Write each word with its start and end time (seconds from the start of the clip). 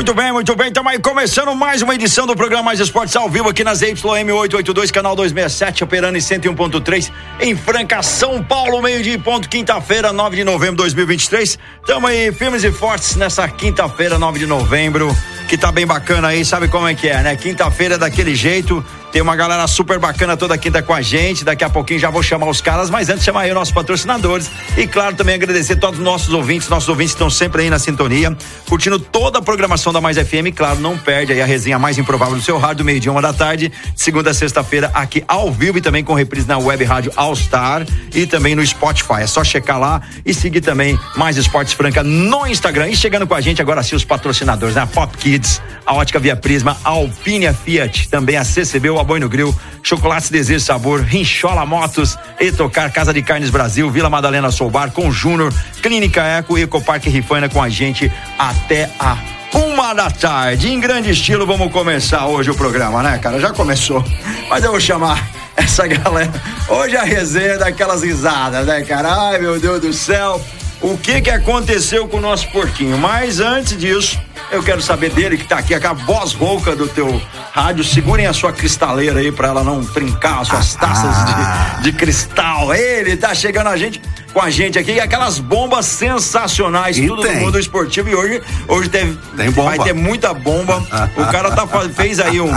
Muito 0.00 0.14
bem, 0.14 0.32
muito 0.32 0.56
bem. 0.56 0.68
Estamos 0.68 0.92
aí 0.92 0.98
começando 0.98 1.54
mais 1.54 1.82
uma 1.82 1.94
edição 1.94 2.26
do 2.26 2.34
programa 2.34 2.62
Mais 2.62 2.80
Esportes 2.80 3.14
ao 3.14 3.28
vivo 3.28 3.50
aqui 3.50 3.62
nas 3.62 3.82
YM 3.82 4.32
882, 4.32 4.90
canal 4.90 5.14
267, 5.14 5.84
operando 5.84 6.16
em 6.16 6.22
101.3 6.22 7.12
em 7.38 7.54
Franca, 7.54 8.02
São 8.02 8.42
Paulo, 8.42 8.80
meio-dia 8.80 9.18
ponto, 9.18 9.46
quinta-feira, 9.46 10.10
9 10.10 10.36
de 10.36 10.42
novembro 10.42 10.76
de 10.76 10.94
2023. 10.94 11.58
Estamos 11.82 12.08
aí 12.08 12.32
firmes 12.32 12.64
e 12.64 12.72
fortes 12.72 13.14
nessa 13.16 13.46
quinta-feira, 13.46 14.18
9 14.18 14.38
de 14.38 14.46
novembro, 14.46 15.14
que 15.50 15.58
tá 15.58 15.72
bem 15.72 15.84
bacana 15.84 16.28
aí, 16.28 16.44
sabe 16.44 16.68
como 16.68 16.86
é 16.86 16.94
que 16.94 17.08
é, 17.08 17.24
né? 17.24 17.34
Quinta-feira 17.34 17.98
daquele 17.98 18.36
jeito. 18.36 18.84
Tem 19.12 19.20
uma 19.20 19.34
galera 19.34 19.66
super 19.66 19.98
bacana 19.98 20.36
toda 20.36 20.56
quinta 20.56 20.80
com 20.80 20.94
a 20.94 21.02
gente. 21.02 21.44
Daqui 21.44 21.64
a 21.64 21.68
pouquinho 21.68 21.98
já 21.98 22.08
vou 22.08 22.22
chamar 22.22 22.48
os 22.48 22.60
caras, 22.60 22.88
mas 22.88 23.08
antes 23.08 23.24
chamar 23.24 23.40
aí 23.40 23.48
os 23.48 23.56
nossos 23.56 23.74
patrocinadores. 23.74 24.48
E 24.76 24.86
claro, 24.86 25.16
também 25.16 25.34
agradecer 25.34 25.76
todos 25.76 25.98
os 25.98 26.04
nossos 26.04 26.32
ouvintes, 26.32 26.68
nossos 26.68 26.88
ouvintes 26.88 27.12
estão 27.12 27.28
sempre 27.28 27.62
aí 27.62 27.70
na 27.70 27.80
sintonia, 27.80 28.36
curtindo 28.68 29.00
toda 29.00 29.40
a 29.40 29.42
programação 29.42 29.92
da 29.92 30.00
Mais 30.00 30.16
FM. 30.16 30.54
Claro, 30.54 30.78
não 30.78 30.96
perde 30.96 31.32
aí 31.32 31.42
a 31.42 31.46
resenha 31.46 31.78
mais 31.78 31.98
improvável 31.98 32.36
do 32.36 32.42
seu 32.42 32.56
rádio, 32.56 32.84
meio-dia, 32.84 33.10
uma 33.10 33.20
da 33.20 33.32
tarde, 33.32 33.70
de 33.70 34.00
segunda 34.00 34.30
a 34.30 34.34
sexta-feira, 34.34 34.90
aqui 34.94 35.24
ao 35.26 35.50
vivo 35.50 35.78
e 35.78 35.80
também 35.80 36.04
com 36.04 36.14
reprise 36.14 36.46
na 36.46 36.58
web 36.58 36.84
rádio 36.84 37.12
All 37.16 37.34
Star 37.34 37.84
e 38.14 38.26
também 38.26 38.54
no 38.54 38.64
Spotify. 38.64 39.22
É 39.22 39.26
só 39.26 39.42
checar 39.42 39.80
lá 39.80 40.00
e 40.24 40.32
seguir 40.32 40.60
também 40.60 40.96
Mais 41.16 41.36
Esportes 41.36 41.72
Franca 41.72 42.04
no 42.04 42.46
Instagram. 42.46 42.88
E 42.88 42.96
chegando 42.96 43.26
com 43.26 43.34
a 43.34 43.40
gente 43.40 43.60
agora 43.60 43.82
sim 43.82 43.96
os 43.96 44.04
patrocinadores, 44.04 44.76
né? 44.76 44.86
Pop 44.86 45.16
Kids, 45.18 45.39
a 45.86 45.94
Ótica 45.94 46.18
Via 46.18 46.36
Prisma, 46.36 46.76
a 46.84 46.90
Alpine 46.90 47.52
Fiat, 47.52 48.08
também 48.08 48.36
a 48.36 48.44
CCB, 48.44 48.90
o 48.90 48.98
Aboi 48.98 49.18
no 49.18 49.28
Grill, 49.28 49.54
Chocolates 49.82 50.30
Desejo 50.30 50.64
Sabor, 50.64 51.00
Rinchola 51.00 51.66
Motos, 51.66 52.16
Etocar, 52.38 52.92
Casa 52.92 53.12
de 53.12 53.22
Carnes 53.22 53.50
Brasil, 53.50 53.90
Vila 53.90 54.10
Madalena 54.10 54.50
Soubar, 54.50 54.90
com 54.90 55.10
Júnior, 55.10 55.52
Clínica 55.82 56.22
Eco 56.22 56.58
e 56.58 56.62
Ecoparque 56.62 57.10
Rifana 57.10 57.48
com 57.48 57.62
a 57.62 57.68
gente 57.68 58.12
até 58.38 58.90
a 58.98 59.16
uma 59.54 59.92
da 59.94 60.10
tarde. 60.10 60.68
Em 60.68 60.78
grande 60.78 61.10
estilo, 61.10 61.46
vamos 61.46 61.72
começar 61.72 62.26
hoje 62.26 62.50
o 62.50 62.54
programa, 62.54 63.02
né, 63.02 63.18
cara? 63.18 63.40
Já 63.40 63.52
começou. 63.52 64.04
Mas 64.48 64.62
eu 64.62 64.70
vou 64.70 64.80
chamar 64.80 65.28
essa 65.56 65.86
galera. 65.86 66.32
Hoje 66.68 66.96
a 66.96 67.02
resenha 67.02 67.54
é 67.54 67.58
daquelas 67.58 68.02
risadas, 68.02 68.66
né, 68.66 68.82
cara? 68.82 69.30
Ai, 69.30 69.38
meu 69.38 69.58
Deus 69.58 69.80
do 69.80 69.92
céu. 69.92 70.40
O 70.82 70.96
que 70.96 71.20
que 71.20 71.30
aconteceu 71.30 72.08
com 72.08 72.16
o 72.16 72.20
nosso 72.20 72.48
porquinho? 72.50 72.96
Mas 72.96 73.38
antes 73.38 73.76
disso, 73.76 74.18
eu 74.50 74.62
quero 74.62 74.80
saber 74.80 75.10
dele 75.10 75.36
que 75.36 75.44
tá 75.46 75.58
aqui, 75.58 75.78
com 75.78 75.88
a 75.88 75.92
voz 75.92 76.32
rouca 76.32 76.74
do 76.74 76.88
teu 76.88 77.20
rádio. 77.52 77.84
Segurem 77.84 78.26
a 78.26 78.32
sua 78.32 78.50
cristaleira 78.50 79.20
aí 79.20 79.30
pra 79.30 79.48
ela 79.48 79.62
não 79.62 79.84
trincar 79.84 80.40
as 80.40 80.48
suas 80.48 80.74
taças 80.76 81.14
de, 81.26 81.82
de 81.84 81.92
cristal. 81.92 82.72
Ele 82.74 83.14
tá 83.14 83.34
chegando 83.34 83.66
a 83.66 83.76
gente 83.76 84.00
com 84.32 84.40
a 84.40 84.48
gente 84.48 84.78
aqui, 84.78 84.98
aquelas 84.98 85.38
bombas 85.38 85.84
sensacionais, 85.84 86.96
E 86.96 87.06
tudo 87.06 87.22
tem. 87.22 87.34
no 87.34 87.40
mundo 87.42 87.58
esportivo. 87.58 88.08
E 88.08 88.14
hoje, 88.14 88.40
hoje 88.66 88.88
teve, 88.88 89.18
Tem 89.36 89.50
bomba. 89.50 89.76
vai 89.76 89.78
ter 89.80 89.92
muita 89.92 90.32
bomba. 90.32 90.82
O 91.14 91.26
cara 91.26 91.50
tá, 91.50 91.66
fez 91.94 92.20
aí 92.20 92.40
um, 92.40 92.50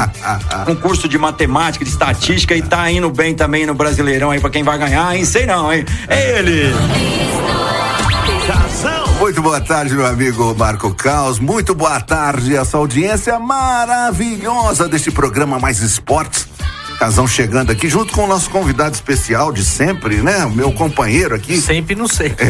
um 0.68 0.76
curso 0.76 1.10
de 1.10 1.18
matemática, 1.18 1.84
de 1.84 1.92
estatística 1.92 2.56
e 2.56 2.62
tá 2.62 2.90
indo 2.90 3.10
bem 3.10 3.36
também 3.36 3.66
no 3.66 3.74
Brasileirão 3.74 4.32
aí 4.32 4.40
pra 4.40 4.50
quem 4.50 4.64
vai 4.64 4.78
ganhar, 4.78 5.14
hein? 5.14 5.26
Sei 5.26 5.46
não, 5.46 5.74
hein? 5.74 5.84
É 6.08 6.38
ele! 6.40 6.72
Muito 9.20 9.42
boa 9.42 9.62
tarde, 9.62 9.94
meu 9.96 10.06
amigo 10.06 10.54
Marco 10.56 10.94
Caos. 10.94 11.40
Muito 11.40 11.74
boa 11.74 12.00
tarde, 12.02 12.56
essa 12.56 12.78
audiência 12.78 13.40
maravilhosa 13.40 14.88
deste 14.90 15.12
programa 15.12 15.58
Mais 15.60 15.80
Esportes. 15.80 16.48
Casão 17.00 17.26
chegando 17.28 17.72
aqui 17.72 17.90
junto 17.90 18.14
com 18.14 18.24
o 18.24 18.28
nosso 18.28 18.50
convidado 18.50 18.94
especial 18.94 19.52
de 19.52 19.66
sempre, 19.66 20.18
né? 20.18 20.46
O 20.46 20.52
meu 20.52 20.72
companheiro 20.72 21.36
aqui. 21.36 21.60
Sempre 21.60 21.96
não 21.96 22.08
sei. 22.08 22.34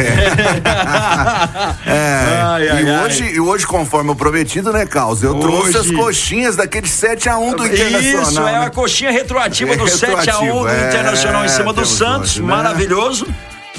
É, 1.85 2.41
Ai, 2.41 2.69
ai, 2.69 2.84
e, 2.84 2.90
ai. 2.90 3.06
Hoje, 3.06 3.23
e 3.25 3.40
hoje, 3.40 3.66
conforme 3.68 4.12
o 4.12 4.16
prometido, 4.16 4.72
né, 4.72 4.85
Caos? 4.85 5.22
Eu 5.23 5.35
trouxe 5.35 5.78
as 5.78 5.85
Hoje. 5.88 5.94
coxinhas 5.96 6.56
daquele 6.56 6.88
7x1 6.88 7.56
do 7.56 7.66
Internacional. 7.68 8.22
Isso, 8.23 8.40
é 8.40 8.44
né? 8.44 8.66
a 8.66 8.69
coxinha 8.69 9.12
retroativa 9.12 9.73
É 9.73 9.78
do 9.78 9.88
7 9.88 10.06
a 10.06 10.07
1 10.07 10.16
retroativo, 10.18 10.59
do 10.62 10.69
é, 10.69 10.88
Internacional 10.90 11.46
em 11.46 11.50
cima 11.50 11.73
do 11.73 11.85
Santos. 11.85 12.31
hoje, 12.31 12.41
né? 12.41 12.47
Maravilhoso. 12.47 13.28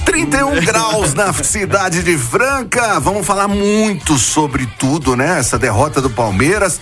31 0.04 0.60
graus 0.64 1.14
na 1.14 1.32
cidade 1.32 2.02
de 2.02 2.16
Franca. 2.16 3.00
Vamos 3.00 3.26
falar 3.26 3.48
muito 3.48 4.18
sobre 4.18 4.66
tudo, 4.78 5.16
né? 5.16 5.38
Essa 5.38 5.58
derrota 5.58 6.00
do 6.00 6.10
Palmeiras, 6.10 6.80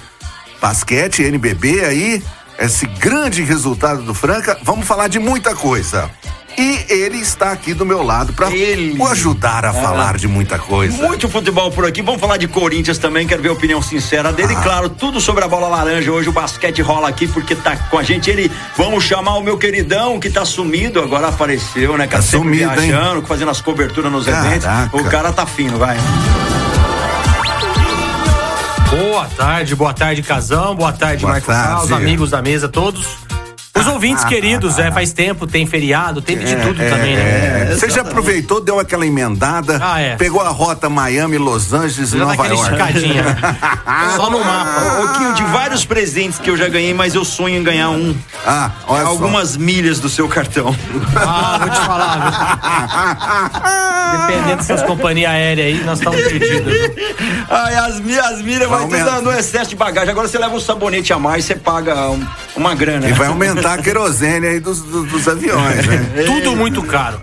basquete, 0.60 1.22
NBB 1.22 1.84
aí, 1.84 2.22
esse 2.58 2.86
grande 2.86 3.42
resultado 3.42 4.02
do 4.02 4.14
Franca. 4.14 4.58
Vamos 4.62 4.86
falar 4.86 5.08
de 5.08 5.18
muita 5.18 5.54
coisa. 5.54 6.10
E 6.58 6.84
ele 6.88 7.18
está 7.18 7.52
aqui 7.52 7.72
do 7.74 7.84
meu 7.86 8.02
lado 8.02 8.32
para 8.32 8.50
Ele. 8.50 9.02
ajudar 9.04 9.64
a 9.64 9.72
falar 9.72 10.16
de 10.16 10.28
muita 10.28 10.58
coisa. 10.58 10.96
Muito 10.96 11.28
futebol 11.28 11.70
por 11.70 11.86
aqui. 11.86 12.02
Vamos 12.02 12.20
falar 12.20 12.36
de 12.36 12.46
Corinthians 12.46 12.98
também. 12.98 13.26
Quero 13.26 13.42
ver 13.42 13.48
a 13.48 13.52
opinião 13.52 13.80
sincera 13.82 14.32
dele. 14.32 14.54
Ah. 14.56 14.60
E 14.60 14.62
claro, 14.62 14.88
tudo 14.90 15.20
sobre 15.20 15.44
a 15.44 15.48
bola 15.48 15.68
laranja. 15.68 16.10
Hoje 16.12 16.28
o 16.28 16.32
basquete 16.32 16.82
rola 16.82 17.08
aqui 17.08 17.26
porque 17.26 17.54
tá 17.54 17.76
com 17.76 17.98
a 17.98 18.02
gente. 18.02 18.30
Ele, 18.30 18.50
vamos 18.76 19.04
chamar 19.04 19.36
o 19.36 19.42
meu 19.42 19.56
queridão 19.56 20.20
que 20.20 20.28
tá 20.30 20.44
sumido. 20.44 21.00
Agora 21.00 21.28
apareceu, 21.28 21.96
né? 21.96 22.06
cara? 22.06 22.22
Tá 22.22 22.28
sumido, 22.28 22.70
hein? 22.80 22.90
viajando, 22.90 23.26
fazendo 23.26 23.50
as 23.50 23.60
coberturas 23.60 24.12
nos 24.12 24.26
Caraca. 24.26 24.48
eventos. 24.48 25.00
O 25.00 25.04
cara 25.10 25.32
tá 25.32 25.46
fino, 25.46 25.78
vai. 25.78 25.96
Boa 28.90 29.26
tarde, 29.36 29.74
boa 29.74 29.94
tarde, 29.94 30.22
Casão, 30.22 30.74
boa 30.74 30.92
tarde, 30.92 31.22
Boa 31.22 31.32
Marco 31.32 31.46
tarde. 31.46 31.68
Carlos, 31.70 31.92
amigos 31.92 32.30
da 32.30 32.42
mesa, 32.42 32.68
todos. 32.68 33.06
Os 33.82 33.88
ouvintes 33.88 34.24
queridos, 34.24 34.78
é, 34.78 34.90
faz 34.92 35.12
tempo, 35.12 35.46
tem 35.46 35.66
feriado, 35.66 36.22
teve 36.22 36.44
de 36.44 36.54
tudo 36.56 36.74
também, 36.76 37.16
né? 37.16 37.68
É, 37.70 37.74
Você 37.74 37.90
já 37.90 38.02
aproveitou, 38.02 38.60
deu 38.60 38.78
aquela 38.78 39.04
emendada, 39.06 39.80
Ah, 39.82 40.00
é. 40.00 40.16
pegou 40.16 40.40
a 40.40 40.48
rota 40.50 40.88
Miami, 40.88 41.36
Los 41.38 41.72
Angeles 41.72 42.12
e 42.12 42.16
Nova 42.16 42.46
York. 42.46 42.62
esticadinha. 42.62 43.36
Só 44.16 44.30
no 44.30 44.44
mapa. 44.44 45.02
Ô, 45.02 45.08
Quinho, 45.18 45.34
de 45.34 45.42
vários 45.44 45.84
presentes 45.84 46.38
que 46.38 46.48
eu 46.48 46.56
já 46.56 46.68
ganhei, 46.68 46.94
mas 46.94 47.14
eu 47.14 47.24
sonho 47.24 47.56
em 47.56 47.62
ganhar 47.62 47.90
um. 47.90 48.14
Ah, 48.46 48.70
olha 48.86 49.02
só. 49.04 49.10
Algumas 49.10 49.56
milhas 49.56 49.98
do 50.00 50.08
seu 50.08 50.28
cartão. 50.28 50.74
Ah, 51.16 51.58
vou 51.60 51.70
te 51.70 51.80
falar, 51.80 52.18
viu? 52.18 52.32
Dependendo 54.26 54.56
dessas 54.56 54.82
companhias 54.82 55.30
aéreas 55.30 55.66
aí, 55.78 55.84
nós 55.84 55.98
estamos 55.98 56.20
perdidos. 56.22 56.72
Ai, 57.50 57.74
as 57.76 58.00
milhas, 58.00 58.24
as 58.26 58.42
milhas 58.42 58.68
vai 58.68 58.86
Vai 58.86 59.04
tudo 59.04 59.22
no 59.22 59.32
excesso 59.32 59.70
de 59.70 59.76
bagagem. 59.76 60.10
Agora 60.10 60.28
você 60.28 60.38
leva 60.38 60.54
um 60.54 60.60
sabonete 60.60 61.12
a 61.12 61.18
mais, 61.18 61.44
você 61.44 61.54
paga 61.54 62.10
um- 62.10 62.24
uma 62.56 62.74
grana. 62.74 63.08
E 63.08 63.12
vai 63.12 63.28
aumentar 63.28 63.71
a 63.74 63.78
querosene 63.78 64.46
aí 64.46 64.60
dos, 64.60 64.80
dos, 64.80 65.08
dos 65.08 65.28
aviões, 65.28 65.86
né? 65.86 66.24
Tudo 66.26 66.54
muito 66.56 66.82
caro. 66.82 67.20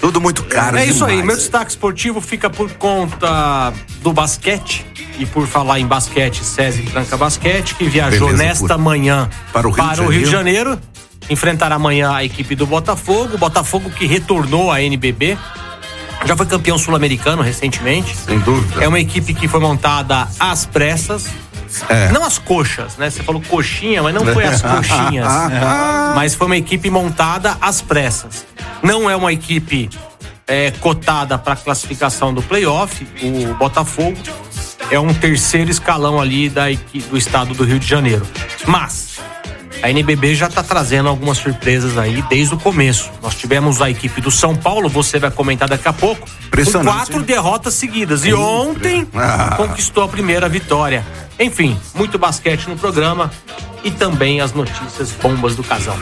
Tudo 0.00 0.20
muito 0.20 0.44
caro. 0.44 0.76
É 0.76 0.86
isso 0.86 1.04
aí, 1.04 1.10
demais. 1.16 1.26
meu 1.26 1.36
destaque 1.36 1.70
esportivo 1.70 2.20
fica 2.20 2.48
por 2.48 2.70
conta 2.72 3.72
do 4.00 4.12
basquete. 4.12 4.86
E 5.18 5.26
por 5.26 5.46
falar 5.48 5.80
em 5.80 5.86
basquete, 5.86 6.44
César 6.44 6.80
Franca 6.92 7.16
Basquete, 7.16 7.74
que 7.74 7.84
viajou 7.88 8.28
Beleza, 8.28 8.44
nesta 8.44 8.74
por- 8.76 8.78
manhã 8.78 9.28
para 9.52 9.66
o 9.66 9.72
Rio 9.72 9.84
de 9.92 10.00
Rio 10.02 10.10
de 10.24 10.30
Janeiro. 10.30 10.70
Janeiro. 10.70 10.80
Enfrentar 11.28 11.72
amanhã 11.72 12.12
a 12.14 12.22
equipe 12.24 12.54
do 12.54 12.64
Botafogo. 12.64 13.34
O 13.34 13.38
Botafogo 13.38 13.90
que 13.90 14.06
retornou 14.06 14.70
à 14.70 14.80
NBB. 14.80 15.36
Já 16.24 16.36
foi 16.36 16.46
campeão 16.46 16.78
sul-americano 16.78 17.42
recentemente. 17.42 18.16
Sem 18.16 18.38
dúvida. 18.38 18.82
É 18.84 18.86
uma 18.86 19.00
equipe 19.00 19.34
que 19.34 19.48
foi 19.48 19.58
montada 19.58 20.28
às 20.38 20.64
pressas. 20.64 21.26
É. 21.88 22.10
Não 22.12 22.24
as 22.24 22.38
coxas, 22.38 22.96
né? 22.96 23.10
Você 23.10 23.22
falou 23.22 23.42
coxinha, 23.42 24.02
mas 24.02 24.14
não 24.14 24.24
foi 24.26 24.44
as 24.44 24.60
coxinhas. 24.62 25.28
mas 26.14 26.34
foi 26.34 26.46
uma 26.46 26.56
equipe 26.56 26.90
montada 26.90 27.56
às 27.60 27.80
pressas. 27.80 28.46
Não 28.82 29.08
é 29.08 29.16
uma 29.16 29.32
equipe 29.32 29.90
é, 30.46 30.70
cotada 30.70 31.36
para 31.38 31.56
classificação 31.56 32.32
do 32.32 32.42
playoff. 32.42 33.06
O 33.22 33.54
Botafogo 33.54 34.18
é 34.90 34.98
um 34.98 35.12
terceiro 35.12 35.70
escalão 35.70 36.20
ali 36.20 36.48
da, 36.48 36.64
do 37.10 37.16
estado 37.16 37.54
do 37.54 37.64
Rio 37.64 37.78
de 37.78 37.86
Janeiro. 37.86 38.26
Mas 38.66 39.07
a 39.82 39.90
NBB 39.90 40.34
já 40.34 40.46
está 40.46 40.62
trazendo 40.62 41.08
algumas 41.08 41.38
surpresas 41.38 41.96
aí 41.98 42.22
desde 42.28 42.54
o 42.54 42.58
começo. 42.58 43.10
Nós 43.22 43.34
tivemos 43.34 43.80
a 43.80 43.90
equipe 43.90 44.20
do 44.20 44.30
São 44.30 44.54
Paulo, 44.56 44.88
você 44.88 45.18
vai 45.18 45.30
comentar 45.30 45.68
daqui 45.68 45.88
a 45.88 45.92
pouco, 45.92 46.26
com 46.26 46.84
quatro 46.84 47.22
derrotas 47.22 47.74
seguidas. 47.74 48.24
E 48.24 48.32
ontem 48.34 49.06
Ah. 49.14 49.54
conquistou 49.56 50.04
a 50.04 50.08
primeira 50.08 50.48
vitória. 50.48 51.04
Enfim, 51.38 51.78
muito 51.94 52.18
basquete 52.18 52.66
no 52.68 52.76
programa 52.76 53.30
e 53.84 53.90
também 53.90 54.40
as 54.40 54.52
notícias 54.52 55.12
bombas 55.12 55.54
do 55.54 55.62
casal. 55.62 55.96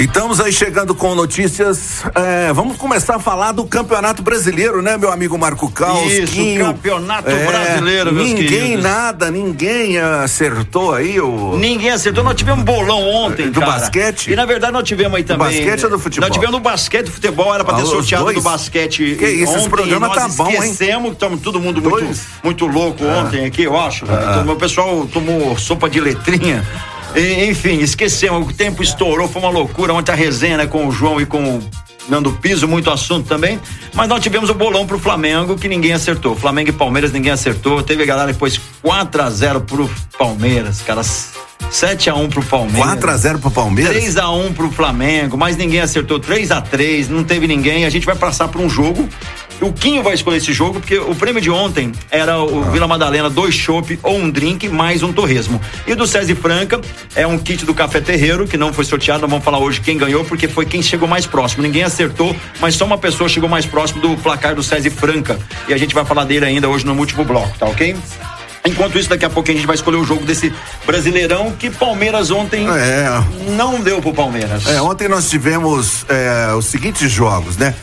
E 0.00 0.04
estamos 0.04 0.40
aí 0.40 0.50
chegando 0.50 0.94
com 0.94 1.14
notícias. 1.14 2.02
é, 2.14 2.50
vamos 2.54 2.78
começar 2.78 3.16
a 3.16 3.18
falar 3.18 3.52
do 3.52 3.66
Campeonato 3.66 4.22
Brasileiro, 4.22 4.80
né, 4.80 4.96
meu 4.96 5.12
amigo 5.12 5.36
Marco 5.36 5.70
Caos? 5.70 6.10
Isso, 6.10 6.32
Quinho? 6.32 6.64
Campeonato 6.64 7.28
É, 7.28 7.44
Brasileiro, 7.46 8.10
meus 8.10 8.28
Ninguém 8.28 8.46
queridos. 8.48 8.82
nada, 8.82 9.30
ninguém 9.30 9.98
acertou 9.98 10.94
aí 10.94 11.20
o. 11.20 11.54
Ninguém 11.58 11.90
acertou. 11.90 12.24
Nós 12.24 12.34
tivemos 12.34 12.64
bolão 12.64 13.06
ontem, 13.10 13.50
Do 13.50 13.60
cara. 13.60 13.72
basquete? 13.72 14.30
E 14.32 14.36
na 14.36 14.46
verdade 14.46 14.72
nós 14.72 14.84
tivemos 14.88 15.14
aí 15.18 15.22
também. 15.22 15.46
basquete 15.48 15.84
ou 15.84 15.90
do 15.90 15.98
futebol? 15.98 16.28
Nós 16.28 16.34
tivemos 16.34 16.56
do 16.56 16.62
basquete 16.62 17.06
e 17.08 17.10
futebol, 17.10 17.54
era 17.54 17.62
pra 17.62 17.74
ter 17.74 17.80
Ah, 17.82 17.84
os 17.84 17.90
sorteado 17.90 18.32
do 18.32 18.40
basquete. 18.40 19.16
Que 19.18 19.26
isso, 19.28 19.52
esse 19.52 19.58
ontem, 19.58 19.68
programa 19.68 20.06
e 20.06 20.08
nós 20.08 20.18
tá 20.18 20.28
bom, 20.28 20.48
hein? 20.48 20.54
esquecemos, 20.60 21.12
estamos 21.12 21.40
todo 21.42 21.60
mundo 21.60 21.82
muito, 21.82 21.98
Dois? 22.06 22.22
muito 22.42 22.66
louco 22.66 23.04
Ah. 23.04 23.18
ontem 23.26 23.44
aqui, 23.44 23.64
eu 23.64 23.78
acho. 23.78 24.06
velho. 24.06 24.18
Então, 24.40 24.54
o 24.54 24.56
pessoal 24.56 25.06
tomou 25.12 25.58
sopa 25.58 25.90
de 25.90 26.00
letrinha. 26.00 26.66
E, 27.14 27.46
enfim, 27.46 27.80
esquecemos, 27.80 28.48
o 28.48 28.52
tempo 28.52 28.82
estourou, 28.82 29.28
foi 29.28 29.42
uma 29.42 29.50
loucura. 29.50 29.92
Ontem 29.92 30.12
a 30.12 30.14
resenha 30.14 30.56
né, 30.56 30.66
com 30.66 30.86
o 30.86 30.92
João 30.92 31.20
e 31.20 31.26
com 31.26 31.56
o 31.56 31.70
Nando 32.08 32.32
Piso, 32.32 32.66
muito 32.66 32.90
assunto 32.90 33.26
também. 33.28 33.60
Mas 33.94 34.08
nós 34.08 34.22
tivemos 34.22 34.50
o 34.50 34.54
bolão 34.54 34.86
pro 34.86 34.98
Flamengo 34.98 35.56
que 35.56 35.68
ninguém 35.68 35.92
acertou. 35.92 36.36
Flamengo 36.36 36.70
e 36.70 36.72
Palmeiras 36.72 37.12
ninguém 37.12 37.32
acertou. 37.32 37.82
Teve 37.82 38.02
a 38.02 38.06
galera 38.06 38.32
depois 38.32 38.60
4 38.82 39.22
a 39.22 39.30
0 39.30 39.60
pro 39.62 39.90
Palmeiras, 40.18 40.80
cara. 40.82 41.02
7 41.70 42.10
a 42.10 42.14
1 42.14 42.28
pro 42.28 42.42
Palmeiras. 42.42 42.94
4x0 42.98 43.38
pro 43.38 43.50
Palmeiras? 43.50 43.92
3 43.92 44.16
a 44.16 44.30
1 44.30 44.52
pro 44.54 44.70
Flamengo, 44.70 45.36
mas 45.36 45.56
ninguém 45.56 45.80
acertou 45.80 46.18
3 46.18 46.50
a 46.50 46.60
3 46.60 47.08
não 47.08 47.22
teve 47.22 47.46
ninguém. 47.46 47.84
A 47.84 47.90
gente 47.90 48.04
vai 48.04 48.16
passar 48.16 48.48
por 48.48 48.60
um 48.60 48.68
jogo. 48.68 49.08
O 49.60 49.72
Quinho 49.72 50.02
vai 50.02 50.14
escolher 50.14 50.38
esse 50.38 50.52
jogo, 50.54 50.80
porque 50.80 50.96
o 50.98 51.14
prêmio 51.14 51.40
de 51.40 51.50
ontem 51.50 51.92
era 52.10 52.38
o 52.40 52.64
Ah. 52.66 52.70
Vila 52.70 52.88
Madalena, 52.88 53.28
dois 53.28 53.54
chopp 53.54 53.98
ou 54.02 54.16
um 54.16 54.30
drink, 54.30 54.68
mais 54.68 55.02
um 55.02 55.12
torresmo. 55.12 55.60
E 55.86 55.94
do 55.94 56.06
César 56.06 56.34
Franca 56.34 56.80
é 57.14 57.26
um 57.26 57.38
kit 57.38 57.64
do 57.66 57.74
Café 57.74 58.00
Terreiro, 58.00 58.46
que 58.46 58.56
não 58.56 58.72
foi 58.72 58.84
sorteado. 58.86 59.20
Não 59.22 59.28
vamos 59.28 59.44
falar 59.44 59.58
hoje 59.58 59.80
quem 59.80 59.98
ganhou, 59.98 60.24
porque 60.24 60.48
foi 60.48 60.64
quem 60.64 60.80
chegou 60.82 61.06
mais 61.06 61.26
próximo. 61.26 61.62
Ninguém 61.62 61.82
acertou, 61.82 62.34
mas 62.58 62.74
só 62.74 62.86
uma 62.86 62.96
pessoa 62.96 63.28
chegou 63.28 63.48
mais 63.50 63.66
próximo 63.66 64.00
do 64.00 64.16
placar 64.22 64.54
do 64.54 64.62
César 64.62 64.90
Franca. 64.90 65.38
E 65.68 65.74
a 65.74 65.76
gente 65.76 65.94
vai 65.94 66.04
falar 66.06 66.24
dele 66.24 66.46
ainda 66.46 66.66
hoje 66.68 66.86
no 66.86 66.94
último 66.94 67.24
bloco, 67.24 67.56
tá 67.58 67.66
ok? 67.66 67.94
Enquanto 68.64 68.98
isso, 68.98 69.08
daqui 69.08 69.24
a 69.24 69.30
pouco 69.30 69.50
a 69.50 69.54
gente 69.54 69.66
vai 69.66 69.74
escolher 69.74 69.96
o 69.96 70.04
jogo 70.04 70.24
desse 70.24 70.52
Brasileirão 70.86 71.52
que 71.58 71.70
Palmeiras 71.70 72.30
ontem 72.30 72.66
É. 72.68 73.08
não 73.56 73.80
deu 73.80 74.00
pro 74.02 74.12
Palmeiras. 74.12 74.66
É, 74.66 74.80
ontem 74.82 75.08
nós 75.08 75.30
tivemos 75.30 76.04
é, 76.08 76.52
os 76.54 76.66
seguintes 76.66 77.10
jogos, 77.10 77.56
né? 77.56 77.74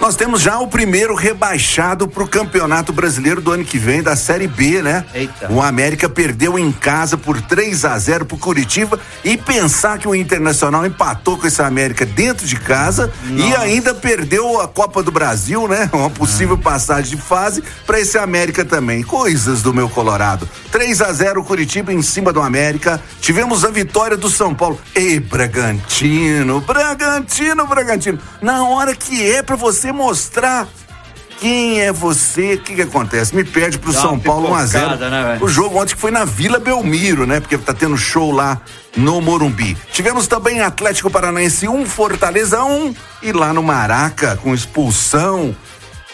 Nós 0.00 0.16
temos 0.16 0.42
já 0.42 0.58
o 0.58 0.66
primeiro 0.66 1.14
rebaixado 1.14 2.08
pro 2.08 2.26
Campeonato 2.26 2.92
Brasileiro 2.92 3.40
do 3.40 3.52
ano 3.52 3.64
que 3.64 3.78
vem, 3.78 4.02
da 4.02 4.16
Série 4.16 4.48
B, 4.48 4.82
né? 4.82 5.04
Eita. 5.14 5.50
O 5.50 5.62
América 5.62 6.08
perdeu 6.08 6.58
em 6.58 6.70
casa 6.72 7.16
por 7.16 7.40
3 7.40 7.84
a 7.84 7.96
0 7.96 8.26
pro 8.26 8.36
Curitiba 8.36 8.98
e 9.22 9.36
pensar 9.36 9.98
que 9.98 10.08
o 10.08 10.14
Internacional 10.14 10.84
empatou 10.84 11.38
com 11.38 11.46
esse 11.46 11.62
América 11.62 12.04
dentro 12.04 12.44
de 12.44 12.56
casa 12.56 13.10
e 13.30 13.54
ainda 13.54 13.94
perdeu 13.94 14.60
a 14.60 14.68
Copa 14.68 15.02
do 15.02 15.12
Brasil, 15.12 15.68
né? 15.68 15.88
Uma 15.92 16.10
possível 16.10 16.58
passagem 16.58 17.16
de 17.16 17.22
fase 17.22 17.62
para 17.86 17.98
esse 18.00 18.18
América 18.18 18.64
também. 18.64 19.02
Coisas 19.02 19.62
do 19.62 19.72
meu 19.72 19.88
Colorado. 19.88 20.48
3 20.72 21.00
a 21.02 21.12
0 21.12 21.44
Curitiba 21.44 21.92
em 21.92 22.02
cima 22.02 22.32
do 22.32 22.42
América. 22.42 23.00
Tivemos 23.20 23.64
a 23.64 23.70
vitória 23.70 24.16
do 24.16 24.28
São 24.28 24.54
Paulo. 24.54 24.78
Ei, 24.94 25.20
Bragantino, 25.20 26.60
Bragantino, 26.60 27.66
Bragantino. 27.66 28.18
Na 28.42 28.64
hora 28.64 28.94
que 28.94 29.30
é 29.30 29.42
para 29.42 29.56
você 29.56 29.83
mostrar 29.92 30.68
quem 31.40 31.80
é 31.80 31.92
você, 31.92 32.54
o 32.54 32.60
que 32.60 32.74
que 32.76 32.82
acontece? 32.82 33.34
Me 33.34 33.44
perde 33.44 33.78
pro 33.78 33.92
Dá 33.92 34.00
São 34.00 34.18
Paulo 34.18 34.50
1 34.50 34.54
a 34.54 34.66
0 34.66 34.84
pipocada, 34.84 35.10
né, 35.10 35.22
velho? 35.24 35.44
O 35.44 35.48
jogo 35.48 35.80
ontem 35.80 35.94
que 35.94 36.00
foi 36.00 36.10
na 36.10 36.24
Vila 36.24 36.58
Belmiro, 36.58 37.26
né? 37.26 37.40
Porque 37.40 37.58
tá 37.58 37.74
tendo 37.74 37.96
show 37.96 38.30
lá 38.30 38.60
no 38.96 39.20
Morumbi. 39.20 39.76
Tivemos 39.92 40.26
também 40.26 40.60
Atlético 40.60 41.10
Paranaense 41.10 41.68
1, 41.68 41.86
Fortaleza 41.86 42.64
1 42.64 42.94
e 43.22 43.32
lá 43.32 43.52
no 43.52 43.62
Maraca 43.62 44.36
com 44.36 44.54
expulsão 44.54 45.54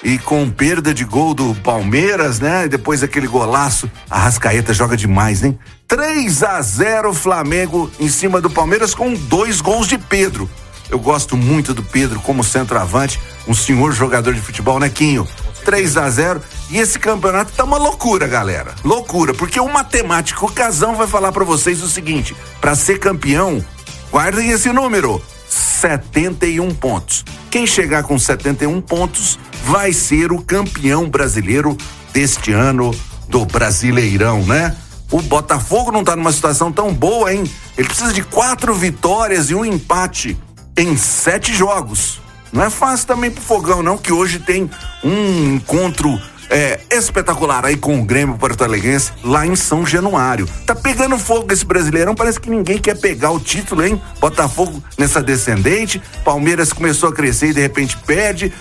e 0.02 0.18
com 0.18 0.48
perda 0.50 0.94
de 0.94 1.04
gol 1.04 1.34
do 1.34 1.54
Palmeiras, 1.56 2.40
né? 2.40 2.64
E 2.64 2.68
depois 2.68 3.02
aquele 3.02 3.26
golaço, 3.26 3.90
a 4.08 4.18
Rascaeta 4.18 4.72
joga 4.72 4.96
demais, 4.96 5.44
hein? 5.44 5.58
3 5.86 6.42
a 6.42 6.62
0 6.62 7.12
Flamengo 7.12 7.90
em 8.00 8.08
cima 8.08 8.40
do 8.40 8.48
Palmeiras 8.48 8.94
com 8.94 9.12
dois 9.12 9.60
gols 9.60 9.86
de 9.86 9.98
Pedro. 9.98 10.48
Eu 10.88 10.98
gosto 10.98 11.36
muito 11.36 11.72
do 11.72 11.82
Pedro 11.82 12.18
como 12.20 12.42
centroavante, 12.42 13.20
um 13.46 13.54
senhor 13.54 13.92
jogador 13.92 14.34
de 14.34 14.40
futebol, 14.40 14.78
né, 14.78 14.88
Quinho? 14.88 15.26
3 15.64 15.96
a 15.96 16.08
0 16.08 16.42
e 16.70 16.78
esse 16.78 16.98
campeonato 16.98 17.52
tá 17.52 17.64
uma 17.64 17.76
loucura, 17.76 18.26
galera. 18.26 18.74
Loucura, 18.84 19.34
porque 19.34 19.60
o 19.60 19.72
matemático 19.72 20.50
Casão 20.52 20.96
vai 20.96 21.06
falar 21.06 21.32
pra 21.32 21.44
vocês 21.44 21.82
o 21.82 21.88
seguinte: 21.88 22.36
para 22.60 22.74
ser 22.74 22.98
campeão, 22.98 23.64
guardem 24.10 24.50
esse 24.50 24.72
número, 24.72 25.22
71 25.48 26.74
pontos. 26.74 27.24
Quem 27.50 27.66
chegar 27.66 28.02
com 28.04 28.18
71 28.18 28.80
pontos 28.80 29.38
vai 29.64 29.92
ser 29.92 30.32
o 30.32 30.42
campeão 30.42 31.08
brasileiro 31.08 31.76
deste 32.12 32.52
ano 32.52 32.90
do 33.28 33.44
Brasileirão, 33.44 34.42
né? 34.44 34.76
O 35.10 35.20
Botafogo 35.22 35.90
não 35.90 36.04
tá 36.04 36.14
numa 36.14 36.32
situação 36.32 36.70
tão 36.70 36.94
boa, 36.94 37.32
hein? 37.32 37.44
Ele 37.76 37.88
precisa 37.88 38.12
de 38.12 38.22
quatro 38.22 38.74
vitórias 38.74 39.50
e 39.50 39.54
um 39.54 39.64
empate 39.64 40.38
em 40.76 40.96
sete 40.96 41.52
jogos. 41.52 42.20
Não 42.52 42.64
é 42.64 42.70
fácil 42.70 43.06
também 43.06 43.30
pro 43.30 43.42
Fogão, 43.42 43.82
não, 43.82 43.96
que 43.96 44.12
hoje 44.12 44.38
tem 44.38 44.68
um 45.04 45.54
encontro 45.54 46.20
é, 46.50 46.80
espetacular 46.90 47.64
aí 47.64 47.76
com 47.76 48.00
o 48.00 48.04
Grêmio 48.04 48.36
Porto 48.36 48.64
Alegrense 48.64 49.12
lá 49.22 49.46
em 49.46 49.54
São 49.54 49.86
Januário. 49.86 50.48
Tá 50.66 50.74
pegando 50.74 51.16
fogo 51.16 51.52
esse 51.52 51.64
brasileirão, 51.64 52.14
parece 52.14 52.40
que 52.40 52.50
ninguém 52.50 52.76
quer 52.78 52.98
pegar 52.98 53.30
o 53.30 53.38
título, 53.38 53.84
hein? 53.84 54.00
Botafogo 54.20 54.82
nessa 54.98 55.22
descendente, 55.22 56.02
Palmeiras 56.24 56.72
começou 56.72 57.08
a 57.08 57.12
crescer 57.12 57.50
e 57.50 57.54
de 57.54 57.60
repente 57.60 57.96
perde. 57.98 58.52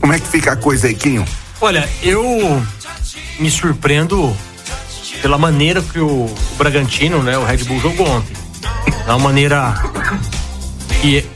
Como 0.00 0.12
é 0.12 0.20
que 0.20 0.28
fica 0.28 0.52
a 0.52 0.56
coisa 0.56 0.86
aí, 0.86 0.94
Quinho? 0.94 1.24
Olha, 1.60 1.88
eu 2.02 2.62
me 3.40 3.50
surpreendo 3.50 4.34
pela 5.20 5.38
maneira 5.38 5.82
que 5.82 5.98
o, 5.98 6.32
Bragantino, 6.56 7.22
né, 7.22 7.36
o 7.36 7.44
Red 7.44 7.64
Bull 7.64 7.80
jogou 7.80 8.08
ontem. 8.08 8.36
Da 9.06 9.18
maneira 9.18 9.74
que 11.00 11.26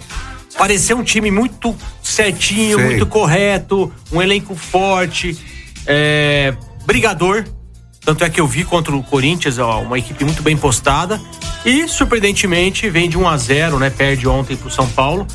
pareceu 0.58 0.98
um 0.98 1.04
time 1.04 1.30
muito 1.30 1.74
certinho, 2.02 2.76
Sei. 2.76 2.86
muito 2.86 3.06
correto, 3.06 3.90
um 4.12 4.20
elenco 4.20 4.54
forte, 4.56 5.38
é, 5.86 6.54
brigador. 6.84 7.44
Tanto 8.04 8.24
é 8.24 8.30
que 8.30 8.40
eu 8.40 8.46
vi 8.46 8.64
contra 8.64 8.94
o 8.94 9.02
Corinthians, 9.02 9.58
ó, 9.58 9.80
uma 9.82 9.98
equipe 9.98 10.24
muito 10.24 10.42
bem 10.42 10.56
postada. 10.56 11.20
E, 11.64 11.86
surpreendentemente, 11.88 12.88
vem 12.90 13.08
de 13.08 13.18
1 13.18 13.28
a 13.28 13.36
0 13.36 13.78
né? 13.78 13.90
Perde 13.90 14.26
ontem 14.26 14.56
pro 14.56 14.70
São 14.70 14.88
Paulo. 14.88 15.26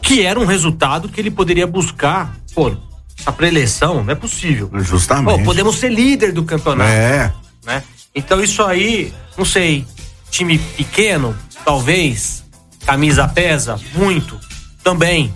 Que 0.00 0.22
era 0.22 0.38
um 0.38 0.44
resultado 0.44 1.08
que 1.08 1.20
ele 1.20 1.30
poderia 1.30 1.66
buscar. 1.66 2.34
Pô, 2.54 2.72
a 3.24 3.32
pré-eleição 3.32 4.02
não 4.02 4.12
é 4.12 4.14
possível. 4.14 4.70
Justamente. 4.80 5.38
Pô, 5.38 5.44
podemos 5.44 5.76
ser 5.76 5.90
líder 5.90 6.32
do 6.32 6.44
campeonato 6.44 6.90
É. 6.90 7.32
né? 7.64 7.82
Então 8.14 8.42
isso 8.42 8.62
aí, 8.62 9.12
não 9.38 9.44
sei, 9.44 9.86
time 10.30 10.58
pequeno, 10.58 11.36
talvez, 11.64 12.41
camisa 12.84 13.26
pesa 13.28 13.78
muito, 13.94 14.38
também. 14.82 15.32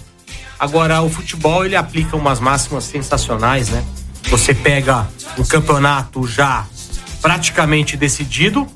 Agora 0.58 1.02
o 1.02 1.10
futebol 1.10 1.64
ele 1.64 1.76
aplica 1.76 2.16
umas 2.16 2.40
máximas 2.40 2.84
sensacionais, 2.84 3.68
né? 3.68 3.84
Você 4.28 4.54
pega 4.54 5.06
um 5.38 5.44
campeonato 5.44 6.26
já 6.26 6.66
praticamente 7.20 7.96
decidido 7.96 8.66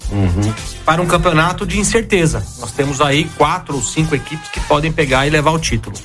para 0.85 1.01
um 1.01 1.07
campeonato 1.07 1.67
de 1.67 1.79
incerteza. 1.79 2.45
Nós 2.59 2.73
temos 2.73 3.01
aí 3.01 3.25
quatro 3.37 3.77
ou 3.77 3.83
cinco 3.83 4.15
equipes 4.15 4.49
que 4.51 4.61
podem 4.61 4.93
pegar 4.93 5.27
e 5.27 5.31
levar 5.31 5.53
o 5.53 5.59
título. 5.59 5.97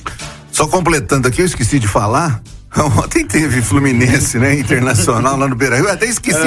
Só 0.50 0.66
completando 0.66 1.28
aqui, 1.28 1.42
eu 1.42 1.46
esqueci 1.46 1.78
de 1.78 1.86
falar. 1.88 2.40
Ontem 2.76 3.24
teve 3.24 3.62
Fluminense, 3.62 4.38
né? 4.38 4.54
Internacional 4.54 5.36
lá 5.36 5.48
no 5.48 5.54
Beira 5.56 5.76
Rio. 5.76 5.86
Eu 5.86 5.92
até 5.92 6.06
esqueci. 6.06 6.38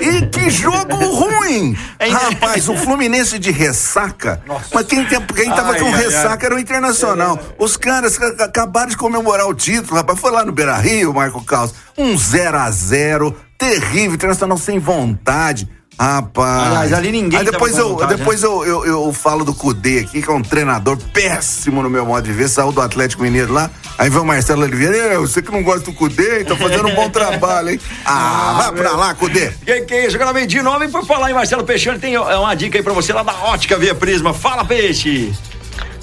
E 0.00 0.26
que 0.28 0.48
jogo 0.48 0.96
ruim! 0.96 1.76
Rapaz, 2.10 2.68
o 2.68 2.76
Fluminense 2.76 3.38
de 3.38 3.50
ressaca. 3.50 4.40
Mas 4.72 4.86
quem, 4.86 5.04
quem 5.04 5.50
tava 5.50 5.72
Ai, 5.72 5.80
com 5.80 5.86
ai, 5.86 6.04
ressaca 6.04 6.46
era 6.46 6.54
o 6.54 6.58
Internacional. 6.58 7.38
Os 7.58 7.76
caras 7.76 8.16
ca- 8.16 8.44
acabaram 8.44 8.88
de 8.88 8.96
comemorar 8.96 9.46
o 9.46 9.54
título, 9.54 9.96
rapaz. 9.96 10.18
Foi 10.18 10.30
lá 10.30 10.44
no 10.44 10.52
Beira 10.52 10.76
Rio, 10.78 11.12
Marco 11.12 11.44
Caos. 11.44 11.74
Um 11.98 12.16
0 12.16 12.56
a 12.58 12.70
0 12.70 13.36
Terrível. 13.58 14.14
Internacional 14.14 14.56
sem 14.56 14.78
vontade. 14.78 15.68
Rapaz. 15.98 16.66
Aliás, 16.66 16.92
ali 16.92 17.12
ninguém 17.12 17.38
Aí 17.38 17.44
depois 17.44 17.78
eu, 17.78 17.90
vontade, 17.90 18.12
né? 18.12 18.18
depois 18.18 18.42
eu, 18.42 18.64
eu, 18.64 18.84
eu 18.86 19.12
falo 19.12 19.44
do 19.44 19.54
Cudê 19.54 20.00
aqui, 20.00 20.20
que 20.20 20.28
é 20.28 20.32
um 20.32 20.42
treinador 20.42 20.96
péssimo 21.12 21.82
no 21.82 21.88
meu 21.88 22.04
modo 22.04 22.24
de 22.24 22.32
ver, 22.32 22.48
saiu 22.48 22.72
do 22.72 22.80
Atlético 22.80 23.22
Mineiro 23.22 23.52
lá. 23.52 23.70
Aí 23.96 24.10
vem 24.10 24.20
o 24.20 24.24
Marcelo 24.24 24.62
Oliveira, 24.62 24.96
"É, 24.96 25.16
você 25.18 25.40
que 25.40 25.52
não 25.52 25.62
gosta 25.62 25.80
do 25.90 25.92
Cudê, 25.92 26.44
tá 26.44 26.56
fazendo 26.56 26.88
um 26.88 26.94
bom 26.94 27.08
trabalho, 27.10 27.70
hein? 27.70 27.80
Ah, 28.04 28.54
vai 28.58 28.72
pra 28.72 28.96
lá, 28.96 29.14
Cudê. 29.14 29.52
Que 29.64 29.82
que 29.82 29.94
é 29.94 30.06
isso? 30.06 30.16
Agora 30.16 30.32
meio 30.32 30.46
de 30.46 30.60
nove, 30.60 30.88
por 30.88 31.06
falar 31.06 31.30
em 31.30 31.34
Marcelo 31.34 31.62
Peixoto, 31.64 31.98
tem 32.00 32.14
é, 32.14 32.18
uma 32.20 32.54
dica 32.54 32.76
aí 32.76 32.82
pra 32.82 32.92
você 32.92 33.12
lá 33.12 33.22
da 33.22 33.32
Ótica 33.32 33.78
Via 33.78 33.94
Prisma. 33.94 34.34
Fala, 34.34 34.64
Peixe! 34.64 35.32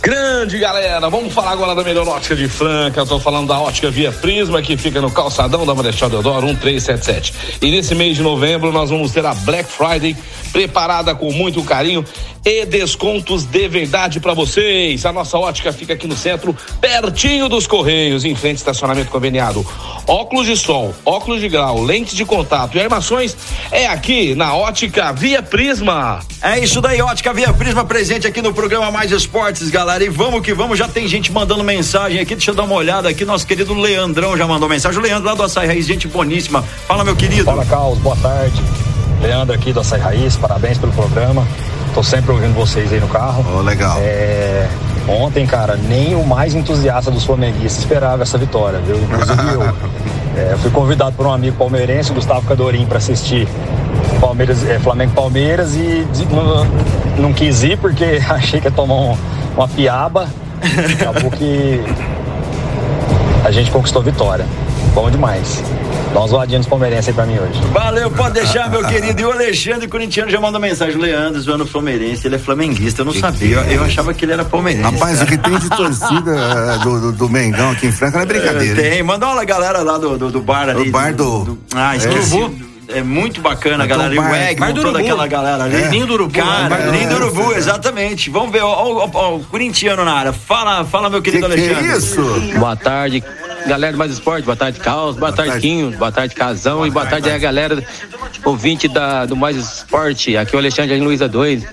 Grande 0.02 0.58
galera, 0.58 1.08
vamos 1.12 1.32
falar 1.32 1.52
agora 1.52 1.76
da 1.76 1.84
melhor 1.84 2.08
ótica 2.08 2.36
de 2.36 2.48
Franca. 2.48 3.04
Estou 3.04 3.20
falando 3.20 3.50
da 3.50 3.60
ótica 3.60 3.92
Via 3.92 4.12
Prisma, 4.12 4.60
que 4.60 4.76
fica 4.76 5.00
no 5.00 5.12
calçadão 5.12 5.64
da 5.64 5.76
Marechal 5.76 6.10
Deodoro 6.10 6.48
1377. 6.48 7.60
E 7.62 7.70
nesse 7.70 7.94
mês 7.94 8.18
de 8.18 8.24
novembro 8.24 8.72
nós 8.72 8.90
vamos 8.90 9.12
ter 9.12 9.24
a 9.24 9.36
Black 9.36 9.70
Friday 9.72 10.18
preparada 10.52 11.14
com 11.14 11.32
muito 11.32 11.64
carinho 11.64 12.04
e 12.44 12.66
descontos 12.66 13.46
de 13.46 13.68
verdade 13.68 14.20
para 14.20 14.34
vocês. 14.34 15.06
A 15.06 15.12
nossa 15.12 15.38
ótica 15.38 15.72
fica 15.72 15.94
aqui 15.94 16.08
no 16.08 16.16
centro, 16.16 16.56
pertinho 16.80 17.48
dos 17.48 17.68
Correios, 17.68 18.26
em 18.26 18.36
frente 18.36 18.58
ao 18.58 18.72
estacionamento 18.72 19.12
conveniado. 19.12 19.66
Óculos 20.08 20.48
de 20.48 20.58
sol, 20.58 20.94
óculos 21.06 21.40
de 21.40 21.48
grau, 21.48 21.82
lentes 21.82 22.16
de 22.16 22.26
contato 22.26 22.76
e 22.78 22.82
armações 22.82 23.36
é 23.72 23.88
aqui 23.88 24.34
na 24.36 24.56
ótica 24.56 25.14
Via 25.14 25.42
Prisma. 25.42 26.20
É 26.42 26.60
isso 26.60 26.82
daí, 26.82 27.02
ótica 27.02 27.34
Via 27.34 27.54
Prisma 27.54 27.86
presente 27.86 28.26
aqui 28.26 28.42
no 28.42 28.54
programa 28.54 28.90
Mais 28.90 29.12
Esportes, 29.12 29.70
galera. 29.70 30.04
E 30.04 30.10
vamos 30.10 30.42
que 30.42 30.54
vamos, 30.54 30.78
já 30.78 30.88
tem 30.88 31.08
gente 31.08 31.32
mandando 31.32 31.64
mensagem 31.64 32.20
aqui. 32.20 32.36
Deixa 32.36 32.52
eu 32.52 32.56
dar 32.56 32.64
uma 32.64 32.76
olhada 32.76 33.08
aqui. 33.08 33.24
Nosso 33.24 33.46
querido 33.46 33.74
Leandrão 33.74 34.36
já 34.36 34.48
mandou 34.48 34.68
mensagem. 34.68 35.00
O 35.00 35.04
Leandro 35.04 35.26
lá 35.26 35.36
do 35.36 35.44
Açaí 35.44 35.68
Raiz, 35.68 35.86
gente 35.86 36.08
boníssima. 36.08 36.64
Fala, 36.88 37.04
meu 37.04 37.16
querido. 37.16 37.46
Fala, 37.46 37.66
Carlos, 37.66 38.00
boa 38.00 38.16
tarde. 38.18 38.62
Leandro 39.22 39.54
aqui 39.54 39.72
do 39.72 39.82
Açaí 39.82 40.00
Raiz, 40.00 40.36
parabéns 40.36 40.80
pelo 40.80 40.92
programa. 40.94 41.48
Tô 41.94 42.02
sempre 42.02 42.32
ouvindo 42.32 42.54
vocês 42.54 42.92
aí 42.92 43.00
no 43.00 43.08
carro. 43.08 43.46
Oh, 43.54 43.62
legal. 43.62 43.98
É, 44.00 44.68
ontem, 45.08 45.46
cara, 45.46 45.76
nem 45.76 46.16
o 46.16 46.26
mais 46.26 46.56
entusiasta 46.56 47.12
dos 47.12 47.26
flamenguistas 47.26 47.80
esperava 47.80 48.24
essa 48.24 48.38
vitória, 48.38 48.80
viu? 48.80 48.98
Inclusive 48.98 49.54
eu. 49.54 49.92
É, 50.34 50.56
fui 50.62 50.72
convidado 50.72 51.14
por 51.14 51.26
um 51.26 51.34
amigo 51.34 51.58
palmeirense, 51.58 52.14
Gustavo 52.14 52.48
Cadorim, 52.48 52.86
para 52.86 53.00
assistir 53.00 53.46
Palmeiras, 54.22 54.66
é, 54.66 54.80
Flamengo 54.80 55.12
Palmeiras 55.14 55.76
e 55.76 56.08
não, 56.32 56.66
não, 57.22 57.34
quis 57.34 57.64
ir 57.64 57.78
porque 57.78 58.22
achei 58.30 58.62
que 58.62 58.68
ia 58.68 58.72
tomar 58.72 58.94
um, 58.94 59.18
uma 59.58 59.68
piaba. 59.68 60.30
Acabou 60.94 61.30
que 61.32 61.84
a 63.44 63.52
gente 63.52 63.72
conquistou 63.72 64.02
a 64.02 64.06
vitória. 64.06 64.46
Bom 64.94 65.10
demais. 65.10 65.62
Dá 66.14 66.20
uma 66.20 66.28
zoadinha 66.28 66.58
nos 66.58 66.68
palmeirenses 66.68 67.08
aí 67.08 67.14
pra 67.14 67.26
mim 67.26 67.40
hoje. 67.40 67.62
Valeu, 67.72 68.12
pode 68.12 68.34
deixar, 68.34 68.70
meu 68.70 68.86
querido. 68.86 69.22
E 69.22 69.26
o 69.26 69.32
Alexandre 69.32 69.88
Corintiano 69.88 70.30
já 70.30 70.42
mandou 70.42 70.60
mensagem. 70.60 70.96
O 70.98 71.00
Leandro, 71.00 71.40
zoando 71.40 71.66
palmeirense, 71.66 72.28
ele 72.28 72.36
é 72.36 72.40
flamenguista. 72.40 73.02
Eu 73.02 73.06
não 73.06 73.14
sabia. 73.14 73.58
Eu, 73.58 73.64
eu, 73.64 73.84
achava 73.84 74.14
que 74.14 74.26
ele 74.26 74.34
era 74.34 74.44
palmeirense. 74.44 74.94
Rapaz, 74.94 75.22
o 75.22 75.26
que 75.26 75.38
tem 75.38 75.58
de 75.58 75.70
torcida 75.70 76.32
eh, 76.32 76.84
do, 76.84 77.00
do, 77.00 77.12
do, 77.14 77.30
Mengão 77.30 77.72
aqui 77.72 77.88
em 77.88 77.92
Franca 77.92 78.18
não 78.18 78.24
é 78.24 78.26
brincadeira. 78.26 78.82
É, 78.86 78.90
tem. 78.92 79.04
Manda 79.04 79.26
uma 79.26 79.46
galera 79.46 79.82
lá 79.82 79.98
do, 79.98 80.18
do, 80.18 80.32
do 80.32 80.42
bar 80.42 80.68
ali. 80.68 80.90
O 80.90 80.92
bar 80.92 81.14
do. 81.14 81.46
do 81.46 81.58
ah, 81.74 81.96
esqueci. 81.96 82.38
É. 82.90 83.00
é 83.00 83.04
muito 83.04 83.40
bacana, 83.40 83.86
então, 83.86 83.98
galera. 83.98 84.14
E 84.14 84.20
o 84.20 84.36
Egg, 84.36 84.82
toda 84.82 85.00
aquela 85.00 85.28
galera 85.28 85.64
ali. 85.64 85.82
É. 85.82 85.88
Ninho 85.88 86.08
do 86.08 86.14
Urubu. 86.14 86.34
Cara, 86.34 86.76
é, 86.76 86.92
Ninho 86.92 87.10
do 87.10 87.16
Urubu, 87.16 87.54
exatamente. 87.54 88.30
Vamos 88.30 88.52
ver, 88.52 88.64
ó, 88.64 88.70
ó, 88.70 89.10
ó, 89.14 89.36
o 89.38 89.44
corintiano 89.46 90.04
na 90.04 90.12
área. 90.12 90.34
Fala, 90.34 90.84
fala 90.84 91.10
meu 91.10 91.22
querido 91.22 91.48
que 91.48 91.54
Alexandre. 91.54 91.84
Que 91.84 91.90
é 91.90 91.98
isso? 91.98 92.22
Boa 92.60 92.76
tarde, 92.76 93.24
galera 93.68 93.92
do 93.94 93.98
Mais 93.98 94.12
Esporte, 94.12 94.46
boa 94.46 94.56
tarde, 94.56 94.80
Caos, 94.80 95.16
boa, 95.16 95.32
boa 95.32 95.34
tarde, 95.34 95.52
tarde, 95.52 95.68
Quinho, 95.68 95.92
boa 95.92 96.12
tarde, 96.12 96.36
Casão 96.36 96.78
boa 96.78 96.88
e 96.88 96.92
boa 96.92 97.06
tarde, 97.06 97.30
tarde 97.30 97.36
a 97.36 97.40
galera 97.40 97.84
ouvinte 98.44 98.88
da, 98.88 99.26
do 99.26 99.36
Mais 99.36 99.56
Esporte. 99.56 100.38
Aqui 100.38 100.54
é 100.54 100.58
o 100.58 100.60
Alexandre 100.60 101.00
Luiza 101.00 101.28
2. 101.28 101.64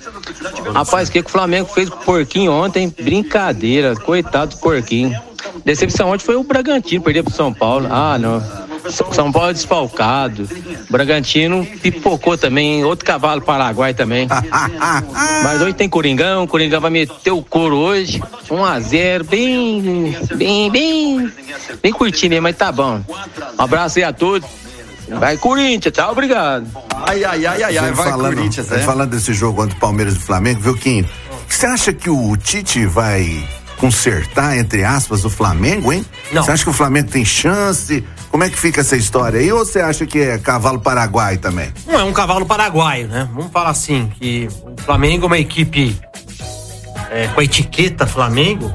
Rapaz, 0.75 1.09
o 1.09 1.13
que, 1.13 1.23
que 1.23 1.29
o 1.29 1.33
Flamengo 1.33 1.69
fez 1.73 1.89
com 1.89 1.97
o 1.97 2.05
Porquinho 2.05 2.53
ontem? 2.53 2.93
Brincadeira, 3.01 3.95
coitado 3.97 4.55
do 4.55 4.61
Porquinho. 4.61 5.19
Decepção 5.65 6.11
ontem 6.11 6.25
foi 6.25 6.37
o 6.37 6.43
Bragantino, 6.43 7.03
perder 7.03 7.23
pro 7.23 7.33
São 7.33 7.53
Paulo. 7.53 7.87
Ah, 7.91 8.19
não. 8.19 8.68
São 8.91 9.33
Paulo 9.33 9.51
é 9.51 9.53
desfalcado. 9.53 10.49
Bragantino 10.91 11.67
pipocou 11.83 12.37
também, 12.37 12.85
outro 12.85 13.05
cavalo 13.05 13.41
paraguai 13.41 13.95
também. 13.95 14.29
Mas 15.43 15.61
hoje 15.61 15.75
tem 15.75 15.89
Coringão, 15.89 16.45
o 16.45 16.49
Coringão 16.49 16.81
vai 16.81 16.91
meter 16.91 17.31
o 17.31 17.43
couro 17.43 17.77
hoje. 17.77 18.23
1 18.51 18.65
a 18.65 18.81
0 18.81 19.25
bem, 19.25 20.17
bem, 20.35 20.71
bem, 20.71 21.33
bem 21.83 21.93
curtinho, 21.93 22.43
mas 22.43 22.57
tá 22.57 22.73
bom. 22.73 23.03
Um 23.59 23.63
abraço 23.63 23.99
aí 23.99 24.05
a 24.05 24.13
todos. 24.13 24.49
Vai 25.09 25.37
Corinthians, 25.37 25.95
tá? 25.95 26.11
Obrigado. 26.11 26.67
Ai, 26.95 27.25
ai, 27.25 27.47
ai, 27.47 27.63
ai, 27.63 27.79
ai 27.79 27.93
vai 27.93 28.11
falando, 28.11 28.35
Corinthians, 28.35 28.71
é? 28.73 28.79
Falando 28.81 29.11
desse 29.11 29.33
jogo 29.33 29.63
contra 29.63 29.77
o 29.77 29.81
Palmeiras 29.81 30.15
e 30.15 30.19
Flamengo, 30.19 30.61
viu, 30.61 30.75
Kim? 30.77 31.05
Você 31.49 31.67
acha 31.67 31.93
que 31.93 32.11
o 32.11 32.37
Tite 32.37 32.85
vai 32.87 33.43
consertar, 33.79 34.59
entre 34.59 34.85
aspas, 34.85 35.25
o 35.25 35.31
Flamengo, 35.31 35.93
hein? 35.93 36.05
Não. 36.33 36.43
Você 36.43 36.51
acha 36.51 36.65
que 36.65 36.71
o 36.71 36.75
Flamengo 36.75 37.09
tem 37.09 37.25
chance? 37.25 38.05
Como 38.31 38.45
é 38.45 38.51
que 38.51 38.59
fica 38.59 38.83
essa 38.83 38.97
história 38.97 39.41
aí? 39.41 39.51
Ou 39.51 39.65
você 39.65 39.81
acha 39.81 40.05
que 40.05 40.19
é 40.19 40.39
cavalo 40.39 40.81
paraguai 40.81 41.39
também? 41.39 41.73
Não 41.87 41.99
é 41.99 42.05
um 42.05 42.13
cavalo 42.13 42.45
paraguaio, 42.45 43.09
né? 43.09 43.29
Vamos 43.33 43.51
falar 43.51 43.71
assim, 43.71 44.11
que 44.19 44.49
o 44.63 44.83
Flamengo 44.83 45.25
é 45.25 45.27
uma 45.27 45.39
equipe 45.39 45.99
é, 47.11 47.29
com 47.29 47.41
a 47.41 47.45
etiqueta 47.45 48.07
Flamengo, 48.07 48.73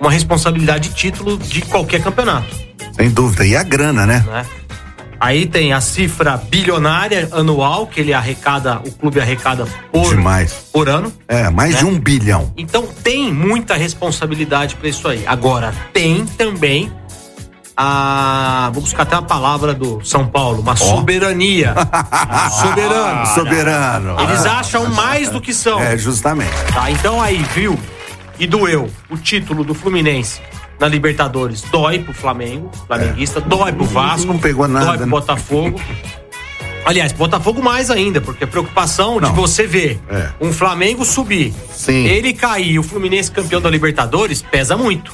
uma 0.00 0.10
responsabilidade 0.10 0.88
de 0.88 0.94
título 0.94 1.36
de 1.36 1.60
qualquer 1.62 2.02
campeonato. 2.02 2.56
Sem 2.96 3.10
dúvida. 3.10 3.44
E 3.44 3.54
a 3.54 3.62
grana, 3.62 4.06
né? 4.06 4.24
né? 4.26 4.46
Aí 5.20 5.46
tem 5.46 5.72
a 5.72 5.80
cifra 5.80 6.36
bilionária 6.36 7.28
anual 7.32 7.86
que 7.86 8.00
ele 8.00 8.14
arrecada, 8.14 8.80
o 8.86 8.92
clube 8.92 9.20
arrecada 9.20 9.66
por, 9.92 10.10
Demais. 10.10 10.52
por 10.72 10.88
ano. 10.88 11.12
É, 11.26 11.50
mais 11.50 11.74
né? 11.74 11.78
de 11.80 11.86
um 11.86 11.98
bilhão. 11.98 12.52
Então 12.56 12.86
tem 13.02 13.32
muita 13.32 13.74
responsabilidade 13.74 14.76
para 14.76 14.88
isso 14.88 15.08
aí. 15.08 15.24
Agora, 15.26 15.74
tem 15.92 16.24
também 16.24 16.92
a. 17.76 18.70
Vou 18.72 18.82
buscar 18.82 19.02
até 19.02 19.16
a 19.16 19.22
palavra 19.22 19.74
do 19.74 20.04
São 20.04 20.26
Paulo, 20.26 20.60
uma 20.60 20.72
oh. 20.72 20.76
soberania. 20.76 21.74
soberano. 22.60 23.26
Soberano. 23.26 24.20
Eles 24.20 24.46
acham 24.46 24.86
mais 24.86 25.30
do 25.30 25.40
que 25.40 25.52
são. 25.52 25.80
É, 25.80 25.98
justamente. 25.98 26.54
Tá, 26.72 26.90
então 26.90 27.20
aí, 27.20 27.44
viu? 27.54 27.78
E 28.38 28.46
doeu 28.46 28.88
o 29.10 29.16
título 29.16 29.64
do 29.64 29.74
Fluminense 29.74 30.40
na 30.78 30.88
Libertadores. 30.88 31.62
Dói 31.62 31.98
pro 31.98 32.12
Flamengo, 32.14 32.70
flamenguista, 32.86 33.38
é. 33.38 33.42
dói 33.42 33.72
pro 33.72 33.84
Vasco. 33.84 34.26
Não 34.26 34.38
pegou 34.38 34.68
nada. 34.68 34.86
Dói 34.86 34.96
pro 34.98 35.06
né? 35.06 35.10
Botafogo. 35.10 35.80
Aliás, 36.84 37.12
Botafogo 37.12 37.62
mais 37.62 37.90
ainda, 37.90 38.20
porque 38.20 38.44
a 38.44 38.46
preocupação 38.46 39.20
Não. 39.20 39.28
de 39.28 39.34
você 39.36 39.66
ver 39.66 40.00
É. 40.08 40.30
um 40.40 40.52
Flamengo 40.52 41.04
subir, 41.04 41.52
Sim. 41.70 42.06
ele 42.06 42.32
cair 42.32 42.70
e 42.72 42.78
o 42.78 42.82
Fluminense 42.82 43.30
campeão 43.30 43.60
da 43.60 43.68
Libertadores 43.68 44.40
pesa 44.40 44.74
muito. 44.74 45.12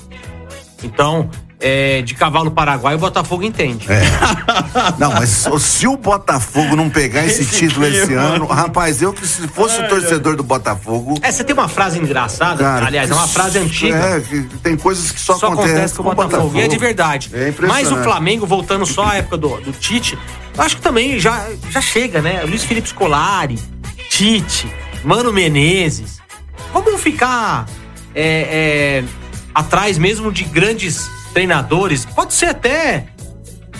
Então, 0.84 1.28
é, 1.64 2.02
de 2.02 2.14
cavalo 2.14 2.50
paraguai, 2.50 2.94
o 2.94 2.98
Botafogo 2.98 3.42
entende. 3.42 3.86
É. 3.90 4.02
Não, 5.00 5.10
mas 5.10 5.46
se 5.60 5.86
o 5.86 5.96
Botafogo 5.96 6.76
não 6.76 6.90
pegar 6.90 7.24
esse, 7.24 7.40
Esse 7.40 7.56
título 7.56 7.86
esse 7.86 8.06
clima. 8.06 8.20
ano, 8.20 8.46
rapaz, 8.46 9.00
eu 9.00 9.14
que 9.14 9.26
se 9.26 9.48
fosse 9.48 9.80
o 9.80 9.88
torcedor 9.88 10.36
do 10.36 10.42
Botafogo. 10.42 11.18
É, 11.22 11.32
você 11.32 11.42
tem 11.42 11.54
uma 11.54 11.66
frase 11.66 11.98
engraçada, 11.98 12.62
Cara, 12.62 12.86
aliás, 12.86 13.10
é 13.10 13.14
uma 13.14 13.26
frase 13.26 13.58
antiga. 13.58 13.96
É, 13.96 14.20
que 14.20 14.42
tem 14.62 14.76
coisas 14.76 15.10
que 15.10 15.18
só, 15.18 15.38
só 15.38 15.46
acontece 15.46 15.94
com 15.94 16.02
o 16.02 16.14
Botafogo. 16.14 16.54
E 16.58 16.60
é 16.60 16.68
de 16.68 16.76
verdade. 16.76 17.30
É. 17.32 17.54
Mas 17.66 17.90
o 17.90 17.96
Flamengo, 17.96 18.46
voltando 18.46 18.84
só 18.84 19.06
à 19.06 19.14
época 19.14 19.38
do, 19.38 19.58
do 19.62 19.72
Tite, 19.72 20.18
eu 20.54 20.62
acho 20.62 20.76
que 20.76 20.82
também 20.82 21.18
já, 21.18 21.48
já 21.70 21.80
chega, 21.80 22.20
né? 22.20 22.42
Luiz 22.42 22.62
Felipe 22.62 22.90
Scolari, 22.90 23.58
Tite, 24.10 24.70
Mano 25.02 25.32
Menezes. 25.32 26.18
Vamos 26.74 27.00
ficar 27.00 27.64
é, 28.14 29.02
é, 29.02 29.04
atrás 29.54 29.96
mesmo 29.96 30.30
de 30.30 30.44
grandes 30.44 31.08
treinadores. 31.34 32.06
Pode 32.06 32.32
ser 32.32 32.46
até 32.46 33.06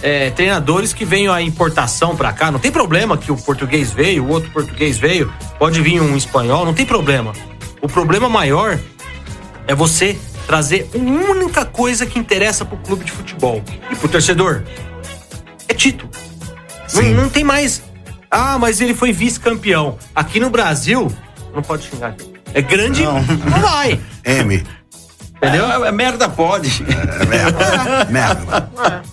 é, 0.03 0.29
treinadores 0.31 0.93
que 0.93 1.05
venham 1.05 1.33
a 1.33 1.41
importação 1.41 2.17
pra 2.17 2.33
cá. 2.33 2.51
Não 2.51 2.59
tem 2.59 2.71
problema 2.71 3.17
que 3.17 3.33
o 3.33 3.37
português 3.37 3.93
veio, 3.93 4.25
o 4.25 4.29
outro 4.29 4.51
português 4.51 4.99
veio. 4.99 5.33
Pode 5.59 5.81
vir 5.81 6.03
um 6.03 6.17
espanhol, 6.17 6.67
não 6.67 6.75
tem 6.75 6.85
problema. 6.85 7.33
O 7.81 7.89
problema 7.89 8.29
maior 8.29 8.79
é 9.67 9.75
você 9.75 10.19
trazer 10.47 10.91
uma 10.95 11.31
única 11.31 11.65
coisa 11.65 12.05
que 12.05 12.19
interessa 12.19 12.65
pro 12.65 12.77
clube 12.77 13.05
de 13.05 13.13
futebol 13.13 13.63
e 13.91 13.97
pro 13.97 14.09
torcedor. 14.09 14.63
É 15.69 15.73
título. 15.73 16.11
Não, 16.93 17.03
não 17.23 17.29
tem 17.31 17.45
mais. 17.45 17.83
Ah, 18.31 18.59
mas 18.59 18.81
ele 18.81 18.95
foi 18.95 19.13
vice-campeão. 19.13 19.97
Aqui 20.15 20.39
no 20.41 20.51
Brasil, 20.51 21.11
não 21.55 21.63
pode 21.63 21.89
xingar. 21.89 22.15
É 22.53 22.61
grande, 22.61 23.03
não, 23.05 23.23
vai. 23.61 23.99
M. 24.25 24.63
Entendeu? 25.49 25.85
É, 25.85 25.89
é 25.89 25.93
merda 25.93 26.29
pode. 26.29 26.85
É, 27.21 27.27
merda. 27.27 28.05
merda. 28.11 28.69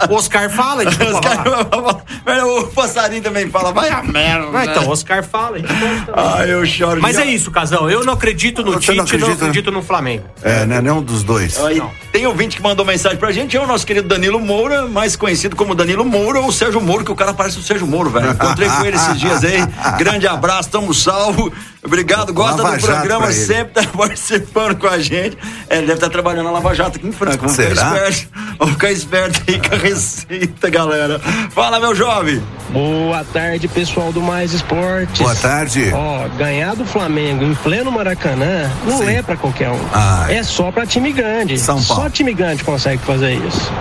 O 0.10 0.14
Oscar 0.16 0.50
fala, 0.50 0.84
então. 0.84 1.08
Os 1.14 1.20
caras- 1.20 2.46
o 2.46 2.68
passarinho 2.68 3.22
também 3.22 3.50
fala, 3.50 3.72
vai 3.72 3.90
a 3.90 4.02
merda. 4.04 4.48
Ah, 4.54 4.66
então, 4.66 4.86
o 4.86 4.90
Oscar 4.90 5.24
fala. 5.24 5.60
Então, 5.60 5.76
Ah, 6.16 6.46
eu 6.46 6.66
choro. 6.66 7.02
Mas 7.02 7.16
Já- 7.16 7.24
é 7.24 7.26
isso, 7.28 7.52
Casão. 7.52 7.90
Eu 7.90 8.04
não 8.06 8.14
acredito 8.14 8.64
no 8.64 8.80
Tite, 8.80 8.90
não 8.90 8.96
não 8.98 9.04
acredita, 9.04 9.32
acredito 9.34 9.72
no 9.72 9.82
Flamengo. 9.82 10.26
É, 10.44 10.66
né? 10.66 10.82
Nenhum 10.82 11.02
dos 11.02 11.24
dois. 11.24 11.60
Aí, 11.64 11.82
tem 12.12 12.26
ouvinte 12.28 12.58
que 12.58 12.62
mandou 12.64 12.86
mensagem 12.86 13.18
pra 13.18 13.32
gente, 13.32 13.56
é 13.56 13.62
o 13.62 13.68
nosso 13.68 13.86
querido 13.86 14.08
Danilo 14.08 14.40
Moura, 14.40 14.88
mais 14.88 15.16
conhecido 15.16 15.56
como 15.56 15.74
Danilo 15.76 16.04
Moura 16.06 16.40
ou 16.40 16.52
Sérgio 16.52 16.82
Moro, 16.82 17.04
que 17.04 17.12
o 17.12 17.16
cara 17.16 17.34
parece 17.34 17.58
o 17.60 17.62
Sérgio 17.62 17.88
Moro, 17.88 18.10
velho. 18.10 18.32
Encontrei 18.32 18.70
com 18.70 18.86
ele 18.86 18.96
esses 18.96 19.20
dias 19.20 19.44
aí. 19.44 19.62
Grande 19.98 20.28
abraço, 20.28 20.70
tamo 20.70 20.94
salvo. 20.94 21.52
Obrigado, 21.84 22.32
gosta 22.32 22.62
Lava 22.62 22.78
do 22.78 22.84
programa, 22.86 23.32
sempre 23.32 23.74
tá 23.84 23.90
participando 23.98 24.76
com 24.78 24.88
a 24.88 25.00
gente. 25.00 25.36
É, 25.68 25.78
ele 25.78 25.88
deve 25.88 25.94
estar 25.94 26.10
trabalhando 26.22 26.46
na 26.46 26.52
Lava 26.52 26.74
Jato 26.76 26.98
aqui 26.98 27.08
em 27.08 27.12
Franca. 27.12 27.38
Vamos 27.38 27.54
Será? 27.54 27.70
ficar 27.94 28.10
esperto. 28.10 28.32
Vamos 28.62 28.74
ficar 28.76 28.92
esperto 28.92 29.42
aí 29.48 29.60
com 29.60 29.76
a 29.76 29.78
receita, 29.78 30.70
galera. 30.70 31.20
Fala, 31.54 31.80
meu 31.80 31.96
jovem. 31.96 32.42
Boa 32.70 33.24
tarde, 33.34 33.68
pessoal 33.68 34.12
do 34.14 34.22
Mais 34.22 34.54
Esportes. 34.54 35.20
Boa 35.20 35.36
tarde. 35.36 35.92
Ó, 35.94 36.28
ganhar 36.38 36.76
do 36.76 36.86
Flamengo 36.86 37.44
em 37.44 37.56
pleno 37.56 37.92
Maracanã 37.92 38.70
não 38.86 39.00
Sim. 39.00 39.16
é 39.16 39.22
pra 39.24 39.36
qualquer 39.36 39.70
um. 39.72 39.80
Ai. 39.92 40.38
É 40.38 40.44
só 40.44 40.72
pra 40.72 40.86
time 40.86 41.12
grande. 41.12 41.58
São 41.60 41.82
Paulo. 41.84 42.04
Só 42.04 42.10
time 42.10 42.34
grande 42.34 42.64
consegue 42.64 43.02
fazer 43.04 43.34
isso. 43.34 43.72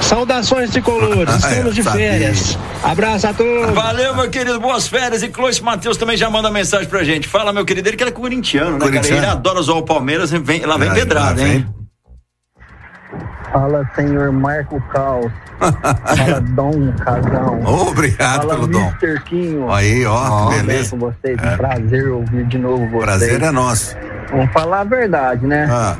Saudações 0.00 0.70
tricolores, 0.70 1.28
Ah, 1.28 1.36
estamos 1.50 1.74
de 1.74 1.82
férias. 1.82 2.58
Abraço 2.82 3.26
a 3.28 3.32
todos. 3.34 3.74
Valeu, 3.74 4.14
meu 4.14 4.28
querido. 4.30 4.60
Boas 4.60 4.86
férias. 4.86 5.22
E 5.22 5.28
Clois 5.28 5.60
Matheus 5.60 5.96
também 5.96 6.16
já 6.16 6.28
manda 6.30 6.50
mensagem 6.50 6.88
pra 6.88 7.02
gente. 7.04 7.26
Fala, 7.28 7.52
meu 7.52 7.64
querido. 7.64 7.88
Ele 7.88 7.96
que 7.96 8.02
era 8.02 8.12
corintiano, 8.12 8.72
né, 8.72 8.78
cara? 8.78 8.90
Corintiano. 8.92 9.18
Ele 9.18 9.26
adora 9.26 9.62
zoar 9.62 9.78
o 9.78 9.82
Palmeiras. 9.82 10.30
Vem, 10.30 10.60
lá 10.66 10.76
vem 10.76 10.88
Ai, 10.88 10.94
pedrada, 10.94 11.26
lá 11.28 11.32
vem. 11.34 11.52
hein? 11.56 11.66
Fala, 13.52 13.88
senhor 13.94 14.32
Marco 14.32 14.80
Caos. 14.92 15.30
Fala, 15.60 16.40
Dom 16.40 16.92
Casão. 16.92 17.60
Obrigado 17.64 18.40
Fala, 18.42 18.54
pelo 18.54 18.66
dom. 18.66 18.92
Mr. 19.02 19.20
Quinho. 19.24 19.70
Aí, 19.72 20.04
ó, 20.06 20.28
Tudo 20.46 20.50
bem 20.50 20.66
beleza. 20.66 20.90
com 20.90 20.98
vocês? 20.98 21.38
É. 21.42 21.56
Prazer 21.56 22.08
ouvir 22.08 22.44
de 22.46 22.58
novo 22.58 22.86
vocês. 22.88 23.02
Prazer 23.04 23.42
é 23.42 23.50
nosso. 23.50 23.96
Vamos 24.30 24.52
falar 24.52 24.80
a 24.80 24.84
verdade, 24.84 25.46
né? 25.46 25.68
Ah, 25.70 25.96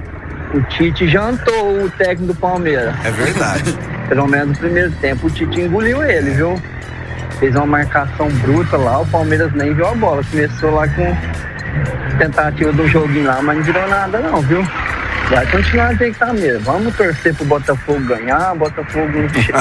O 0.54 0.62
Tite 0.62 1.06
jantou 1.08 1.84
o 1.84 1.90
técnico 1.90 2.32
do 2.32 2.34
Palmeiras. 2.34 2.94
é 3.04 3.10
verdade. 3.10 3.78
Pelo 4.08 4.26
menos 4.26 4.48
no 4.48 4.56
primeiro 4.56 4.90
tempo, 4.92 5.26
o 5.26 5.30
Tite 5.30 5.60
engoliu 5.60 6.02
ele, 6.02 6.30
viu? 6.30 6.60
Fez 7.38 7.54
uma 7.56 7.66
marcação 7.66 8.28
bruta 8.40 8.76
lá, 8.76 9.00
o 9.00 9.06
Palmeiras 9.06 9.52
nem 9.54 9.74
viu 9.74 9.86
a 9.86 9.94
bola. 9.94 10.22
Começou 10.30 10.70
lá 10.74 10.86
com 10.88 11.16
tentativa 12.18 12.72
do 12.72 12.86
joguinho 12.88 13.26
lá, 13.26 13.40
mas 13.42 13.56
não 13.58 13.64
virou 13.64 13.88
nada 13.88 14.18
não, 14.20 14.40
viu? 14.42 14.62
Vai 15.32 15.50
continuar 15.50 15.92
a 15.92 15.96
ter 15.96 16.04
que 16.04 16.10
estar 16.10 16.34
mesmo. 16.34 16.60
Vamos 16.60 16.94
torcer 16.94 17.34
pro 17.34 17.46
Botafogo 17.46 18.00
ganhar, 18.00 18.54
Botafogo 18.54 19.08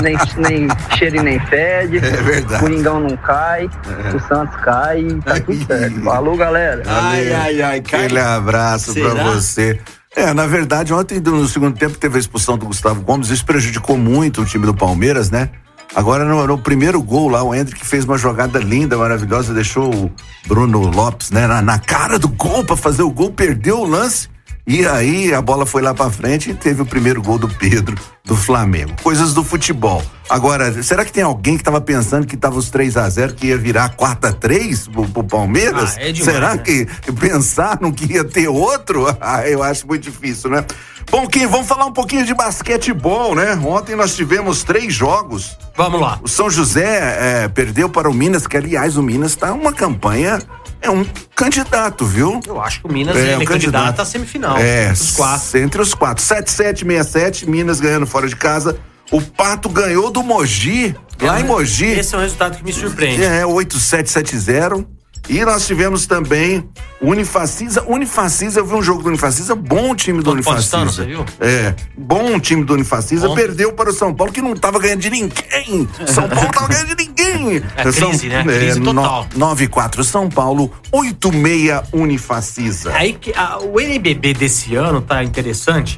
nem, 0.03 0.17
nem 0.37 0.67
cheira 0.97 1.15
e 1.15 1.23
nem 1.23 1.39
fede. 1.45 1.97
É 1.97 2.21
verdade. 2.21 2.59
Coringão 2.59 2.99
não 2.99 3.15
cai, 3.15 3.69
o 4.13 4.19
Santos 4.27 4.53
cai 4.57 4.99
e 4.99 5.21
tá 5.21 5.39
tudo 5.39 5.65
certo. 5.65 6.01
Falou, 6.01 6.35
galera. 6.35 6.83
Ai, 6.85 7.31
ai, 7.31 7.61
ai. 7.61 7.77
Aquele 7.77 8.19
abraço 8.19 8.91
Será? 8.91 9.11
pra 9.11 9.23
você. 9.31 9.79
É, 10.13 10.33
na 10.33 10.45
verdade, 10.45 10.93
ontem 10.93 11.21
no 11.21 11.47
segundo 11.47 11.77
tempo 11.77 11.97
teve 11.97 12.17
a 12.17 12.19
expulsão 12.19 12.57
do 12.57 12.65
Gustavo 12.65 12.99
Gomes, 13.01 13.29
isso 13.29 13.45
prejudicou 13.45 13.97
muito 13.97 14.41
o 14.41 14.45
time 14.45 14.65
do 14.65 14.73
Palmeiras, 14.73 15.31
né? 15.31 15.49
Agora 15.95 16.25
no, 16.25 16.45
no 16.45 16.57
primeiro 16.57 17.01
gol 17.01 17.29
lá, 17.29 17.43
o 17.43 17.55
Hendrick 17.55 17.85
fez 17.85 18.03
uma 18.03 18.17
jogada 18.17 18.59
linda, 18.59 18.97
maravilhosa, 18.97 19.53
deixou 19.53 19.93
o 19.93 20.11
Bruno 20.47 20.79
Lopes, 20.79 21.31
né, 21.31 21.47
na, 21.47 21.61
na 21.61 21.79
cara 21.79 22.19
do 22.19 22.27
gol 22.27 22.65
pra 22.65 22.75
fazer 22.75 23.03
o 23.03 23.09
gol, 23.09 23.31
perdeu 23.31 23.79
o 23.79 23.85
lance. 23.85 24.30
E 24.65 24.85
aí 24.85 25.33
a 25.33 25.41
bola 25.41 25.65
foi 25.65 25.81
lá 25.81 25.93
pra 25.93 26.09
frente 26.09 26.51
e 26.51 26.53
teve 26.53 26.81
o 26.81 26.85
primeiro 26.85 27.21
gol 27.21 27.37
do 27.37 27.47
Pedro 27.47 27.97
do 28.23 28.35
Flamengo. 28.35 28.93
Coisas 29.01 29.33
do 29.33 29.43
futebol. 29.43 30.03
Agora, 30.29 30.81
será 30.83 31.03
que 31.03 31.11
tem 31.11 31.23
alguém 31.23 31.57
que 31.57 31.63
tava 31.63 31.81
pensando 31.81 32.25
que 32.25 32.37
tava 32.37 32.57
os 32.57 32.69
3 32.69 32.95
a 32.95 33.09
0 33.09 33.33
que 33.33 33.47
ia 33.47 33.57
virar 33.57 33.89
4 33.89 34.29
a 34.29 34.33
3 34.33 34.87
pro, 34.87 35.07
pro 35.07 35.23
Palmeiras? 35.23 35.97
Ah, 35.97 36.03
é 36.03 36.11
demais, 36.11 36.33
será 36.33 36.55
né? 36.55 36.57
que 36.59 36.87
pensaram 37.19 37.91
que 37.91 38.13
ia 38.13 38.23
ter 38.23 38.47
outro? 38.47 39.05
Ah, 39.23 39.47
eu 39.47 39.61
acho 39.61 39.87
muito 39.87 40.03
difícil, 40.03 40.49
né? 40.49 40.65
Bom, 41.09 41.27
Kim, 41.27 41.45
vamos 41.45 41.67
falar 41.67 41.85
um 41.85 41.91
pouquinho 41.91 42.25
de 42.25 42.33
basquetebol, 42.33 43.35
né? 43.35 43.53
Ontem 43.55 43.95
nós 43.95 44.15
tivemos 44.15 44.63
três 44.63 44.93
jogos. 44.93 45.57
Vamos 45.75 46.01
lá. 46.01 46.19
O 46.23 46.27
São 46.27 46.49
José 46.49 47.43
eh, 47.43 47.47
perdeu 47.49 47.89
para 47.89 48.09
o 48.09 48.13
Minas, 48.13 48.47
que 48.47 48.57
aliás 48.57 48.97
o 48.97 49.03
Minas 49.03 49.35
tá 49.35 49.53
uma 49.53 49.71
campanha, 49.73 50.41
é 50.81 50.89
um 50.89 51.05
candidato, 51.35 52.05
viu? 52.05 52.39
Eu 52.45 52.59
acho 52.61 52.81
que 52.81 52.87
o 52.87 52.91
Minas 52.91 53.15
É, 53.15 53.37
um 53.37 53.41
é 53.41 53.45
candidato. 53.45 53.47
candidato 53.47 53.99
à 54.01 54.05
semifinal. 54.05 54.57
É, 54.57 54.91
Os 54.91 55.11
quatro. 55.11 55.59
entre 55.59 55.81
os 55.81 55.93
quatro. 55.93 56.23
7767, 56.23 57.49
Minas 57.49 57.79
ganhando 57.79 58.05
fora 58.07 58.27
de 58.27 58.35
casa. 58.35 58.77
O 59.11 59.21
Pato 59.21 59.67
ganhou 59.69 60.09
do 60.09 60.23
Mogi, 60.23 60.95
lá 61.21 61.39
em 61.39 61.43
Mogi. 61.43 61.85
Esse 61.85 62.15
é 62.15 62.17
um 62.17 62.21
resultado 62.21 62.57
que 62.57 62.63
me 62.63 62.71
surpreende. 62.73 63.23
É, 63.23 63.45
8770. 63.45 64.85
E 65.29 65.45
nós 65.45 65.65
tivemos 65.65 66.05
também 66.05 66.67
Unifacisa. 67.01 67.83
Unifacisa, 67.87 68.59
eu 68.59 68.65
vi 68.65 68.73
um 68.73 68.81
jogo 68.81 69.01
do 69.03 69.09
Unifacisa, 69.09 69.55
bom 69.55 69.95
time 69.95 70.21
do 70.21 70.31
Unifacisa. 70.31 70.83
você 70.85 71.05
viu? 71.05 71.23
É, 71.39 71.73
bom 71.97 72.37
time 72.39 72.63
do 72.65 72.73
Unifacisa, 72.73 73.29
Ontem. 73.29 73.41
perdeu 73.45 73.71
para 73.71 73.89
o 73.89 73.93
São 73.93 74.13
Paulo, 74.13 74.33
que 74.33 74.41
não 74.41 74.55
tava 74.55 74.77
ganhando 74.79 74.99
de 74.99 75.09
ninguém. 75.09 75.87
São 76.07 76.27
Paulo 76.27 76.49
tava 76.51 76.67
ganhando 76.67 76.95
de 76.95 77.05
ninguém. 77.05 77.63
É 77.77 77.83
crise, 77.83 78.27
né? 78.27 78.43
Crise 78.43 78.81
total. 78.81 79.25
94 79.35 80.03
São 80.03 80.27
Paulo, 80.29 80.71
86 80.91 81.81
Unifacisa. 81.93 82.93
Aí 82.93 83.13
que 83.13 83.31
a- 83.33 83.57
o 83.59 83.79
NBB 83.79 84.33
desse 84.33 84.75
ano 84.75 85.01
tá 85.01 85.23
interessante, 85.23 85.97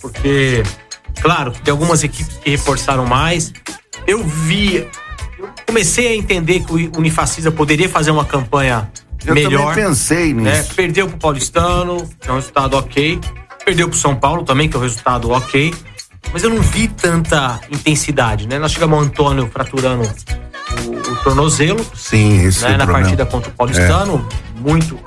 porque, 0.00 0.62
claro, 1.20 1.52
tem 1.64 1.70
algumas 1.72 2.02
equipes 2.02 2.36
que 2.42 2.50
reforçaram 2.50 3.06
mais. 3.06 3.52
Eu 4.06 4.24
vi, 4.24 4.86
comecei 5.66 6.08
a 6.08 6.14
entender 6.16 6.60
que 6.60 6.72
o 6.72 6.98
Unifacisa 6.98 7.50
poderia 7.50 7.88
fazer 7.88 8.10
uma 8.10 8.24
campanha 8.24 8.90
Eu 9.24 9.34
melhor. 9.34 9.68
também 9.74 9.84
pensei 9.86 10.32
nisso. 10.32 10.44
né? 10.44 10.66
Perdeu 10.74 11.08
pro 11.08 11.18
Paulistano, 11.18 12.08
que 12.20 12.28
é 12.28 12.32
um 12.32 12.36
resultado 12.36 12.74
ok. 12.76 13.18
Perdeu 13.64 13.88
pro 13.88 13.98
São 13.98 14.14
Paulo 14.14 14.44
também, 14.44 14.68
que 14.68 14.76
é 14.76 14.78
um 14.78 14.82
resultado 14.82 15.30
ok. 15.30 15.74
Mas 16.32 16.42
eu 16.42 16.50
não 16.50 16.60
vi 16.60 16.88
tanta 16.88 17.60
intensidade, 17.70 18.46
né? 18.46 18.58
Nós 18.58 18.72
chegamos 18.72 18.98
ao 18.98 19.04
Antônio 19.04 19.48
fraturando 19.50 20.02
o, 20.86 20.90
o 21.12 21.16
tornozelo, 21.22 21.84
Sim, 21.94 22.46
isso 22.46 22.62
né, 22.64 22.74
é 22.74 22.76
na 22.76 22.84
problema. 22.84 23.00
partida 23.00 23.26
contra 23.26 23.50
o 23.50 23.54
Paulistano. 23.54 24.26
Muito 24.56 24.98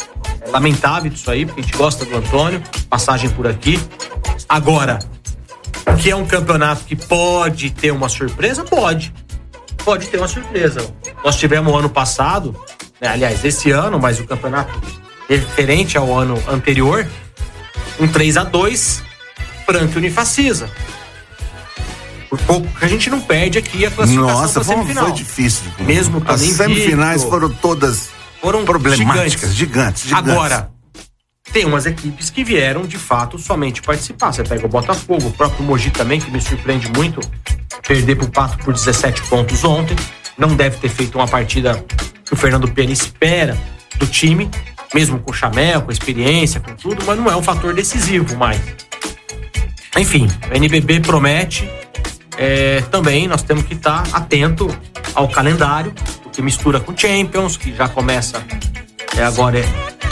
é, 0.41 0.49
lamentável 0.49 1.11
isso 1.11 1.29
aí, 1.29 1.45
porque 1.45 1.61
a 1.61 1.63
gente 1.63 1.77
gosta 1.77 2.05
do 2.05 2.15
Antônio, 2.15 2.61
passagem 2.89 3.29
por 3.29 3.45
aqui. 3.45 3.79
Agora, 4.49 4.99
que 6.01 6.09
é 6.09 6.15
um 6.15 6.25
campeonato 6.25 6.85
que 6.85 6.95
pode 6.95 7.69
ter 7.71 7.91
uma 7.91 8.09
surpresa? 8.09 8.63
Pode. 8.63 9.13
Pode 9.83 10.07
ter 10.07 10.17
uma 10.17 10.27
surpresa. 10.27 10.93
Nós 11.23 11.35
tivemos 11.35 11.73
ano 11.73 11.89
passado, 11.89 12.55
né, 12.99 13.09
aliás, 13.09 13.43
esse 13.43 13.71
ano, 13.71 13.99
mas 13.99 14.19
o 14.19 14.25
campeonato 14.25 14.79
referente 15.27 15.97
ao 15.97 16.17
ano 16.17 16.41
anterior, 16.47 17.07
um 17.99 18.07
3 18.07 18.37
a 18.37 18.43
2 18.43 19.03
Franca 19.65 19.93
e 19.93 19.97
Unifacisa. 19.97 20.69
Por 22.29 22.39
pouco 22.41 22.67
que 22.79 22.85
a 22.85 22.87
gente 22.87 23.09
não 23.09 23.19
perde 23.19 23.57
aqui 23.57 23.85
a 23.85 23.91
classificação 23.91 24.41
Nossa, 24.41 24.63
foi, 24.63 24.75
semifinal. 24.75 25.05
foi 25.05 25.13
difícil. 25.13 25.63
Mesmo 25.79 26.23
As 26.25 26.41
semifinais 26.41 27.23
foram 27.23 27.49
todas 27.49 28.09
Foram 28.41 28.63
problemáticas, 28.63 29.53
gigantes, 29.53 30.03
gigantes. 30.03 30.13
Agora, 30.13 30.71
tem 31.51 31.65
umas 31.65 31.85
equipes 31.85 32.29
que 32.29 32.43
vieram 32.43 32.83
de 32.83 32.97
fato 32.97 33.37
somente 33.37 33.81
participar. 33.81 34.31
Você 34.31 34.43
pega 34.43 34.65
o 34.65 34.69
Botafogo, 34.69 35.27
o 35.27 35.31
próprio 35.31 35.63
Mogi 35.63 35.91
também, 35.91 36.19
que 36.19 36.31
me 36.31 36.41
surpreende 36.41 36.89
muito, 36.89 37.19
perder 37.87 38.15
pro 38.15 38.29
Pato 38.29 38.57
por 38.59 38.73
17 38.73 39.23
pontos 39.23 39.63
ontem. 39.63 39.95
Não 40.37 40.55
deve 40.55 40.77
ter 40.77 40.89
feito 40.89 41.17
uma 41.17 41.27
partida 41.27 41.83
que 42.25 42.33
o 42.33 42.37
Fernando 42.37 42.67
Pena 42.71 42.91
espera 42.91 43.57
do 43.97 44.07
time, 44.07 44.49
mesmo 44.93 45.19
com 45.19 45.31
o 45.31 45.33
Chamel, 45.33 45.81
com 45.81 45.89
a 45.89 45.93
experiência, 45.93 46.59
com 46.59 46.73
tudo, 46.73 47.03
mas 47.05 47.17
não 47.17 47.29
é 47.29 47.35
um 47.35 47.43
fator 47.43 47.73
decisivo 47.73 48.37
mais. 48.37 48.61
Enfim, 49.97 50.27
o 50.49 50.55
NBB 50.55 51.01
promete. 51.01 51.69
É, 52.37 52.81
também 52.89 53.27
nós 53.27 53.43
temos 53.43 53.65
que 53.65 53.73
estar 53.73 54.07
atento 54.13 54.67
ao 55.13 55.27
calendário, 55.27 55.93
que 56.31 56.41
mistura 56.41 56.79
com 56.79 56.95
Champions, 56.95 57.57
que 57.57 57.75
já 57.75 57.89
começa 57.89 58.41
é, 59.17 59.23
agora 59.23 59.59
é, 59.59 59.65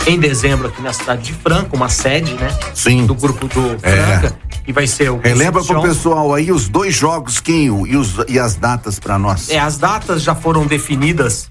em 0.09 0.19
dezembro 0.19 0.67
aqui 0.67 0.81
na 0.81 0.93
cidade 0.93 1.21
de 1.23 1.33
Franca, 1.33 1.75
uma 1.75 1.89
sede, 1.89 2.33
né? 2.35 2.47
Sim. 2.73 3.05
Do 3.05 3.15
grupo 3.15 3.47
do 3.47 3.77
É. 3.81 4.19
Franca, 4.19 4.39
que 4.65 4.73
vai 4.73 4.87
ser 4.87 5.09
o. 5.11 5.17
Relembra 5.19 5.63
pro 5.63 5.75
Concepción. 5.75 5.81
pessoal 5.95 6.33
aí 6.33 6.51
os 6.51 6.67
dois 6.69 6.93
jogos, 6.95 7.39
Quinho, 7.39 7.85
e, 7.87 7.95
os, 7.95 8.15
e 8.27 8.39
as 8.39 8.55
datas 8.55 8.99
pra 8.99 9.17
nós. 9.17 9.49
É, 9.49 9.59
as 9.59 9.77
datas 9.77 10.21
já 10.23 10.35
foram 10.35 10.65
definidas 10.65 11.49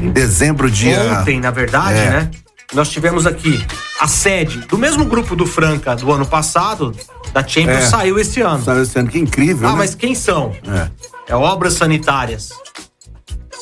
Em 0.00 0.10
dezembro, 0.10 0.70
dia. 0.70 1.18
ontem, 1.20 1.40
na 1.40 1.50
verdade, 1.50 1.98
É. 1.98 2.10
né? 2.10 2.30
Nós 2.74 2.88
tivemos 2.88 3.26
aqui 3.26 3.62
a 4.00 4.08
sede 4.08 4.60
do 4.60 4.78
mesmo 4.78 5.04
grupo 5.04 5.36
do 5.36 5.44
Franca 5.46 5.94
do 5.94 6.10
ano 6.10 6.24
passado, 6.24 6.94
da 7.32 7.46
Champions, 7.46 7.84
É. 7.84 7.86
saiu 7.90 8.18
esse 8.18 8.40
ano. 8.40 8.64
Sabe 8.64 8.80
esse 8.80 8.98
ano 8.98 9.08
que 9.10 9.18
incrível, 9.18 9.68
Ah, 9.68 9.72
né? 9.72 9.78
mas 9.78 9.94
quem 9.94 10.14
são? 10.14 10.52
É. 10.66 10.88
É 11.28 11.36
Obras 11.36 11.74
Sanitárias. 11.74 12.48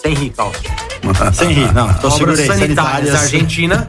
Sem 0.03 0.15
rir, 0.15 0.31
Carlos. 0.31 0.57
Sem 1.35 1.53
rir, 1.53 1.73
não. 1.73 1.93
Tô 1.95 2.09
Obras 2.09 2.39
segurei. 2.39 2.47
Sanitárias 2.47 3.15
Argentina. 3.15 3.87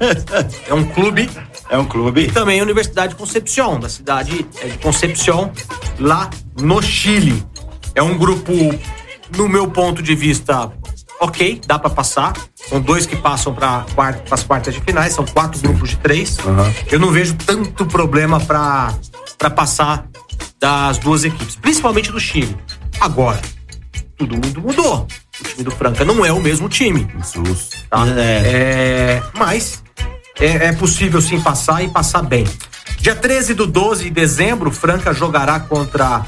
é 0.67 0.74
um 0.74 0.84
clube. 0.84 1.30
É 1.69 1.78
um 1.78 1.86
clube. 1.86 2.21
E 2.24 2.32
também 2.32 2.60
a 2.60 2.63
Universidade 2.63 3.13
de 3.13 3.15
Concepción, 3.15 3.80
da 3.80 3.88
cidade 3.88 4.45
é, 4.62 4.67
de 4.67 4.78
Concepción, 4.80 5.52
lá 6.00 6.30
no 6.60 6.82
Chile. 6.82 7.43
É 7.95 8.04
um 8.04 8.17
grupo, 8.17 8.52
no 9.38 9.47
meu 9.47 9.69
ponto 9.69 10.02
de 10.04 10.13
vista, 10.13 10.71
ok, 11.19 11.62
dá 11.65 11.80
pra 11.80 11.89
passar. 11.89 12.34
São 12.67 12.82
dois 12.82 13.06
que 13.06 13.15
passam 13.15 13.54
para 13.54 13.86
as 14.30 14.43
quartas 14.43 14.74
de 14.74 14.82
finais, 14.82 15.13
são 15.13 15.26
quatro 15.26 15.60
grupos 15.62 15.91
de 15.91 15.97
três. 15.97 16.38
Eu 16.91 17.00
não 17.00 17.10
vejo 17.12 17.36
tanto 17.36 17.86
problema 17.86 18.39
pra 18.39 18.93
pra 19.38 19.50
passar 19.50 20.08
das 20.60 21.00
duas 21.00 21.24
equipes, 21.24 21.56
principalmente 21.56 22.12
do 22.12 22.19
Chile. 22.19 22.56
Agora, 23.00 23.41
todo 24.15 24.36
mundo 24.36 24.62
mudou. 24.62 25.08
O 25.41 25.43
time 25.43 25.63
do 25.63 25.71
Franca 25.71 26.06
não 26.06 26.25
é 26.25 26.32
o 26.32 26.39
mesmo 26.41 26.69
time. 26.69 27.08
Jesus. 27.17 27.69
Tá? 27.89 28.06
É. 28.08 28.41
É, 28.45 29.23
mas 29.38 29.84
é, 30.39 30.67
é 30.67 30.71
possível 30.73 31.21
sim 31.21 31.39
passar 31.41 31.84
e 31.84 31.89
passar 31.89 32.21
bem. 32.21 32.45
Dia 32.99 33.15
13 33.15 33.54
do 33.56 33.65
12 33.65 34.06
de 34.06 34.10
dezembro, 34.12 34.71
Franca 34.71 35.13
jogará 35.13 35.60
contra 35.60 36.23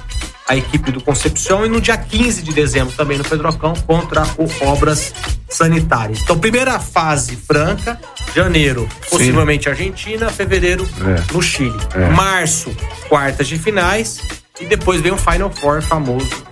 a 0.48 0.58
equipe 0.58 0.92
do 0.92 1.00
Concepción 1.02 1.66
e 1.66 1.70
no 1.70 1.80
dia 1.80 1.96
15 1.96 2.42
de 2.42 2.52
dezembro 2.52 2.94
também 2.96 3.18
no 3.18 3.24
Pedrocão 3.24 3.74
contra 3.88 4.24
o 4.38 4.50
Obras 4.68 5.14
Sanitárias. 5.48 6.20
Então, 6.22 6.38
primeira 6.38 6.80
fase 6.80 7.36
Franca, 7.38 8.00
janeiro, 8.36 8.90
possivelmente 9.10 9.70
Argentina, 9.70 10.30
fevereiro 10.30 10.88
É. 11.00 11.34
no 11.34 11.42
Chile. 11.42 11.78
É. 11.96 12.10
Março, 12.10 12.76
quartas 13.08 13.48
de 13.48 13.58
finais 13.58 14.20
e 14.60 14.66
depois 14.66 15.00
vem 15.00 15.12
o 15.14 15.18
Final 15.18 15.50
Four 15.52 15.82
famoso 15.82 16.44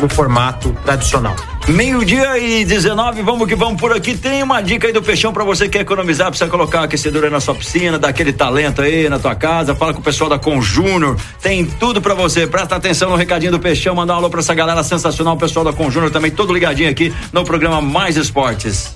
no 0.00 0.08
formato 0.08 0.72
tradicional. 0.84 1.36
Meio-dia 1.72 2.38
e 2.38 2.66
19, 2.66 3.22
vamos 3.22 3.48
que 3.48 3.54
vamos 3.54 3.80
por 3.80 3.96
aqui. 3.96 4.14
Tem 4.14 4.42
uma 4.42 4.60
dica 4.60 4.86
aí 4.86 4.92
do 4.92 5.02
Peixão 5.02 5.32
pra 5.32 5.42
você 5.42 5.64
que 5.64 5.70
quer 5.70 5.80
economizar, 5.80 6.28
precisa 6.28 6.50
colocar 6.50 6.80
uma 6.80 6.84
aquecedora 6.84 7.30
na 7.30 7.40
sua 7.40 7.54
piscina, 7.54 7.98
dar 7.98 8.08
aquele 8.08 8.30
talento 8.30 8.82
aí 8.82 9.08
na 9.08 9.18
tua 9.18 9.34
casa. 9.34 9.74
Fala 9.74 9.94
com 9.94 10.00
o 10.00 10.02
pessoal 10.02 10.28
da 10.28 10.38
Conjúnior, 10.38 11.16
tem 11.40 11.64
tudo 11.64 12.02
pra 12.02 12.12
você. 12.12 12.46
Presta 12.46 12.76
atenção 12.76 13.08
no 13.08 13.16
recadinho 13.16 13.52
do 13.52 13.58
Peixão, 13.58 13.94
mandar 13.94 14.14
um 14.14 14.16
alô 14.18 14.28
pra 14.28 14.40
essa 14.40 14.52
galera 14.52 14.82
sensacional, 14.82 15.34
o 15.34 15.38
pessoal 15.38 15.64
da 15.64 15.72
Conjúnior 15.72 16.10
também, 16.10 16.30
todo 16.30 16.52
ligadinho 16.52 16.90
aqui 16.90 17.10
no 17.32 17.42
programa 17.42 17.80
Mais 17.80 18.18
Esportes. 18.18 18.94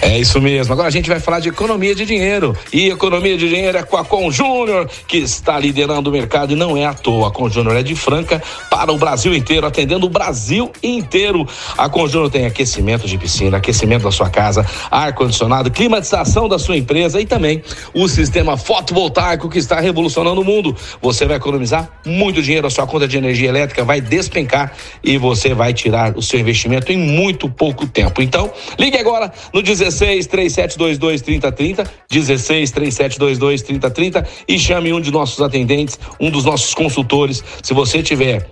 É 0.00 0.18
isso 0.18 0.40
mesmo. 0.40 0.72
Agora 0.72 0.88
a 0.88 0.90
gente 0.90 1.08
vai 1.08 1.18
falar 1.18 1.40
de 1.40 1.48
economia 1.48 1.94
de 1.94 2.04
dinheiro. 2.04 2.56
E 2.72 2.90
economia 2.90 3.36
de 3.38 3.48
dinheiro 3.48 3.78
é 3.78 3.82
com 3.82 3.96
a 3.96 4.04
Conjúnior, 4.04 4.88
que 5.08 5.16
está 5.16 5.58
liderando 5.58 6.10
o 6.10 6.12
mercado 6.12 6.52
e 6.52 6.56
não 6.56 6.76
é 6.76 6.84
à 6.84 6.92
toa. 6.92 7.28
A 7.28 7.30
Conjúnior 7.30 7.74
é 7.76 7.82
de 7.82 7.94
Franca 7.94 8.42
para 8.70 8.92
o 8.92 8.98
Brasil 8.98 9.34
inteiro, 9.34 9.66
atendendo 9.66 10.06
o 10.06 10.10
Brasil 10.10 10.70
inteiro. 10.82 11.48
A 11.76 11.88
Conjúnior 12.04 12.30
tem 12.30 12.44
aquecimento 12.44 13.06
de 13.06 13.16
piscina, 13.16 13.56
aquecimento 13.56 14.02
da 14.02 14.10
sua 14.10 14.28
casa, 14.28 14.62
ar-condicionado, 14.90 15.70
climatização 15.70 16.46
da 16.46 16.58
sua 16.58 16.76
empresa 16.76 17.18
e 17.18 17.24
também 17.24 17.62
o 17.94 18.06
sistema 18.06 18.58
fotovoltaico 18.58 19.48
que 19.48 19.58
está 19.58 19.80
revolucionando 19.80 20.42
o 20.42 20.44
mundo. 20.44 20.76
Você 21.00 21.24
vai 21.24 21.38
economizar 21.38 21.88
muito 22.04 22.42
dinheiro, 22.42 22.66
a 22.66 22.70
sua 22.70 22.86
conta 22.86 23.08
de 23.08 23.16
energia 23.16 23.48
elétrica 23.48 23.84
vai 23.84 24.02
despencar 24.02 24.74
e 25.02 25.16
você 25.16 25.54
vai 25.54 25.72
tirar 25.72 26.14
o 26.14 26.20
seu 26.20 26.38
investimento 26.38 26.92
em 26.92 26.98
muito 26.98 27.48
pouco 27.48 27.86
tempo. 27.86 28.20
Então, 28.20 28.52
ligue 28.78 28.98
agora 28.98 29.32
no 29.54 29.62
16 29.62 30.26
3722 30.26 31.22
3030, 31.22 31.90
16 32.10 32.70
3722 32.70 33.62
3030 33.62 34.28
e 34.46 34.58
chame 34.58 34.92
um 34.92 35.00
de 35.00 35.10
nossos 35.10 35.40
atendentes, 35.40 35.98
um 36.20 36.30
dos 36.30 36.44
nossos 36.44 36.74
consultores. 36.74 37.42
Se 37.62 37.72
você 37.72 38.02
tiver 38.02 38.46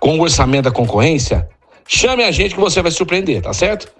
com 0.00 0.18
o 0.18 0.22
orçamento 0.22 0.64
da 0.64 0.72
concorrência, 0.72 1.48
chame 1.88 2.22
a 2.22 2.30
gente 2.30 2.54
que 2.54 2.60
você 2.60 2.80
vai 2.82 2.92
surpreender, 2.92 3.42
tá 3.42 3.52
certo? 3.52 3.90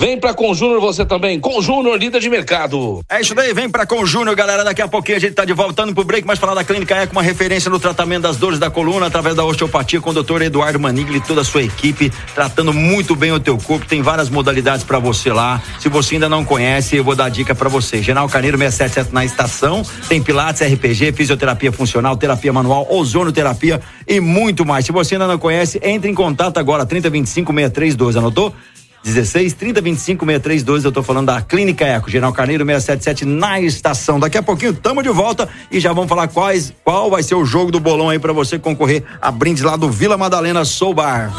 Vem 0.00 0.18
pra 0.18 0.32
Conjúnior 0.32 0.80
você 0.80 1.04
também. 1.04 1.38
Conjúnior, 1.38 1.98
líder 1.98 2.20
de 2.20 2.30
mercado. 2.30 3.02
É 3.06 3.20
isso 3.20 3.34
daí, 3.34 3.52
vem 3.52 3.68
pra 3.68 3.84
Conjúnior, 3.84 4.34
galera. 4.34 4.64
Daqui 4.64 4.80
a 4.80 4.88
pouquinho 4.88 5.18
a 5.18 5.20
gente 5.20 5.34
tá 5.34 5.44
de 5.44 5.52
voltando 5.52 5.92
pro 5.92 6.04
break, 6.04 6.26
mas 6.26 6.38
falar 6.38 6.54
da 6.54 6.64
Clínica 6.64 6.94
Eco, 6.94 7.12
uma 7.12 7.22
referência 7.22 7.70
no 7.70 7.78
tratamento 7.78 8.22
das 8.22 8.38
dores 8.38 8.58
da 8.58 8.70
coluna 8.70 9.08
através 9.08 9.36
da 9.36 9.44
osteopatia 9.44 10.00
com 10.00 10.08
o 10.08 10.14
doutor 10.14 10.40
Eduardo 10.40 10.80
Manigli 10.80 11.18
e 11.18 11.20
toda 11.20 11.42
a 11.42 11.44
sua 11.44 11.62
equipe, 11.62 12.10
tratando 12.34 12.72
muito 12.72 13.14
bem 13.14 13.30
o 13.30 13.38
teu 13.38 13.58
corpo. 13.58 13.84
Tem 13.84 14.00
várias 14.00 14.30
modalidades 14.30 14.86
pra 14.86 14.98
você 14.98 15.30
lá. 15.34 15.62
Se 15.78 15.90
você 15.90 16.14
ainda 16.14 16.30
não 16.30 16.46
conhece, 16.46 16.96
eu 16.96 17.04
vou 17.04 17.14
dar 17.14 17.28
dica 17.28 17.54
pra 17.54 17.68
você. 17.68 18.02
General 18.02 18.26
Carneiro 18.26 18.56
677 18.56 19.14
na 19.14 19.26
estação, 19.26 19.82
tem 20.08 20.22
Pilates, 20.22 20.62
RPG, 20.62 21.12
fisioterapia 21.12 21.72
funcional, 21.72 22.16
terapia 22.16 22.54
manual, 22.54 22.86
ozonoterapia 22.90 23.82
e 24.08 24.18
muito 24.18 24.64
mais. 24.64 24.86
Se 24.86 24.92
você 24.92 25.16
ainda 25.16 25.26
não 25.26 25.36
conhece, 25.36 25.78
entre 25.82 26.10
em 26.10 26.14
contato 26.14 26.56
agora, 26.56 26.86
3025 26.86 27.52
6312, 27.52 28.16
anotou? 28.18 28.54
16 29.02 29.54
30 29.54 29.80
25 29.80 30.24
6312, 30.26 30.84
eu 30.84 30.92
tô 30.92 31.02
falando 31.02 31.26
da 31.26 31.40
Clínica 31.40 31.84
Eco, 31.84 32.10
General 32.10 32.32
Carneiro 32.32 32.64
677 32.64 33.24
na 33.24 33.60
estação. 33.60 34.20
Daqui 34.20 34.36
a 34.36 34.42
pouquinho 34.42 34.74
tamo 34.74 35.02
de 35.02 35.08
volta 35.08 35.48
e 35.70 35.80
já 35.80 35.92
vamos 35.92 36.08
falar 36.08 36.28
quais 36.28 36.72
qual 36.84 37.10
vai 37.10 37.22
ser 37.22 37.34
o 37.34 37.44
jogo 37.44 37.70
do 37.70 37.80
bolão 37.80 38.10
aí 38.10 38.18
pra 38.18 38.32
você 38.32 38.58
concorrer 38.58 39.02
a 39.20 39.30
brindes 39.30 39.62
lá 39.62 39.76
do 39.76 39.90
Vila 39.90 40.16
Madalena 40.16 40.64
Soul 40.64 40.94
Bar. 40.94 41.32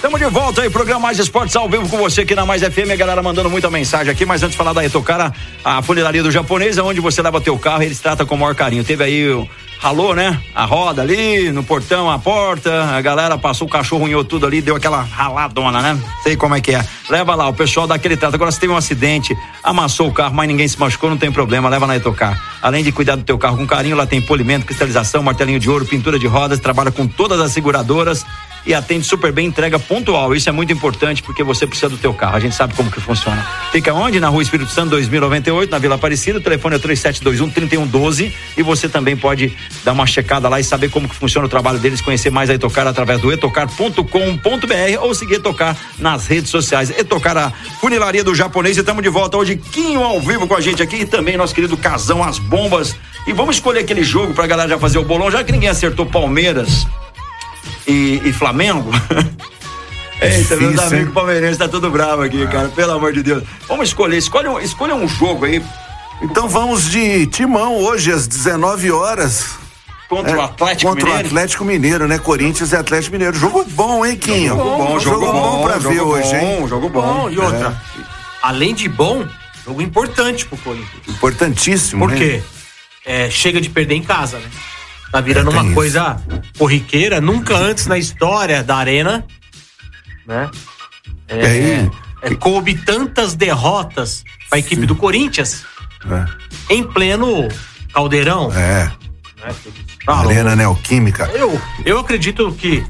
Tamo 0.00 0.18
de 0.18 0.24
volta 0.26 0.62
aí, 0.62 0.70
programa 0.70 1.00
Mais 1.00 1.18
Esportes 1.18 1.54
ao 1.54 1.68
vivo 1.68 1.88
com 1.88 1.96
você 1.96 2.22
aqui 2.22 2.34
na 2.34 2.44
Mais 2.44 2.62
FM, 2.62 2.90
a 2.92 2.96
galera 2.96 3.22
mandando 3.22 3.48
muita 3.48 3.70
mensagem 3.70 4.12
aqui, 4.12 4.24
mas 4.24 4.42
antes 4.42 4.52
de 4.52 4.58
falar 4.58 4.72
da 4.72 4.84
Etocara, 4.84 5.32
a 5.64 5.80
funilaria 5.80 6.22
do 6.22 6.30
japonês, 6.30 6.76
é 6.76 6.82
onde 6.82 7.00
você 7.00 7.22
leva 7.22 7.40
teu 7.40 7.56
carro 7.58 7.84
eles 7.84 8.00
tratam 8.00 8.26
com 8.26 8.34
o 8.34 8.38
maior 8.38 8.54
carinho. 8.54 8.82
Teve 8.82 9.04
aí 9.04 9.28
o 9.30 9.48
ralou, 9.82 10.14
né? 10.14 10.40
A 10.54 10.64
roda 10.64 11.02
ali, 11.02 11.50
no 11.50 11.64
portão, 11.64 12.08
a 12.08 12.16
porta, 12.16 12.84
a 12.84 13.00
galera 13.00 13.36
passou 13.36 13.66
o 13.66 13.70
cachorro, 13.70 14.04
unhou 14.04 14.22
tudo 14.22 14.46
ali, 14.46 14.62
deu 14.62 14.76
aquela 14.76 15.02
raladona, 15.02 15.82
né? 15.82 16.00
Sei 16.22 16.36
como 16.36 16.54
é 16.54 16.60
que 16.60 16.72
é. 16.72 16.86
Leva 17.10 17.34
lá, 17.34 17.48
o 17.48 17.52
pessoal 17.52 17.84
dá 17.84 17.96
aquele 17.96 18.16
trato. 18.16 18.36
Agora, 18.36 18.52
se 18.52 18.60
teve 18.60 18.72
um 18.72 18.76
acidente, 18.76 19.36
amassou 19.64 20.06
o 20.06 20.12
carro, 20.12 20.34
mas 20.34 20.46
ninguém 20.46 20.68
se 20.68 20.78
machucou, 20.78 21.10
não 21.10 21.18
tem 21.18 21.32
problema, 21.32 21.68
leva 21.68 21.84
na 21.88 21.96
Etocar. 21.96 22.40
Além 22.62 22.84
de 22.84 22.92
cuidar 22.92 23.16
do 23.16 23.24
teu 23.24 23.36
carro 23.36 23.56
com 23.56 23.66
carinho, 23.66 23.96
lá 23.96 24.06
tem 24.06 24.22
polimento, 24.22 24.64
cristalização, 24.64 25.20
martelinho 25.20 25.58
de 25.58 25.68
ouro, 25.68 25.84
pintura 25.84 26.16
de 26.16 26.28
rodas, 26.28 26.60
trabalha 26.60 26.92
com 26.92 27.08
todas 27.08 27.40
as 27.40 27.50
seguradoras 27.50 28.24
e 28.64 28.74
atende 28.74 29.04
super 29.04 29.32
bem, 29.32 29.46
entrega 29.46 29.78
pontual. 29.78 30.34
Isso 30.34 30.48
é 30.48 30.52
muito 30.52 30.72
importante 30.72 31.22
porque 31.22 31.42
você 31.42 31.66
precisa 31.66 31.88
do 31.88 31.96
teu 31.96 32.14
carro. 32.14 32.36
A 32.36 32.40
gente 32.40 32.54
sabe 32.54 32.74
como 32.74 32.90
que 32.90 33.00
funciona. 33.00 33.42
Fica 33.70 33.92
onde? 33.92 34.20
Na 34.20 34.28
Rua 34.28 34.42
Espírito 34.42 34.70
Santo 34.70 34.90
2098, 34.90 35.70
na 35.70 35.78
Vila 35.78 35.96
Aparecida. 35.96 36.38
O 36.38 36.40
telefone 36.40 36.76
é 36.76 36.78
3721 36.78 37.50
3112 37.50 38.32
e 38.56 38.62
você 38.62 38.88
também 38.88 39.16
pode 39.16 39.56
dar 39.84 39.92
uma 39.92 40.06
checada 40.06 40.48
lá 40.48 40.60
e 40.60 40.64
saber 40.64 40.90
como 40.90 41.08
que 41.08 41.14
funciona 41.14 41.46
o 41.46 41.50
trabalho 41.50 41.78
deles, 41.78 42.00
conhecer 42.00 42.30
mais 42.30 42.50
a 42.50 42.54
Etocar 42.54 42.86
através 42.86 43.20
do 43.20 43.32
etocar.com.br 43.32 44.02
ou 45.00 45.14
seguir 45.14 45.34
Etocar 45.34 45.76
nas 45.98 46.26
redes 46.26 46.50
sociais. 46.50 46.90
Etocar 46.90 47.36
a 47.36 47.50
funilaria 47.80 48.22
do 48.22 48.34
japonês 48.34 48.76
e 48.76 48.80
estamos 48.80 49.02
de 49.02 49.08
volta 49.08 49.36
hoje 49.36 49.56
Quinho 49.56 50.02
ao 50.02 50.20
vivo 50.20 50.46
com 50.46 50.54
a 50.54 50.60
gente 50.60 50.82
aqui 50.82 50.96
e 50.96 51.06
também 51.06 51.36
nosso 51.36 51.54
querido 51.54 51.76
Casão 51.76 52.22
as 52.22 52.38
bombas. 52.38 52.94
E 53.26 53.32
vamos 53.32 53.56
escolher 53.56 53.80
aquele 53.80 54.02
jogo 54.02 54.34
pra 54.34 54.46
galera 54.46 54.68
já 54.68 54.78
fazer 54.78 54.98
o 54.98 55.04
bolão, 55.04 55.30
já 55.30 55.42
que 55.42 55.52
ninguém 55.52 55.68
acertou 55.68 56.04
Palmeiras 56.06 56.86
e, 57.86 58.20
e 58.24 58.32
Flamengo. 58.32 58.90
Eita, 60.20 60.56
meus 60.56 60.78
amigos 60.78 61.12
palmeirenses 61.12 61.58
tá 61.58 61.66
tudo 61.66 61.90
bravo 61.90 62.22
aqui, 62.22 62.46
cara. 62.46 62.68
Pelo 62.68 62.92
amor 62.92 63.12
de 63.12 63.22
Deus. 63.24 63.42
Vamos 63.66 63.88
escolher, 63.88 64.18
escolha 64.18 64.52
um, 64.52 64.60
escolha 64.60 64.94
um 64.94 65.08
jogo 65.08 65.44
aí 65.44 65.60
Então 66.22 66.48
vamos 66.48 66.88
de 66.88 67.26
timão 67.26 67.76
hoje 67.78 68.12
às 68.12 68.28
19 68.28 68.92
horas. 68.92 69.56
contra 70.08 70.30
É, 70.30 70.36
o 70.36 70.42
Atlético 70.42 70.90
contra 70.90 71.06
Mineiro. 71.06 71.24
o 71.24 71.26
Atlético 71.26 71.64
Mineiro, 71.64 72.06
né? 72.06 72.18
Corinthians 72.18 72.70
e 72.70 72.76
Atlético 72.76 73.12
Mineiro. 73.12 73.36
Jogo 73.36 73.64
bom, 73.70 74.06
hein, 74.06 74.16
Quinho? 74.16 74.54
Jogo 74.54 74.76
bom, 74.76 74.98
jogo 75.00 75.32
bom, 75.32 75.62
pra 75.64 75.78
jogo 75.80 75.94
ver 75.94 76.00
bom, 76.00 76.06
hoje, 76.10 76.36
hein? 76.36 76.68
Jogo 76.68 76.88
bom. 76.88 77.02
Bom, 77.02 77.30
e 77.30 77.38
outra, 77.38 77.82
além 78.40 78.74
de 78.74 78.88
bom, 78.88 79.26
jogo 79.64 79.82
importante 79.82 80.46
pro 80.46 80.56
Corinthians. 80.58 81.08
Importantíssimo. 81.08 82.06
Por 82.06 82.12
né? 82.12 82.18
quê? 82.18 82.42
É, 83.04 83.28
chega 83.28 83.60
de 83.60 83.68
perder 83.68 83.96
em 83.96 84.02
casa, 84.04 84.38
né? 84.38 84.48
Tá 85.12 85.20
virando 85.20 85.50
É, 85.50 85.52
uma 85.52 85.64
isso. 85.64 85.74
coisa 85.74 86.16
corriqueira, 86.58 87.20
nunca 87.20 87.54
antes 87.56 87.86
na 87.86 87.98
história 87.98 88.62
da 88.64 88.76
arena, 88.76 89.24
né? 90.26 90.50
E 91.28 91.34
aí? 91.46 91.90
É, 92.22 92.34
coube 92.34 92.74
tantas 92.74 93.34
derrotas 93.34 94.24
pra 94.48 94.58
equipe 94.58 94.86
do 94.86 94.96
Corinthians 94.96 95.64
em 96.70 96.82
pleno 96.82 97.46
caldeirão. 97.92 98.50
É. 98.52 98.84
né? 99.44 99.54
Ah, 100.06 100.20
Arena 100.20 100.56
Neoquímica. 100.56 101.26
Eu, 101.34 101.60
eu 101.84 101.98
acredito 101.98 102.50
que 102.52 102.84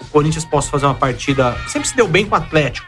o 0.00 0.04
Corinthians 0.06 0.44
possa 0.44 0.68
fazer 0.70 0.84
uma 0.86 0.94
partida. 0.94 1.56
Sempre 1.66 1.88
se 1.88 1.96
deu 1.96 2.06
bem 2.06 2.26
com 2.26 2.34
o 2.34 2.38
Atlético. 2.38 2.86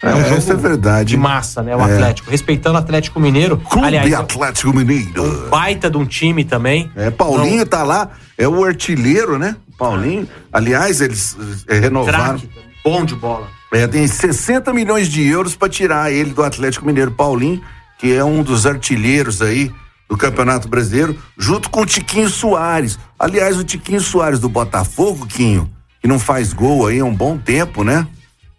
É, 0.00 0.14
um 0.14 0.22
jogo 0.22 0.34
essa 0.36 0.52
é 0.52 0.56
verdade. 0.56 1.08
De 1.10 1.16
massa, 1.16 1.62
né? 1.62 1.74
O 1.74 1.80
É. 1.80 1.94
Atlético. 1.94 2.30
Respeitando 2.30 2.76
o 2.76 2.78
Atlético 2.78 3.18
Mineiro. 3.18 3.56
Clube 3.56 3.86
Aliás, 3.86 4.12
é 4.12 4.14
Atlético 4.14 4.72
Mineiro. 4.72 5.48
baita 5.50 5.90
de 5.90 5.96
um 5.96 6.06
time 6.06 6.44
também. 6.44 6.90
É, 6.94 7.10
Paulinho 7.10 7.66
tá 7.66 7.82
lá, 7.82 8.10
é 8.36 8.46
o 8.46 8.64
artilheiro, 8.64 9.38
né? 9.38 9.56
Paulinho. 9.76 10.28
Aliás, 10.52 11.00
eles 11.00 11.36
eh, 11.68 11.78
renovaram. 11.80 12.38
Craque, 12.38 12.48
bom 12.84 13.04
de 13.04 13.14
bola. 13.14 13.46
É, 13.72 13.86
tem 13.86 14.06
60 14.06 14.72
milhões 14.72 15.08
de 15.08 15.26
euros 15.26 15.54
para 15.54 15.68
tirar 15.68 16.10
ele 16.12 16.30
do 16.32 16.42
Atlético 16.42 16.86
Mineiro. 16.86 17.10
Paulinho, 17.10 17.60
que 17.98 18.12
é 18.14 18.24
um 18.24 18.42
dos 18.42 18.66
artilheiros 18.66 19.42
aí 19.42 19.70
do 20.08 20.16
Campeonato 20.16 20.68
Brasileiro, 20.68 21.16
junto 21.36 21.68
com 21.68 21.82
o 21.82 21.86
Tiquinho 21.86 22.28
Soares. 22.30 22.98
Aliás, 23.18 23.58
o 23.58 23.64
Tiquinho 23.64 24.00
Soares 24.00 24.38
do 24.40 24.48
Botafogo, 24.48 25.26
Quinho, 25.26 25.68
que 26.00 26.08
não 26.08 26.18
faz 26.18 26.52
gol 26.52 26.86
aí 26.86 27.00
há 27.00 27.04
um 27.04 27.14
bom 27.14 27.36
tempo, 27.36 27.84
né? 27.84 28.06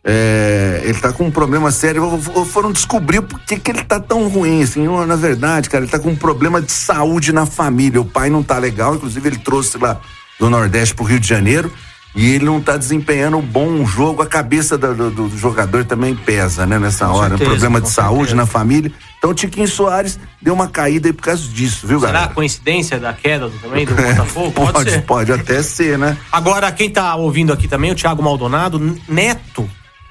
É, 0.03 0.81
ele 0.85 0.97
tá 0.99 1.12
com 1.12 1.25
um 1.25 1.31
problema 1.31 1.71
sério. 1.71 2.19
Foram 2.51 2.71
descobrir 2.71 3.21
por 3.21 3.39
que, 3.41 3.59
que 3.59 3.71
ele 3.71 3.83
tá 3.83 3.99
tão 3.99 4.27
ruim, 4.27 4.63
assim. 4.63 4.85
Na 5.05 5.15
verdade, 5.15 5.69
cara, 5.69 5.83
ele 5.83 5.91
tá 5.91 5.99
com 5.99 6.09
um 6.09 6.15
problema 6.15 6.62
de 6.62 6.71
saúde 6.71 7.31
na 7.33 7.45
família. 7.45 7.99
O 8.01 8.05
pai 8.05 8.29
não 8.29 8.41
tá 8.41 8.57
legal, 8.57 8.95
inclusive 8.95 9.27
ele 9.27 9.38
trouxe 9.38 9.77
lá 9.77 9.99
do 10.39 10.49
Nordeste 10.49 10.95
pro 10.95 11.03
Rio 11.05 11.19
de 11.19 11.27
Janeiro. 11.27 11.71
E 12.15 12.33
ele 12.33 12.45
não 12.45 12.59
tá 12.59 12.75
desempenhando 12.75 13.38
um 13.38 13.41
bom 13.41 13.85
jogo. 13.85 14.23
A 14.23 14.25
cabeça 14.25 14.75
do, 14.77 15.12
do- 15.12 15.27
do 15.29 15.38
jogador 15.38 15.85
também 15.85 16.15
pesa, 16.15 16.65
né? 16.65 16.79
Nessa 16.79 17.05
Com 17.05 17.13
hora. 17.13 17.29
certeza, 17.38 17.49
problema 17.51 17.79
de 17.81 17.89
saúde 17.89 18.17
certeza. 18.29 18.35
na 18.35 18.45
família. 18.47 18.91
Então 19.19 19.29
o 19.29 19.33
Tiquinho 19.33 19.67
Soares 19.67 20.17
deu 20.41 20.53
uma 20.55 20.67
caída 20.67 21.09
aí 21.09 21.13
por 21.13 21.21
causa 21.23 21.43
disso, 21.47 21.85
viu, 21.85 21.99
Será 21.99 22.12
galera? 22.13 22.33
coincidência 22.33 22.97
da 22.99 23.13
queda 23.13 23.51
também 23.62 23.85
do 23.85 23.93
Botafogo? 24.01 24.51
Pode, 24.53 24.71
pode, 24.73 24.91
ser. 24.91 25.01
pode 25.03 25.31
até 25.33 25.62
ser, 25.62 25.99
né? 25.99 26.17
Agora, 26.31 26.71
quem 26.71 26.89
tá 26.89 27.13
ouvindo 27.15 27.53
aqui 27.53 27.67
também, 27.67 27.91
o 27.91 27.95
Thiago 27.95 28.23
Maldonado, 28.23 28.79
Neto 29.07 29.69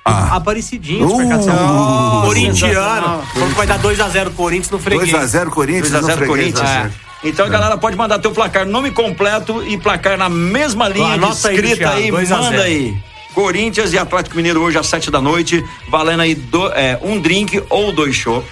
Ah. 0.09 0.37
Aparecidinho, 0.37 1.07
Uh, 1.07 1.11
Supermercado 1.11 1.44
São 1.44 1.57
Paulo. 1.57 1.75
nossa, 2.14 2.27
Corintiano. 2.27 3.23
Falou 3.33 3.49
que 3.49 3.55
vai 3.55 3.66
dar 3.66 3.79
2x0 3.79 4.31
Corinthians 4.31 4.71
no 4.71 4.79
freguês. 4.79 5.11
2x0 5.11 5.51
Corinthians. 5.51 5.90
2 5.90 5.94
a 5.94 6.07
0 6.07 6.11
no 6.21 6.27
freguês, 6.27 6.29
Corinthians. 6.55 6.61
tá 6.68 6.83
certo. 6.83 7.09
Então 7.25 7.47
a 7.47 7.49
galera 7.49 7.77
pode 7.77 7.97
mandar 7.97 8.18
teu 8.21 8.31
placar, 8.31 8.64
nome 8.64 8.90
completo 8.92 9.62
e 9.66 9.77
placar 9.77 10.16
na 10.16 10.29
mesma 10.29 10.88
linha 10.88 11.14
Anota 11.14 11.49
aí, 11.49 11.55
escrita 11.57 11.90
aí, 11.90 12.11
2 12.11 12.31
a 12.33 12.37
manda 12.37 12.51
0. 12.51 12.62
aí. 12.62 12.97
Corinthians 13.35 13.92
e 13.92 13.99
Atlético 13.99 14.37
Mineiro 14.37 14.61
hoje 14.62 14.79
às 14.79 14.87
7 14.87 15.11
da 15.11 15.21
noite, 15.21 15.64
valendo 15.90 16.21
aí 16.23 16.35
do- 16.35 16.68
é, 16.73 16.99
um 17.03 17.21
drink 17.21 17.62
ou 17.71 17.92
dois 17.92 18.14
chopp. 18.14 18.47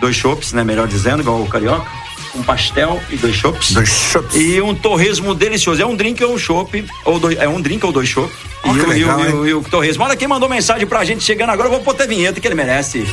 Dois 0.00 0.16
chopps, 0.16 0.52
né? 0.52 0.64
Melhor 0.64 0.86
dizendo, 0.88 1.20
igual 1.22 1.40
o 1.40 1.46
carioca. 1.46 1.86
Um 2.34 2.42
pastel 2.44 3.00
e 3.10 3.16
dois 3.16 3.34
chopps. 3.34 3.72
Dois 3.72 3.88
chopps. 3.88 4.36
E 4.36 4.60
um 4.60 4.74
torresmo 4.74 5.34
delicioso. 5.34 5.82
É 5.82 5.86
um 5.86 5.96
drink 5.96 6.22
ou 6.24 6.34
um 6.34 6.38
chopp, 6.38 6.84
ou 7.04 7.18
dois, 7.18 7.36
é 7.38 7.48
um 7.48 7.60
drink 7.60 7.84
ou 7.84 7.90
dois 7.92 8.08
chopp. 8.08 8.32
Ó, 8.64 8.70
e, 8.70 8.78
que 8.78 8.80
o- 8.86 8.92
e 8.96 9.04
o- 9.04 9.16
legal, 9.16 9.20
e 9.20 9.32
o- 9.32 9.46
e 9.48 9.54
o 9.54 9.62
torresmo. 9.64 10.04
Olha 10.04 10.14
quem 10.16 10.28
mandou 10.28 10.48
mensagem 10.48 10.86
pra 10.86 11.04
gente 11.04 11.24
chegando 11.24 11.50
agora. 11.50 11.68
Eu 11.68 11.72
vou 11.72 11.80
pôr 11.80 11.90
até 11.92 12.06
vinheta 12.06 12.40
que 12.40 12.46
ele 12.46 12.54
merece. 12.54 13.04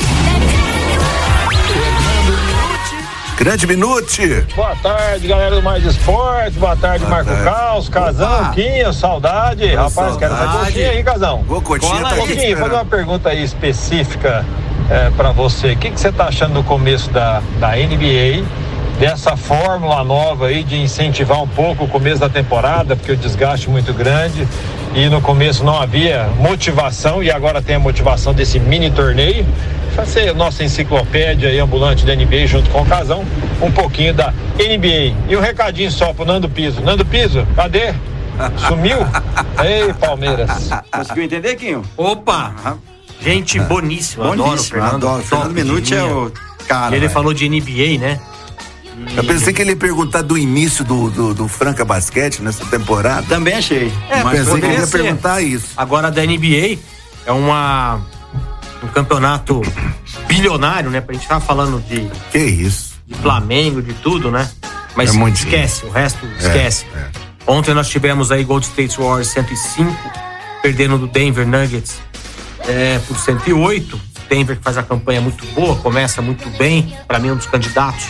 Grande 3.38 3.68
Minute. 3.68 4.46
Boa 4.56 4.76
tarde, 4.78 5.28
galera 5.28 5.56
do 5.56 5.62
Mais 5.62 5.84
Esporte. 5.84 6.58
Boa 6.58 6.76
tarde, 6.76 7.00
Boa 7.06 7.12
Marco 7.12 7.30
tarde. 7.30 7.44
Caos, 7.44 7.88
Casão, 7.90 8.34
Opa. 8.42 8.52
Quinho, 8.52 8.92
saudade. 8.94 9.76
Rapaz, 9.76 10.18
quero 10.18 10.36
saudade. 10.36 10.52
fazer 10.58 10.66
coxinha 10.66 10.90
aí, 10.90 11.04
Casão. 11.04 11.44
Cotinha 11.44 11.92
Cola 11.92 12.10
tá 12.10 12.16
aí. 12.16 12.56
fazer 12.56 12.74
uma 12.74 12.86
pergunta 12.86 13.30
aí 13.30 13.44
específica 13.44 14.44
é, 14.90 15.12
para 15.12 15.32
você. 15.32 15.74
O 15.74 15.78
que, 15.78 15.92
que 15.92 16.00
você 16.00 16.12
tá 16.12 16.26
achando 16.26 16.56
do 16.56 16.64
começo 16.64 17.10
da, 17.12 17.42
da 17.60 17.76
NBA? 17.76 18.44
Dessa 19.00 19.38
fórmula 19.38 20.04
nova 20.04 20.48
aí 20.48 20.64
de 20.64 20.76
incentivar 20.76 21.42
um 21.42 21.48
pouco 21.48 21.84
o 21.84 21.88
começo 21.88 22.20
da 22.20 22.28
temporada, 22.30 22.96
porque 22.96 23.12
o 23.12 23.16
desgaste 23.18 23.68
é 23.68 23.72
muito 23.72 23.94
grande 23.94 24.48
e 24.96 25.08
no 25.08 25.22
começo 25.22 25.64
não 25.64 25.80
havia 25.80 26.28
motivação 26.40 27.22
e 27.22 27.30
agora 27.30 27.62
tem 27.62 27.76
a 27.76 27.80
motivação 27.80 28.34
desse 28.34 28.60
mini 28.60 28.90
torneio. 28.90 29.46
Fazer 29.96 30.34
nossa 30.34 30.64
enciclopédia 30.64 31.50
aí 31.50 31.60
ambulante 31.60 32.06
da 32.06 32.16
NBA 32.16 32.48
junto 32.48 32.70
com 32.72 32.82
o 32.82 32.86
Casão, 32.86 33.24
um 33.62 33.72
pouquinho 33.72 34.14
da 34.16 34.34
NBA. 34.58 35.16
E 35.30 35.36
um 35.38 35.42
recadinho 35.42 35.92
só 35.92 36.12
pro 36.12 36.26
Nando 36.26 36.50
Piso. 36.50 36.82
Nando 36.82 37.06
Piso, 37.06 37.46
cadê? 37.56 37.94
Sumiu? 38.68 38.98
Ei, 39.64 39.94
Palmeiras. 39.94 40.70
Conseguiu 40.92 41.24
entender, 41.24 41.56
Quinho? 41.56 41.84
Opa! 41.96 42.78
Gente 43.22 43.60
boníssima. 43.60 44.26
Adoro 44.26 44.42
o 44.42 44.46
Boníssimo, 44.46 44.82
Fernando. 44.82 45.08
adoro. 45.08 45.24
Fernando 45.24 45.52
Minuti 45.54 45.96
é 45.96 46.04
o 46.04 46.32
cara. 46.68 46.96
Ele 46.96 47.02
velho. 47.02 47.12
falou 47.12 47.34
de 47.34 47.50
NBA, 47.50 48.00
né? 48.00 48.20
Eu 49.16 49.24
pensei 49.24 49.54
que 49.54 49.62
ele 49.62 49.72
ia 49.72 49.76
perguntar 49.78 50.22
do 50.22 50.38
início 50.38 50.84
do, 50.84 51.10
do, 51.10 51.34
do 51.34 51.48
Franca 51.48 51.86
Basquete 51.86 52.42
nessa 52.42 52.66
temporada. 52.66 53.24
Também 53.28 53.54
achei. 53.56 53.92
É, 54.10 54.24
Mas 54.24 54.40
pensei 54.40 54.60
que 54.60 54.66
ele 54.66 54.74
ia 54.76 54.86
ser. 54.86 54.98
perguntar 55.04 55.42
isso. 55.42 55.68
Agora 55.78 56.10
da 56.10 56.24
NBA 56.24 56.80
é 57.26 57.32
uma 57.32 58.02
um 58.84 58.88
campeonato 58.88 59.62
bilionário, 60.28 60.90
né? 60.90 61.04
A 61.08 61.14
gente 61.14 61.28
tava 61.28 61.42
falando 61.42 61.82
de, 61.88 62.10
Que 62.32 62.40
isso? 62.40 62.96
de 63.08 63.16
Flamengo, 63.16 63.82
de 63.82 63.94
tudo, 63.96 64.30
né? 64.32 64.50
Mas 64.96 65.16
É 65.16 65.30
esquece, 65.30 65.86
o 65.86 65.90
resto 65.90 66.26
esquece. 66.40 66.86
Ontem 67.46 67.74
nós 67.74 67.88
tivemos 67.88 68.32
aí 68.32 68.44
Gold 68.44 68.66
State 68.66 68.98
Warriors 69.00 69.28
105, 69.30 69.96
perdendo 70.62 70.98
do 70.98 71.08
Denver 71.08 71.48
Nuggets 71.48 71.98
é, 72.68 73.00
por 73.08 73.18
108. 73.18 74.00
Denver 74.30 74.58
que 74.58 74.64
faz 74.64 74.78
a 74.78 74.84
campanha 74.84 75.22
muito 75.22 75.46
boa, 75.54 75.76
começa 75.78 76.22
muito 76.22 76.50
bem, 76.58 76.94
para 77.08 77.18
mim 77.20 77.30
é 77.30 77.32
um 77.32 77.38
dos 77.38 77.46
candidatos 77.46 78.06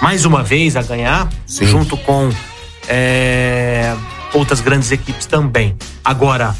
mais 0.00 0.24
uma 0.24 0.42
vez 0.42 0.76
a 0.76 0.82
ganhar, 0.82 1.28
Sim. 1.46 1.66
junto 1.66 1.96
com 1.96 2.30
é, 2.88 3.94
outras 4.32 4.60
grandes 4.60 4.90
equipes 4.90 5.26
também. 5.26 5.76
Agora, 6.04 6.54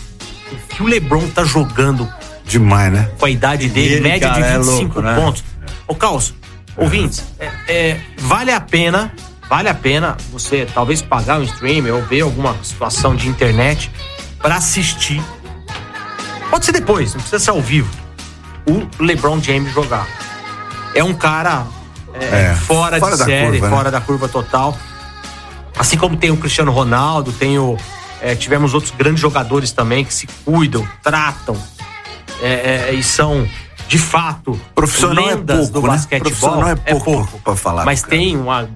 o 0.50 0.56
que 0.74 0.82
o 0.82 0.86
LeBron 0.86 1.28
tá 1.28 1.44
jogando 1.44 2.08
Demais, 2.46 2.92
né? 2.92 3.10
com 3.18 3.26
a 3.26 3.30
idade 3.30 3.68
dele, 3.68 3.94
Ele, 3.94 4.08
média 4.08 4.28
cara, 4.28 4.46
é 4.46 4.58
de 4.58 4.58
25 4.58 4.82
louco, 4.82 5.00
né? 5.02 5.14
pontos. 5.14 5.44
Ô, 5.86 5.94
Caos, 5.94 6.34
ouvintes, 6.76 7.24
é, 7.38 7.50
é, 7.68 8.00
vale 8.18 8.52
a 8.52 8.60
pena, 8.60 9.12
vale 9.48 9.68
a 9.68 9.74
pena 9.74 10.16
você 10.30 10.66
talvez 10.72 11.02
pagar 11.02 11.40
um 11.40 11.42
stream 11.42 11.92
ou 11.94 12.02
ver 12.02 12.20
alguma 12.22 12.56
situação 12.62 13.14
de 13.14 13.28
internet 13.28 13.90
para 14.40 14.56
assistir. 14.56 15.22
Pode 16.50 16.66
ser 16.66 16.72
depois, 16.72 17.14
não 17.14 17.20
precisa 17.20 17.38
ser 17.38 17.50
ao 17.50 17.60
vivo. 17.60 17.90
O 18.66 19.02
LeBron 19.02 19.40
James 19.40 19.72
jogar. 19.72 20.06
É 20.94 21.02
um 21.02 21.12
cara 21.12 21.66
é, 22.20 22.50
É, 22.50 22.54
fora, 22.54 22.98
fora 22.98 23.16
de 23.16 23.24
série, 23.24 23.50
curva, 23.58 23.68
né? 23.70 23.76
fora 23.76 23.90
da 23.90 24.00
curva 24.00 24.28
total. 24.28 24.76
Assim 25.78 25.96
como 25.96 26.16
tem 26.16 26.30
o 26.30 26.36
Cristiano 26.36 26.70
Ronaldo, 26.70 27.32
tem 27.32 27.58
o. 27.58 27.76
é, 28.22 28.34
tivemos 28.34 28.74
outros 28.74 28.92
grandes 28.96 29.20
jogadores 29.20 29.72
também 29.72 30.04
que 30.04 30.14
se 30.14 30.26
cuidam, 30.44 30.86
tratam 31.02 31.56
é, 32.40 32.88
é, 32.90 32.94
e 32.94 33.02
são, 33.02 33.46
de 33.88 33.98
fato, 33.98 34.58
Profissional 34.74 35.24
é 35.30 35.34
lendas 35.34 35.56
pouco, 35.56 35.72
do 35.72 35.82
né? 35.82 35.88
basquetebol. 35.88 36.30
Profissional 36.30 36.68
é 36.70 36.74
pouco 36.76 37.40
pra 37.42 37.56
falar, 37.56 37.84
Mas 37.84 38.02
cara. 38.02 38.10
tem 38.10 38.36
uma. 38.36 38.68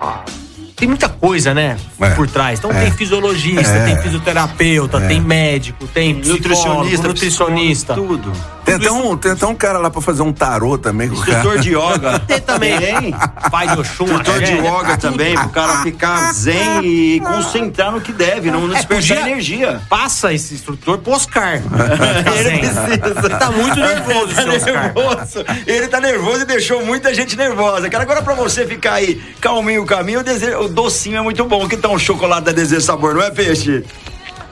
ah, 0.00 0.22
Tem 0.76 0.86
muita 0.88 1.08
coisa, 1.08 1.52
né? 1.54 1.76
É, 2.00 2.10
Por 2.10 2.28
trás. 2.28 2.58
Então 2.58 2.70
é. 2.70 2.82
tem 2.82 2.90
fisiologista, 2.92 3.72
É. 3.72 3.84
tem 3.86 4.02
fisioterapeuta, 4.02 5.00
tem 5.00 5.20
médico, 5.20 5.86
tem 5.88 6.14
Nutricionista, 6.14 7.08
nutricionista. 7.08 7.94
Tudo. 7.94 8.32
Tem 8.64 8.74
até, 8.76 8.90
um, 8.90 9.16
tem 9.16 9.32
até 9.32 9.46
um 9.46 9.54
cara 9.54 9.78
lá 9.78 9.90
pra 9.90 10.00
fazer 10.00 10.22
um 10.22 10.32
tarô 10.32 10.78
também. 10.78 11.08
com 11.08 11.16
o 11.16 11.18
cara. 11.20 11.32
Instrutor 11.38 11.58
de 11.60 11.70
yoga. 11.70 12.18
Tem 12.26 12.40
também. 12.40 12.78
Tem. 12.78 13.14
Pai 13.50 13.68
de 13.68 13.80
Oxum, 13.80 14.04
Instrutor 14.04 14.38
de 14.38 14.52
axé, 14.54 14.56
yoga 14.66 14.96
também, 14.96 15.34
pro 15.34 15.48
cara 15.50 15.82
ficar 15.82 16.32
zen 16.32 16.80
e 16.82 17.20
concentrar 17.20 17.92
no 17.92 18.00
que 18.00 18.12
deve, 18.12 18.50
não 18.50 18.64
É, 18.70 18.74
desperdiçar 18.76 19.18
podia- 19.18 19.32
energia. 19.32 19.82
Passa 19.88 20.32
esse 20.32 20.54
instrutor 20.54 20.98
pro 20.98 21.12
Oscar. 21.12 21.54
Ele 21.54 22.48
Ele 22.48 22.58
precisa. 22.98 23.28
tá 23.38 23.50
muito 23.50 23.76
nervoso, 23.78 24.34
Tá 24.34 24.42
seu 24.42 24.52
Oscar. 24.54 24.82
nervoso. 24.84 25.44
Ele 25.66 25.88
tá 25.88 26.00
nervoso 26.00 26.42
e 26.42 26.44
deixou 26.46 26.84
muita 26.84 27.12
gente 27.14 27.36
nervosa. 27.36 27.88
Cara, 27.90 28.02
agora 28.04 28.22
pra 28.22 28.34
você 28.34 28.66
ficar 28.66 28.94
aí 28.94 29.20
calminho 29.40 29.82
o 29.82 29.86
caminho, 29.86 30.20
o, 30.20 30.22
desejo, 30.24 30.58
o 30.60 30.68
docinho 30.68 31.18
é 31.18 31.22
muito 31.22 31.44
bom. 31.44 31.68
Que 31.68 31.76
tal 31.76 31.92
um 31.92 31.98
chocolate 31.98 32.44
da 32.46 32.52
Desejo 32.52 32.80
Sabor, 32.80 33.14
não 33.14 33.22
é, 33.22 33.30
Peixe? 33.30 33.84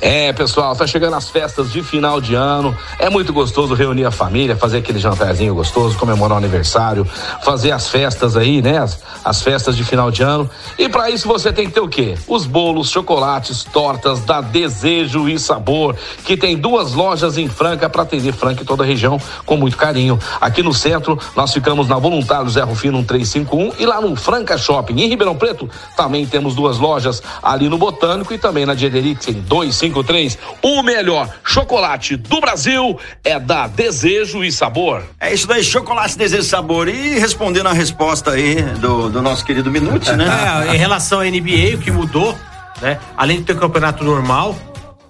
É, 0.05 0.33
pessoal, 0.33 0.75
tá 0.75 0.85
chegando 0.85 1.15
as 1.15 1.31
festas 1.31 1.71
de 1.71 1.81
final 1.81 2.21
de 2.21 2.35
ano. 2.35 2.77
É 2.99 3.09
muito 3.09 3.33
gostoso 3.33 3.73
reunir 3.73 4.05
a 4.05 4.11
família, 4.11 4.57
fazer 4.57 4.79
aquele 4.79 4.99
jantarzinho 4.99 5.55
gostoso, 5.55 5.97
comemorar 5.97 6.35
o 6.35 6.39
aniversário, 6.39 7.07
fazer 7.45 7.71
as 7.71 7.89
festas 7.89 8.37
aí, 8.37 8.61
né? 8.61 8.79
As, 8.79 8.99
as 9.25 9.41
festas 9.43 9.77
de 9.77 9.85
final 9.85 10.11
de 10.11 10.25
ano. 10.25 10.51
E 10.77 10.89
para 10.89 11.09
isso 11.09 11.29
você 11.29 11.53
tem 11.53 11.69
que 11.69 11.75
ter 11.75 11.81
o 11.81 11.87
quê? 11.87 12.17
Os 12.27 12.47
bolos, 12.47 12.91
chocolates, 12.91 13.63
tortas 13.63 14.25
da 14.25 14.41
Desejo 14.41 15.29
e 15.29 15.39
Sabor, 15.39 15.95
que 16.25 16.37
tem 16.37 16.57
duas 16.57 16.95
lojas 16.95 17.39
em 17.39 17.49
Franca 17.49 17.89
para 17.89 18.03
atender 18.03 18.33
Franca 18.33 18.63
e 18.63 18.67
toda 18.67 18.83
a 18.83 18.87
região 18.87 19.21
com 19.47 19.57
muito 19.57 19.77
carinho. 19.77 20.19
Aqui 20.41 20.65
no 20.65 20.75
centro, 20.75 21.17
nós 21.37 21.53
ficamos 21.53 21.87
na 21.87 21.97
Voluntário 21.97 22.51
Zé 22.51 22.63
Rufino 22.63 22.99
1351 22.99 23.75
e 23.79 23.87
lá 23.87 24.01
no 24.01 24.17
Franca 24.17 24.59
Shopping. 24.59 25.01
Em 25.01 25.07
Ribeirão 25.07 25.37
Preto, 25.37 25.71
também 25.97 26.27
temos 26.27 26.57
duas 26.57 26.79
lojas 26.79 27.23
ali 27.41 27.69
no 27.69 27.79
Botânico 27.79 28.35
e 28.35 28.39
também 28.39 28.67
na 28.67 28.75
Diederix 28.75 29.29
em 29.29 29.92
253. 29.93 30.39
O 30.63 30.83
melhor 30.83 31.29
chocolate 31.45 32.17
do 32.17 32.41
Brasil 32.41 32.99
é 33.25 33.39
da 33.39 33.67
Desejo 33.67 34.43
e 34.43 34.51
Sabor. 34.51 35.03
É 35.21 35.33
isso 35.33 35.47
daí, 35.47 35.63
chocolate 35.63 36.17
Desejo 36.17 36.43
Sabor. 36.45 36.89
E 36.89 37.19
respondendo 37.19 37.67
a 37.69 37.73
resposta 37.73 38.33
aí 38.33 38.63
do, 38.63 39.09
do 39.11 39.23
nosso 39.23 39.45
querido 39.45 39.71
Minute, 39.71 40.11
né? 40.13 40.27
É, 40.69 40.75
em 40.75 40.79
relação 40.79 41.21
à 41.21 41.25
NBA, 41.25 41.77
o 41.77 41.79
que 41.79 41.91
mudou, 41.91 42.37
né? 42.81 42.99
Além 43.17 43.39
de 43.39 43.45
ter 43.45 43.53
o 43.53 43.57
campeonato 43.59 44.03
normal, 44.03 44.57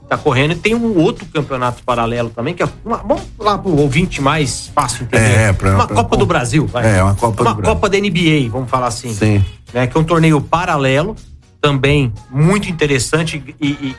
tá 0.09 0.17
correndo, 0.19 0.55
tem 0.57 0.75
um 0.75 0.99
outro 0.99 1.25
campeonato 1.27 1.83
paralelo 1.85 2.29
também, 2.31 2.55
que 2.55 2.63
é 2.63 2.69
uma, 2.85 2.99
vamos 2.99 3.23
lá 3.39 3.57
pro 3.57 3.75
ouvinte 3.77 4.21
mais 4.21 4.71
fácil 4.75 5.05
entender. 5.05 5.25
É, 5.25 5.53
pra- 5.53 5.75
uma 5.75 5.87
pra- 5.87 5.97
Copa 5.97 6.17
do 6.17 6.27
Brasil, 6.27 6.67
vai. 6.67 6.99
É, 6.99 7.03
uma 7.03 7.15
Copa 7.15 7.37
do 7.37 7.43
Uma 7.49 7.55
Brasil. 7.55 7.75
Copa 7.75 7.89
da 7.89 7.99
NBA, 7.99 8.51
vamos 8.51 8.69
falar 8.71 8.89
assim. 8.89 9.15
Sim. 9.15 9.45
Né? 9.73 9.87
Que 9.87 9.97
é 9.97 10.01
um 10.01 10.05
torneio 10.05 10.41
paralelo, 10.41 11.17
também 11.61 12.13
muito 12.31 12.69
interessante 12.69 13.43
e, 13.61 13.67
e- 13.67 13.71
e 13.91 13.97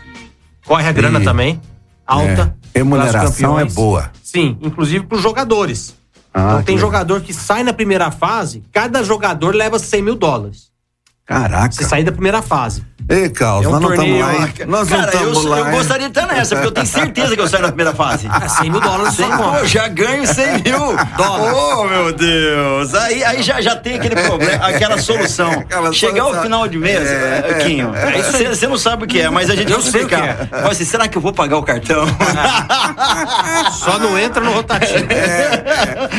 corre 0.65 0.87
a 0.87 0.91
grana 0.91 1.19
E- 1.19 1.23
também, 1.23 1.61
alta. 2.05 2.55
É, 2.73 2.77
remuneração 2.79 3.59
é 3.59 3.65
boa. 3.65 4.11
Sim, 4.23 4.57
inclusive 4.61 5.05
para 5.05 5.15
os 5.17 5.21
jogadores. 5.21 5.95
Ah, 6.33 6.53
então 6.53 6.63
tem 6.63 6.77
jogador 6.77 7.21
que 7.21 7.33
sai 7.33 7.63
na 7.63 7.73
primeira 7.73 8.09
fase, 8.09 8.63
cada 8.71 9.03
jogador 9.03 9.53
leva 9.53 9.77
100 9.77 10.01
mil 10.01 10.15
dólares. 10.15 10.72
Caraca. 11.25 11.71
Você 11.71 11.83
sair 11.85 12.03
da 12.03 12.11
primeira 12.11 12.41
fase. 12.41 12.83
Ei, 13.09 13.29
Carlos, 13.29 13.65
É 13.65 13.67
um 13.67 13.71
nós 13.73 13.81
não 13.81 13.93
estamos 13.93 14.19
lá. 14.21 14.33
hein? 14.33 14.53
Nós 14.65 14.89
não 14.89 14.97
Cara, 14.97 15.11
eu, 15.11 15.17
estamos 15.19 15.45
lá. 15.45 15.57
eu 15.59 15.65
gostaria 15.71 16.09
de 16.09 16.17
estar 16.19 16.25
nessa, 16.33 16.55
porque 16.55 16.67
eu 16.67 16.71
tenho 16.71 16.87
certeza 16.87 17.35
que 17.35 17.41
eu 17.41 17.47
saio 17.49 17.61
na 17.63 17.67
primeira 17.67 17.93
fase. 17.93 18.27
Ah, 18.31 18.47
100 18.47 18.69
mil 18.69 18.79
dólares 18.79 19.15
conta. 19.17 19.37
pô, 19.59 19.65
já 19.65 19.87
ganho 19.89 20.25
100 20.25 20.53
mil 20.63 20.79
Dólares. 21.17 21.57
Oh, 21.57 21.83
meu 21.83 22.13
Deus. 22.13 22.93
Aí, 22.95 23.23
aí 23.25 23.43
já, 23.43 23.59
já 23.61 23.75
tem 23.75 23.95
aquele 23.97 24.15
problema, 24.15 24.63
aquela 24.67 24.97
solução. 25.01 25.51
Aquela 25.51 25.91
Chegar 25.91 26.13
solução. 26.23 26.37
ao 26.37 26.43
final 26.43 26.67
de 26.67 26.77
mês, 26.77 27.09
É, 27.09 27.45
é, 27.49 27.53
Quinho, 27.55 27.91
você 28.49 28.67
não 28.67 28.77
sabe 28.77 29.03
o 29.03 29.07
que 29.07 29.19
é, 29.19 29.29
mas 29.29 29.49
a 29.49 29.55
gente 29.55 29.69
Eu 29.71 29.81
vai 29.81 29.91
sei 29.91 30.03
o 30.03 30.07
que 30.07 30.15
explicar. 30.15 30.47
Fala 30.47 30.71
assim, 30.71 30.85
será 30.85 31.07
que 31.09 31.17
eu 31.17 31.21
vou 31.21 31.33
pagar 31.33 31.57
o 31.57 31.63
cartão? 31.63 32.05
Só 33.73 33.99
não 33.99 34.17
entra 34.17 34.41
no 34.41 34.51
rotativo. 34.53 35.05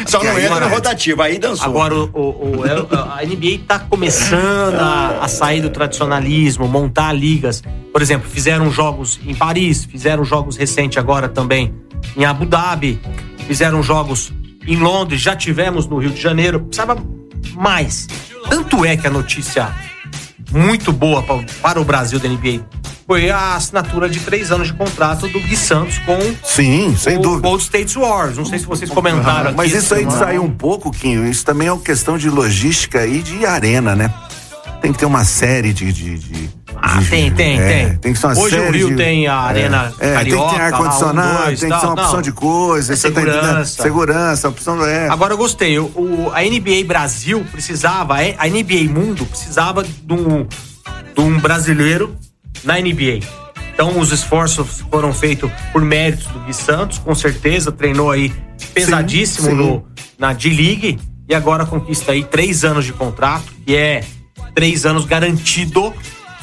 Só 0.07 0.23
não 0.23 0.39
entra 0.39 0.61
no 0.61 0.69
rotativo, 0.69 1.23
aí 1.23 1.39
dançou. 1.39 1.67
Agora, 1.67 1.95
o, 1.95 2.11
o- 2.13 2.61
o- 2.61 2.67
é- 2.67 3.21
a 3.21 3.25
NBA 3.25 3.61
tá 3.67 3.79
começando 3.79 4.79
a, 4.81 4.94
a 4.95 5.29
sair 5.29 5.61
do 5.61 5.71
tradicionalismo, 5.71 6.67
montar 6.69 7.13
ligas. 7.13 7.63
Por 7.93 8.03
exemplo, 8.03 8.29
fizeram 8.29 8.71
jogos 8.71 9.21
em 9.27 9.35
Paris, 9.35 9.85
fizeram 9.85 10.25
jogos 10.25 10.57
recentes 10.57 10.99
agora 10.99 11.29
também 11.29 11.75
em 12.17 12.25
Abu 12.25 12.45
Dhabi, 12.45 13.01
fizeram 13.47 13.83
jogos 13.83 14.33
em 14.67 14.77
Londres, 14.77 15.21
já 15.21 15.37
tivemos 15.37 15.87
no 15.87 15.99
Rio 15.99 16.11
de 16.11 16.21
Janeiro. 16.21 16.61
Precisava 16.61 16.97
mais. 17.55 18.07
Tanto 18.49 18.85
é 18.85 18.97
que 18.97 19.07
a 19.07 19.11
notícia 19.11 19.75
muito 20.51 20.93
boa 20.93 21.23
para 21.63 21.81
o 21.81 21.85
Brasil 21.85 22.19
da 22.19 22.29
NBA 22.29 22.65
foi 23.07 23.31
a 23.31 23.55
assinatura 23.55 24.09
de 24.09 24.21
três 24.21 24.51
anos 24.51 24.69
de 24.69 24.75
contrato 24.75 25.29
do 25.29 25.41
Gui 25.41 25.57
Santos 25.57 25.99
com 25.99 26.19
Sim, 26.43 26.97
sem 26.97 27.19
o 27.19 27.21
dúvida. 27.21 27.49
Gold 27.49 27.63
States 27.63 27.95
Wars. 27.97 28.39
Não 28.39 28.45
sei 28.45 28.59
se 28.59 28.67
vocês 28.67 28.91
comentaram 28.91 29.49
aqui. 29.49 29.57
Mas 29.57 29.75
isso 29.75 29.95
aí 29.95 30.07
de 30.07 30.13
semana. 30.13 30.27
sair 30.27 30.39
um 30.39 30.51
pouco, 30.51 30.91
Quinho, 30.91 31.27
isso 31.27 31.45
também 31.45 31.69
é 31.69 31.73
uma 31.73 31.83
questão 31.83 32.17
de 32.17 32.31
logística 32.31 33.07
e 33.07 33.23
de 33.23 33.45
arena, 33.45 33.95
né? 33.95 34.13
Tem 34.85 34.93
que 34.93 34.99
ter 34.99 35.07
uma 35.07 35.25
série 35.25 35.73
de. 35.73 35.91
de, 35.91 36.19
de- 36.19 36.51
Ah, 36.77 36.99
de- 36.99 37.09
tem, 37.09 37.31
tem, 37.31 37.59
é, 37.59 37.87
tem. 37.87 37.97
Tem 37.97 38.13
que 38.13 38.19
ser 38.19 38.27
uma 38.27 38.39
Hoje 38.39 38.57
o 38.59 38.65
série 38.65 38.77
Rio 38.79 38.89
de- 38.91 38.97
tem 38.97 39.27
a 39.27 39.35
Arena 39.37 39.95
é, 39.99 40.07
é, 40.09 40.15
Tem 40.17 40.25
que 40.27 40.31
Carioca, 40.31 40.55
ter 40.57 40.61
ar-condicionado, 40.61 41.41
um, 41.41 41.45
tem 41.47 41.55
que 41.55 41.61
ter 41.61 41.67
uma 41.69 41.81
tal. 41.81 41.93
opção 41.93 42.13
Não. 42.17 42.21
de 42.23 42.33
coisa. 42.33 42.93
É 42.93 42.97
tá 42.97 43.09
entendendo? 43.09 43.33
segurança. 43.33 43.83
Segurança, 43.83 44.49
opção. 44.51 44.87
É. 44.87 45.09
Agora 45.09 45.33
eu 45.33 45.39
gostei. 45.39 45.79
O, 45.79 45.85
o- 45.87 46.31
a 46.35 46.43
NBA 46.45 46.85
Brasil 46.87 47.47
precisava, 47.51 48.17
a 48.17 48.47
NBA 48.47 48.91
Mundo 48.93 49.25
precisava 49.25 49.83
de 49.83 50.13
um, 50.13 50.45
de 50.45 51.21
um 51.21 51.39
brasileiro 51.41 52.15
na 52.63 52.79
NBA. 52.79 53.21
Então 53.73 53.99
os 53.99 54.13
esforços 54.13 54.85
foram 54.91 55.15
feitos 55.15 55.51
por 55.73 55.81
méritos 55.81 56.27
do 56.27 56.41
Gui 56.41 56.53
Santos, 56.53 56.99
com 56.99 57.15
certeza, 57.15 57.73
treinou 57.73 58.11
aí 58.11 58.31
pesadíssimo 58.75 59.49
sim. 59.49 59.55
no, 59.55 59.85
na 60.19 60.35
D-League 60.35 60.99
e 61.27 61.35
agora 61.35 61.65
conquista 61.65 62.13
aí 62.13 62.23
três 62.23 62.65
anos 62.65 62.85
de 62.85 62.93
contrato, 62.93 63.45
que 63.67 63.75
é 63.75 64.05
três 64.55 64.87
anos 64.87 65.05
garantido 65.05 65.93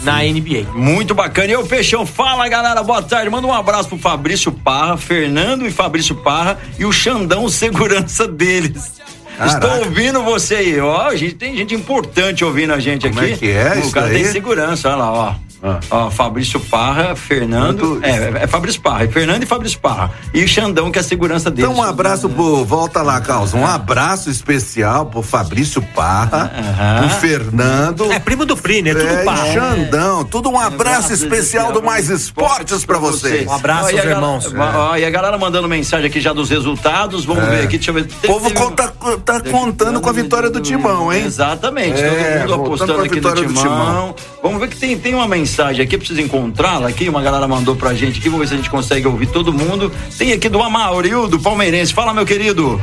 na 0.03 0.21
NBA. 0.23 0.71
Muito 0.73 1.13
bacana. 1.13 1.51
E 1.51 1.55
o 1.55 1.65
Peixão, 1.65 2.05
fala 2.05 2.47
galera, 2.47 2.81
boa 2.83 3.01
tarde. 3.01 3.29
Manda 3.29 3.47
um 3.47 3.53
abraço 3.53 3.89
pro 3.89 3.97
Fabrício 3.97 4.51
Parra, 4.51 4.97
Fernando 4.97 5.65
e 5.65 5.71
Fabrício 5.71 6.15
Parra 6.15 6.59
e 6.77 6.85
o 6.85 6.91
Xandão, 6.91 7.47
segurança 7.49 8.27
deles. 8.27 8.99
Caraca. 9.37 9.67
Estou 9.67 9.85
ouvindo 9.85 10.21
você 10.23 10.55
aí, 10.55 10.79
ó. 10.79 11.07
A 11.07 11.15
gente 11.15 11.35
tem 11.35 11.55
gente 11.55 11.73
importante 11.73 12.43
ouvindo 12.43 12.73
a 12.73 12.79
gente 12.79 13.07
Como 13.07 13.21
aqui. 13.21 13.31
é 13.33 13.37
que 13.37 13.49
é 13.49 13.73
O 13.75 13.79
isso 13.79 13.91
cara 13.91 14.09
tem 14.09 14.25
segurança, 14.25 14.89
olha 14.89 14.97
lá, 14.97 15.11
ó. 15.11 15.35
Ah. 15.63 15.79
Ó, 15.91 16.09
Fabrício 16.09 16.59
Parra, 16.59 17.15
Fernando. 17.15 17.99
É, 18.03 18.43
é 18.43 18.47
Fabrício 18.47 18.81
Parra, 18.81 19.03
é 19.03 19.07
Fernando 19.07 19.43
e 19.43 19.45
Fabrício 19.45 19.79
Parra. 19.79 20.11
E 20.33 20.43
o 20.43 20.47
Xandão, 20.47 20.91
que 20.91 20.97
é 20.97 21.01
a 21.01 21.03
segurança 21.03 21.51
deles. 21.51 21.69
Então 21.69 21.83
um 21.83 21.87
abraço 21.87 22.27
pro. 22.29 22.65
Volta 22.65 23.01
lá, 23.01 23.19
Carlos. 23.21 23.53
Um 23.53 23.65
abraço 23.65 24.29
especial 24.29 25.05
pro 25.05 25.21
Fabrício 25.21 25.81
Parra, 25.93 26.51
Aham. 26.57 27.07
pro 27.07 27.19
Fernando. 27.19 28.11
É 28.11 28.19
primo 28.19 28.45
do 28.45 28.57
Pri, 28.57 28.81
né? 28.81 28.93
Tudo 28.93 29.05
É, 29.07 29.23
pá. 29.23 29.35
e 29.47 29.53
Xandão, 29.53 30.23
tudo 30.25 30.49
um 30.49 30.59
abraço 30.59 30.81
Abraço 30.81 31.13
especial 31.13 31.71
do 31.71 31.81
Mais 31.83 32.09
Esportes 32.09 32.83
pra 32.85 32.97
vocês. 32.97 33.47
Um 33.47 33.53
abraço 33.53 33.85
Ó, 33.85 33.89
e 33.89 33.93
a 33.93 33.97
aos 33.97 34.01
galera- 34.09 34.15
irmãos. 34.15 34.53
Ó, 34.75 34.95
e 34.97 35.05
a 35.05 35.09
galera 35.09 35.37
mandando 35.37 35.67
mensagem 35.67 36.07
aqui 36.07 36.19
já 36.19 36.33
dos 36.33 36.49
resultados. 36.49 37.23
Vamos 37.23 37.45
ver 37.45 37.65
aqui, 37.65 37.77
deixa 37.77 37.91
eu 37.91 37.95
ver. 37.95 38.07
O 38.23 38.27
povo 38.27 38.51
conta- 38.53 38.91
tá 39.23 39.39
contando 39.41 40.01
com 40.01 40.09
a 40.09 40.13
vitória 40.13 40.49
do 40.49 40.59
Timão, 40.59 41.13
hein? 41.13 41.23
Exatamente, 41.25 42.01
É, 42.01 42.39
todo 42.47 42.57
mundo 42.57 42.65
apostando 42.65 42.93
com 42.95 42.99
a 43.01 43.03
aqui 43.05 43.09
no 43.09 43.15
vitória 43.15 43.43
do 43.43 43.53
timão. 43.53 43.63
Timão. 43.63 44.15
Vamos 44.41 44.59
ver 44.59 44.67
que 44.69 44.75
tem, 44.77 44.97
tem 44.97 45.13
uma 45.13 45.27
mensagem 45.27 45.50
aqui, 45.59 45.97
preciso 45.97 46.21
encontrá-la 46.21 46.87
aqui. 46.87 47.09
Uma 47.09 47.21
galera 47.21 47.47
mandou 47.47 47.75
pra 47.75 47.93
gente 47.93 48.19
aqui, 48.19 48.29
vamos 48.29 48.41
ver 48.41 48.47
se 48.47 48.53
a 48.53 48.57
gente 48.57 48.69
consegue 48.69 49.07
ouvir 49.07 49.27
todo 49.27 49.51
mundo. 49.51 49.91
Tem 50.17 50.31
aqui 50.31 50.47
do 50.49 50.61
Amarildo 50.61 51.39
Palmeirense. 51.39 51.93
Fala, 51.93 52.13
meu 52.13 52.25
querido. 52.25 52.79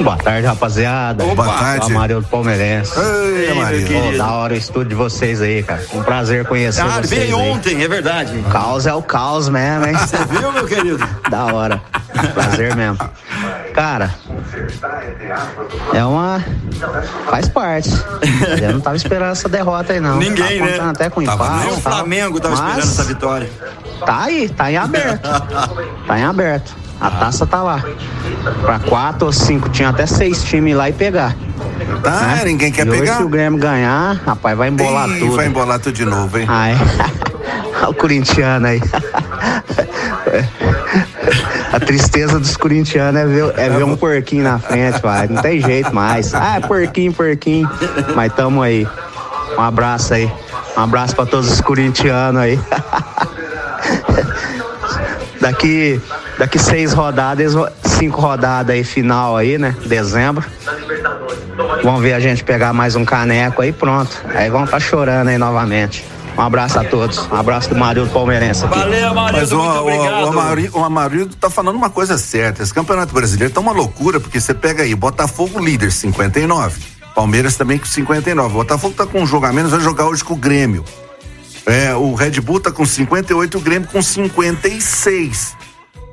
Boa 0.00 0.16
tarde, 0.16 0.46
rapaziada. 0.46 1.24
Boa 1.24 1.48
tarde. 1.48 1.92
Amarildo 1.92 2.26
Palmeirense. 2.28 2.92
Ei. 2.98 3.84
Pô, 3.86 4.18
da 4.18 4.32
hora 4.32 4.54
o 4.54 4.56
estúdio 4.56 4.90
de 4.90 4.94
vocês 4.94 5.40
aí, 5.40 5.62
cara. 5.62 5.84
Um 5.92 6.02
prazer 6.02 6.44
conhecer 6.44 6.82
Ah, 6.82 7.02
vocês 7.02 7.10
veio 7.10 7.38
ontem, 7.38 7.82
é 7.82 7.88
verdade. 7.88 8.36
O 8.36 8.42
caos 8.44 8.86
é 8.86 8.92
o 8.94 9.02
caos 9.02 9.48
mesmo, 9.48 9.86
hein? 9.86 9.94
Você 9.96 10.16
viu, 10.26 10.52
meu 10.52 10.66
querido? 10.66 11.08
da 11.30 11.46
hora. 11.46 11.82
Prazer 12.34 12.74
mesmo. 12.76 12.98
Cara, 13.74 14.14
é 15.92 16.04
uma. 16.04 16.44
Faz 17.30 17.48
parte. 17.48 17.90
Eu 18.60 18.74
não 18.74 18.80
tava 18.80 18.96
esperando 18.96 19.32
essa 19.32 19.48
derrota 19.48 19.92
aí, 19.92 20.00
não. 20.00 20.18
Ninguém, 20.18 20.58
tava 20.58 20.70
né? 20.70 20.90
até 20.90 21.10
com 21.10 21.22
Tava 21.22 21.44
empate. 21.44 21.58
Nem 21.58 21.72
o 21.72 21.80
tal. 21.80 21.92
Flamengo 21.92 22.40
tava 22.40 22.56
Mas 22.56 22.68
esperando 22.68 22.90
essa 22.90 23.04
vitória. 23.04 23.50
Tá 24.04 24.22
aí, 24.24 24.48
tá 24.48 24.70
em 24.70 24.76
aberto. 24.76 25.28
tá 26.06 26.18
em 26.18 26.24
aberto. 26.24 26.74
A 27.00 27.10
taça 27.10 27.46
tá 27.46 27.62
lá. 27.62 27.84
Pra 28.62 28.78
quatro 28.78 29.26
ou 29.26 29.32
cinco, 29.32 29.68
tinha 29.68 29.90
até 29.90 30.06
seis 30.06 30.42
times 30.44 30.74
lá 30.74 30.88
e 30.88 30.92
pegar. 30.92 31.36
Tá, 32.02 32.20
né? 32.20 32.42
ninguém 32.44 32.72
quer 32.72 32.86
e 32.86 32.90
hoje, 32.90 33.00
pegar? 33.00 33.16
se 33.16 33.22
o 33.22 33.28
Grêmio 33.28 33.58
ganhar, 33.58 34.14
rapaz, 34.24 34.56
vai 34.56 34.68
embolar 34.68 35.08
Ih, 35.10 35.18
tudo. 35.18 35.36
Vai 35.36 35.46
embolar 35.46 35.78
tudo 35.78 35.94
de 35.94 36.04
novo, 36.04 36.38
hein? 36.38 36.46
Ai. 36.48 36.74
Olha 37.76 37.90
o 37.90 37.94
corintiano 37.94 38.66
aí. 38.66 38.80
A 41.72 41.80
tristeza 41.80 42.38
dos 42.38 42.56
corintianos 42.56 43.20
é 43.20 43.26
ver, 43.26 43.54
é 43.58 43.68
ver 43.68 43.84
um 43.84 43.96
porquinho 43.96 44.44
na 44.44 44.58
frente, 44.58 45.00
vai. 45.02 45.28
Não 45.28 45.42
tem 45.42 45.60
jeito 45.60 45.94
mais. 45.94 46.34
Ah, 46.34 46.56
é 46.56 46.60
porquinho, 46.60 47.12
porquinho. 47.12 47.68
Mas 48.14 48.32
tamo 48.32 48.62
aí. 48.62 48.86
Um 49.58 49.62
abraço 49.62 50.14
aí. 50.14 50.30
Um 50.76 50.80
abraço 50.80 51.14
pra 51.14 51.26
todos 51.26 51.50
os 51.50 51.60
corintianos 51.60 52.40
aí. 52.40 52.58
Daqui, 55.40 56.00
daqui 56.38 56.58
seis 56.58 56.92
rodadas, 56.92 57.52
cinco 57.84 58.20
rodadas 58.20 58.74
aí, 58.74 58.82
final 58.82 59.36
aí, 59.36 59.58
né? 59.58 59.76
Dezembro. 59.86 60.44
Vão 61.82 61.98
ver 61.98 62.14
a 62.14 62.20
gente 62.20 62.42
pegar 62.42 62.72
mais 62.72 62.96
um 62.96 63.04
caneco 63.04 63.62
aí, 63.62 63.72
pronto. 63.72 64.10
Aí 64.34 64.50
vão 64.50 64.64
estar 64.64 64.80
chorando 64.80 65.28
aí 65.28 65.38
novamente. 65.38 66.04
Um 66.36 66.42
abraço 66.42 66.78
a 66.78 66.84
todos. 66.84 67.18
Um 67.30 67.36
abraço 67.36 67.68
do 67.70 67.76
Marildo 67.76 68.10
Palmeirense 68.10 68.64
aqui. 68.64 68.78
Valeu, 68.78 69.08
Amarildo, 69.08 69.40
Mas 69.40 69.52
o, 69.52 69.56
muito 69.56 69.70
o, 69.70 69.80
obrigado. 69.80 70.24
o, 70.24 70.28
Amarildo, 70.28 70.78
o 70.78 70.84
Amarildo 70.84 71.36
tá 71.36 71.48
falando 71.48 71.76
uma 71.76 71.88
coisa 71.88 72.18
certa. 72.18 72.62
Esse 72.62 72.74
campeonato 72.74 73.14
brasileiro 73.14 73.52
tá 73.52 73.60
uma 73.60 73.72
loucura, 73.72 74.20
porque 74.20 74.40
você 74.40 74.52
pega 74.52 74.82
aí, 74.82 74.94
Botafogo 74.94 75.58
líder, 75.58 75.90
59. 75.90 76.80
Palmeiras 77.14 77.56
também 77.56 77.78
com 77.78 77.86
59. 77.86 78.54
O 78.54 78.58
Botafogo 78.58 78.94
tá 78.94 79.06
com 79.06 79.22
um 79.22 79.26
jogo 79.26 79.46
a 79.46 79.52
menos, 79.52 79.70
vai 79.70 79.80
jogar 79.80 80.06
hoje 80.06 80.22
com 80.22 80.34
o 80.34 80.36
Grêmio. 80.36 80.84
É, 81.64 81.94
o 81.94 82.14
Red 82.14 82.40
Bull 82.40 82.60
tá 82.60 82.70
com 82.70 82.84
58 82.84 83.56
o 83.56 83.60
Grêmio 83.60 83.88
com 83.88 84.00
56. 84.00 85.56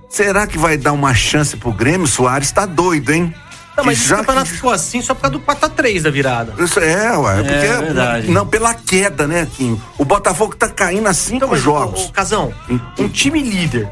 Será 0.09 0.47
que 0.47 0.57
vai 0.57 0.77
dar 0.77 0.93
uma 0.93 1.13
chance 1.13 1.57
pro 1.57 1.73
Grêmio? 1.73 2.07
Soares 2.07 2.51
tá 2.51 2.65
doido, 2.65 3.11
hein? 3.11 3.33
Não, 3.75 3.83
mas 3.83 3.97
já 3.97 4.17
campeonato 4.17 4.49
que- 4.49 4.55
ficou 4.55 4.71
assim 4.71 5.01
só 5.01 5.15
por 5.15 5.21
causa 5.21 5.37
do 5.37 5.39
4x3 5.39 6.01
da 6.03 6.09
virada. 6.11 6.53
Isso 6.63 6.79
é, 6.79 7.17
ué, 7.17 7.35
porque 7.37 7.51
É 7.53 7.77
verdade. 7.81 8.31
não 8.31 8.45
pela 8.45 8.73
queda, 8.73 9.25
né, 9.27 9.47
Kim? 9.51 9.81
O 9.97 10.05
Botafogo 10.05 10.55
tá 10.55 10.69
caindo 10.69 11.07
a 11.07 11.13
cinco 11.13 11.45
Então, 11.45 11.55
jogos. 11.55 12.05
ô, 12.05 12.09
Casão, 12.11 12.53
um 12.99 13.09
time 13.09 13.41
líder, 13.41 13.89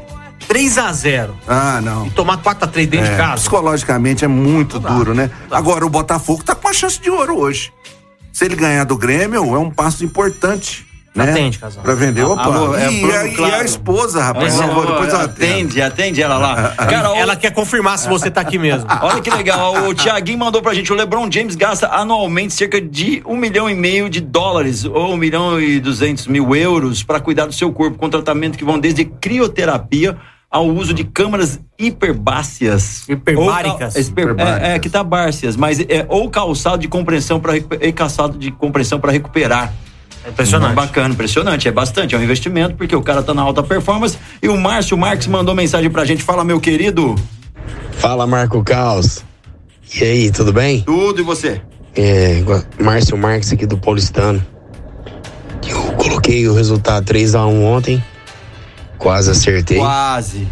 3x0, 0.48 1.30
Ah, 1.48 1.80
não. 1.82 2.06
e 2.06 2.10
tomar 2.10 2.36
4x3 2.38 2.86
dentro 2.88 3.06
de 3.06 3.12
É, 3.12 3.16
casa. 3.16 3.34
Psicologicamente 3.36 4.24
é 4.24 4.28
muito 4.28 4.78
dá, 4.78 4.90
duro, 4.90 5.14
né? 5.14 5.30
Agora 5.50 5.84
o 5.84 5.88
Botafogo 5.90 6.42
tá 6.44 6.54
com 6.54 6.68
uma 6.68 6.74
chance 6.74 7.00
de 7.00 7.10
ouro 7.10 7.38
hoje. 7.38 7.72
Se 8.32 8.44
ele 8.44 8.56
ganhar 8.56 8.84
do 8.84 8.96
Grêmio, 8.96 9.54
é 9.54 9.58
um 9.58 9.70
passo 9.70 10.04
importante. 10.04 10.86
Né? 11.14 11.30
Atende, 11.30 11.58
casal. 11.58 11.82
Pra 11.82 11.94
vender. 11.94 12.22
Opa, 12.24 12.42
Alô, 12.42 12.74
é, 12.74 12.90
e, 12.90 13.00
Bruno, 13.02 13.18
a, 13.18 13.26
e 13.28 13.34
claro. 13.34 13.54
a 13.56 13.64
esposa, 13.64 14.22
rapaz. 14.22 14.58
Não, 14.58 14.72
vou- 14.74 14.86
depois 14.86 15.12
eu 15.12 15.20
atendo. 15.20 15.44
atende, 15.52 15.82
atende 15.82 16.22
ela 16.22 16.38
lá. 16.38 16.68
Cara, 16.88 17.14
Ela 17.18 17.36
quer 17.36 17.50
confirmar 17.52 17.98
se 17.98 18.08
você 18.08 18.30
tá 18.30 18.40
aqui 18.40 18.56
mesmo. 18.58 18.86
Olha 19.02 19.20
que 19.20 19.28
legal, 19.30 19.88
o 19.88 19.94
Thiaguinho 19.94 20.38
mandou 20.38 20.62
pra 20.62 20.72
gente, 20.72 20.90
o 20.90 20.96
LeBron 20.96 21.30
James 21.30 21.54
gasta 21.54 21.86
anualmente 21.88 22.54
cerca 22.54 22.80
de 22.80 23.22
um 23.26 23.36
milhão 23.36 23.68
e 23.68 23.74
meio 23.74 24.08
de 24.08 24.22
dólares 24.22 24.86
ou 24.86 25.12
um 25.12 25.16
milhão 25.18 25.60
e 25.60 25.78
duzentos 25.80 26.26
mil 26.26 26.56
euros 26.56 27.02
para 27.02 27.20
cuidar 27.20 27.44
do 27.44 27.52
seu 27.52 27.70
corpo 27.70 27.98
com 27.98 28.08
tratamento 28.08 28.56
que 28.56 28.64
vão 28.64 28.78
desde 28.78 29.04
crioterapia 29.04 30.16
ao 30.50 30.66
uso 30.66 30.94
de 30.94 31.04
câmaras 31.04 31.58
hiperbáceas. 31.78 33.08
Hiperbáricas. 33.08 33.94
Ou, 33.94 34.00
hiper- 34.00 34.24
Hiperbáricas. 34.24 34.68
É, 34.68 34.74
é, 34.74 34.78
que 34.78 34.88
tá 34.90 35.02
bárceas, 35.02 35.56
mas 35.56 35.80
é 35.80 36.04
ou 36.08 36.28
calçado 36.30 36.78
de 36.78 36.88
compressão 36.88 37.40
para 37.40 37.56
e 37.56 37.92
calçado 37.92 38.38
de 38.38 38.50
compressão 38.50 38.98
para 39.00 39.12
recuperar. 39.12 39.72
É 40.24 40.28
impressionante. 40.30 40.74
Bacana, 40.74 41.14
impressionante. 41.14 41.68
É 41.68 41.72
bastante, 41.72 42.14
é 42.14 42.18
um 42.18 42.22
investimento, 42.22 42.76
porque 42.76 42.94
o 42.94 43.02
cara 43.02 43.22
tá 43.22 43.34
na 43.34 43.42
alta 43.42 43.62
performance. 43.62 44.16
E 44.40 44.48
o 44.48 44.56
Márcio 44.56 44.96
Marques 44.96 45.26
mandou 45.26 45.54
mensagem 45.54 45.90
pra 45.90 46.04
gente. 46.04 46.22
Fala, 46.22 46.44
meu 46.44 46.60
querido. 46.60 47.14
Fala, 47.92 48.26
Marco 48.26 48.62
Caos. 48.62 49.24
E 49.94 50.04
aí, 50.04 50.30
tudo 50.30 50.52
bem? 50.52 50.82
Tudo 50.82 51.20
e 51.20 51.24
você? 51.24 51.60
É, 51.94 52.42
Márcio 52.80 53.16
Marques 53.18 53.52
aqui 53.52 53.66
do 53.66 53.76
Paulistano. 53.76 54.44
Eu 55.68 55.80
coloquei 55.92 56.48
o 56.48 56.54
resultado 56.54 57.04
3x1 57.12 57.62
ontem. 57.62 58.02
Quase 58.98 59.30
acertei. 59.30 59.78
Quase. 59.78 60.48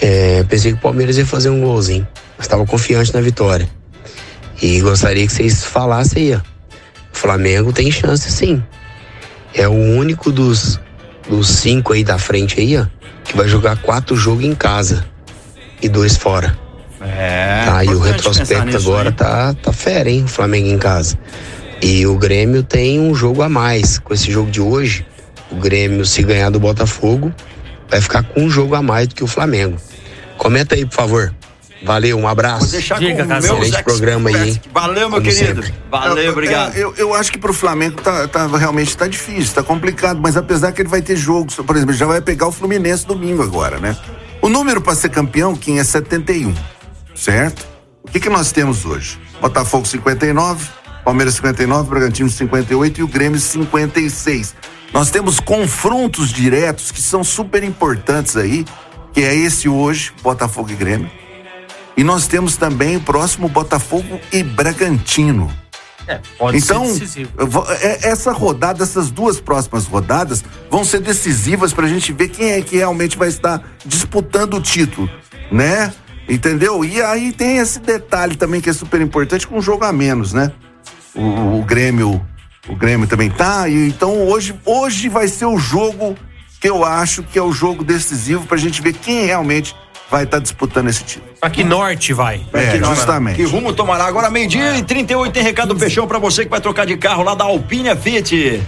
É, 0.00 0.42
pensei 0.44 0.72
que 0.72 0.78
o 0.78 0.80
Palmeiras 0.80 1.16
ia 1.16 1.24
fazer 1.24 1.50
um 1.50 1.60
golzinho. 1.60 2.06
Mas 2.36 2.46
estava 2.46 2.66
confiante 2.66 3.14
na 3.14 3.20
vitória. 3.20 3.68
E 4.60 4.80
gostaria 4.80 5.26
que 5.26 5.32
vocês 5.32 5.64
falassem 5.64 6.24
aí, 6.24 6.34
ó. 6.34 6.38
O 6.38 7.16
Flamengo 7.16 7.72
tem 7.72 7.90
chance 7.90 8.30
sim. 8.30 8.62
É 9.56 9.66
o 9.66 9.72
único 9.72 10.30
dos, 10.30 10.78
dos 11.28 11.48
cinco 11.48 11.94
aí 11.94 12.04
da 12.04 12.18
frente 12.18 12.60
aí, 12.60 12.76
ó, 12.76 12.86
que 13.24 13.36
vai 13.36 13.48
jogar 13.48 13.76
quatro 13.78 14.14
jogos 14.14 14.44
em 14.44 14.54
casa 14.54 15.04
e 15.80 15.88
dois 15.88 16.16
fora. 16.16 16.56
É. 17.00 17.64
Tá, 17.64 17.84
e 17.84 17.88
o 17.88 17.98
retrospecto 17.98 18.76
agora 18.76 19.08
aí. 19.08 19.14
tá, 19.14 19.54
tá 19.54 19.72
fera, 19.72 20.10
hein? 20.10 20.24
O 20.24 20.28
Flamengo 20.28 20.68
em 20.68 20.78
casa. 20.78 21.18
E 21.80 22.06
o 22.06 22.16
Grêmio 22.16 22.62
tem 22.62 23.00
um 23.00 23.14
jogo 23.14 23.42
a 23.42 23.48
mais. 23.48 23.98
Com 23.98 24.14
esse 24.14 24.30
jogo 24.30 24.50
de 24.50 24.60
hoje, 24.60 25.06
o 25.50 25.56
Grêmio, 25.56 26.04
se 26.04 26.22
ganhar 26.22 26.50
do 26.50 26.60
Botafogo, 26.60 27.32
vai 27.88 28.00
ficar 28.00 28.22
com 28.22 28.42
um 28.42 28.50
jogo 28.50 28.74
a 28.74 28.82
mais 28.82 29.08
do 29.08 29.14
que 29.14 29.24
o 29.24 29.26
Flamengo. 29.26 29.76
Comenta 30.36 30.74
aí, 30.74 30.84
por 30.84 30.94
favor. 30.94 31.34
Valeu, 31.82 32.18
um 32.18 32.26
abraço. 32.26 32.60
Vou 32.60 32.68
deixar 32.68 32.98
Diga, 32.98 33.18
com 33.18 33.22
o 33.24 33.26
meu 33.26 33.38
Excelente 33.38 33.84
programa 33.84 34.30
aí, 34.30 34.50
hein? 34.50 34.60
Valeu, 34.72 35.10
meu 35.10 35.20
Como 35.20 35.22
querido. 35.22 35.62
sempre. 35.62 35.78
Valeu, 35.90 36.32
obrigado. 36.32 36.74
É, 36.76 36.82
eu, 36.82 36.94
eu 36.96 37.14
acho 37.14 37.30
que 37.30 37.38
pro 37.38 37.52
Flamengo 37.52 38.00
tá, 38.00 38.26
tá- 38.26 38.46
realmente 38.46 38.96
tá 38.96 39.06
difícil, 39.06 39.54
tá 39.54 39.62
complicado, 39.62 40.18
mas 40.20 40.36
apesar 40.36 40.72
que 40.72 40.80
ele 40.82 40.88
vai 40.88 41.02
ter 41.02 41.16
jogos, 41.16 41.54
por 41.54 41.76
exemplo, 41.76 41.92
ele 41.92 41.98
já 41.98 42.06
vai 42.06 42.20
pegar 42.20 42.46
o 42.48 42.52
Fluminense 42.52 43.06
domingo 43.06 43.42
agora, 43.42 43.78
né? 43.78 43.96
O 44.40 44.48
número 44.48 44.80
para 44.80 44.94
ser 44.94 45.10
campeão, 45.10 45.54
Kim, 45.54 45.78
é 45.78 45.84
71, 45.84 46.54
certo? 47.14 47.66
O 48.02 48.10
que 48.10 48.20
que 48.20 48.28
nós 48.28 48.52
temos 48.52 48.84
hoje? 48.84 49.18
Botafogo 49.40 49.86
59, 49.86 50.66
Palmeiras 51.04 51.34
59, 51.34 51.88
Bragantino 51.90 52.30
58 52.30 53.00
e 53.00 53.02
o 53.02 53.08
Grêmio 53.08 53.38
56. 53.38 54.54
Nós 54.92 55.10
temos 55.10 55.40
confrontos 55.40 56.32
diretos 56.32 56.90
que 56.90 57.02
são 57.02 57.22
super 57.22 57.62
importantes 57.62 58.36
aí, 58.36 58.64
que 59.12 59.20
é 59.20 59.34
esse 59.34 59.68
hoje, 59.68 60.12
Botafogo 60.22 60.70
e 60.70 60.74
Grêmio. 60.74 61.10
E 61.96 62.04
nós 62.04 62.26
temos 62.26 62.56
também 62.56 62.96
o 62.96 63.00
próximo 63.00 63.48
Botafogo 63.48 64.20
e 64.32 64.42
Bragantino. 64.42 65.50
É, 66.06 66.20
pode 66.38 66.58
então, 66.58 66.84
ser 66.84 67.00
decisivo. 67.00 67.30
é- 67.80 68.08
essa 68.08 68.30
rodada, 68.32 68.84
essas 68.84 69.10
duas 69.10 69.40
próximas 69.40 69.86
rodadas 69.86 70.44
vão 70.70 70.84
ser 70.84 71.00
decisivas 71.00 71.72
pra 71.72 71.88
gente 71.88 72.12
ver 72.12 72.28
quem 72.28 72.52
é 72.52 72.62
que 72.62 72.76
realmente 72.76 73.16
vai 73.16 73.28
estar 73.28 73.60
disputando 73.84 74.54
o 74.54 74.60
título, 74.60 75.10
né? 75.50 75.92
Entendeu? 76.28 76.84
E 76.84 77.00
aí 77.02 77.32
tem 77.32 77.58
esse 77.58 77.80
detalhe 77.80 78.36
também 78.36 78.60
que 78.60 78.70
é 78.70 78.72
super 78.72 79.00
importante 79.00 79.46
com 79.46 79.58
um 79.58 79.62
jogo 79.62 79.84
a 79.84 79.92
menos, 79.92 80.32
né? 80.32 80.52
O, 81.14 81.58
o 81.58 81.64
Grêmio, 81.64 82.24
o 82.68 82.76
Grêmio 82.76 83.08
também 83.08 83.30
tá, 83.30 83.68
e 83.68 83.88
então 83.88 84.28
hoje, 84.28 84.54
hoje 84.64 85.08
vai 85.08 85.26
ser 85.28 85.46
o 85.46 85.58
jogo 85.58 86.16
que 86.60 86.68
eu 86.68 86.84
acho 86.84 87.22
que 87.22 87.38
é 87.38 87.42
o 87.42 87.52
jogo 87.52 87.82
decisivo 87.82 88.46
pra 88.46 88.56
gente 88.56 88.80
ver 88.82 88.92
quem 88.92 89.24
realmente 89.24 89.74
vai 90.10 90.24
estar 90.24 90.38
disputando 90.38 90.88
esse 90.88 91.04
título. 91.04 91.32
Pra 91.40 91.50
que 91.50 91.62
norte 91.64 92.12
vai? 92.12 92.40
É, 92.52 92.72
Que 92.72 92.78
não, 92.78 92.94
justamente. 92.94 93.36
Que 93.36 93.44
rumo 93.44 93.72
tomará? 93.72 94.04
Agora, 94.06 94.30
meio-dia 94.30 94.76
e 94.76 94.82
38 94.82 95.32
tem 95.32 95.42
recado 95.42 95.74
do 95.74 95.80
Peixão 95.80 96.06
pra 96.06 96.18
você 96.18 96.44
que 96.44 96.50
vai 96.50 96.60
trocar 96.60 96.86
de 96.86 96.96
carro 96.96 97.22
lá 97.22 97.34
da 97.34 97.44
Alpine 97.44 97.94
Fit. 97.96 98.62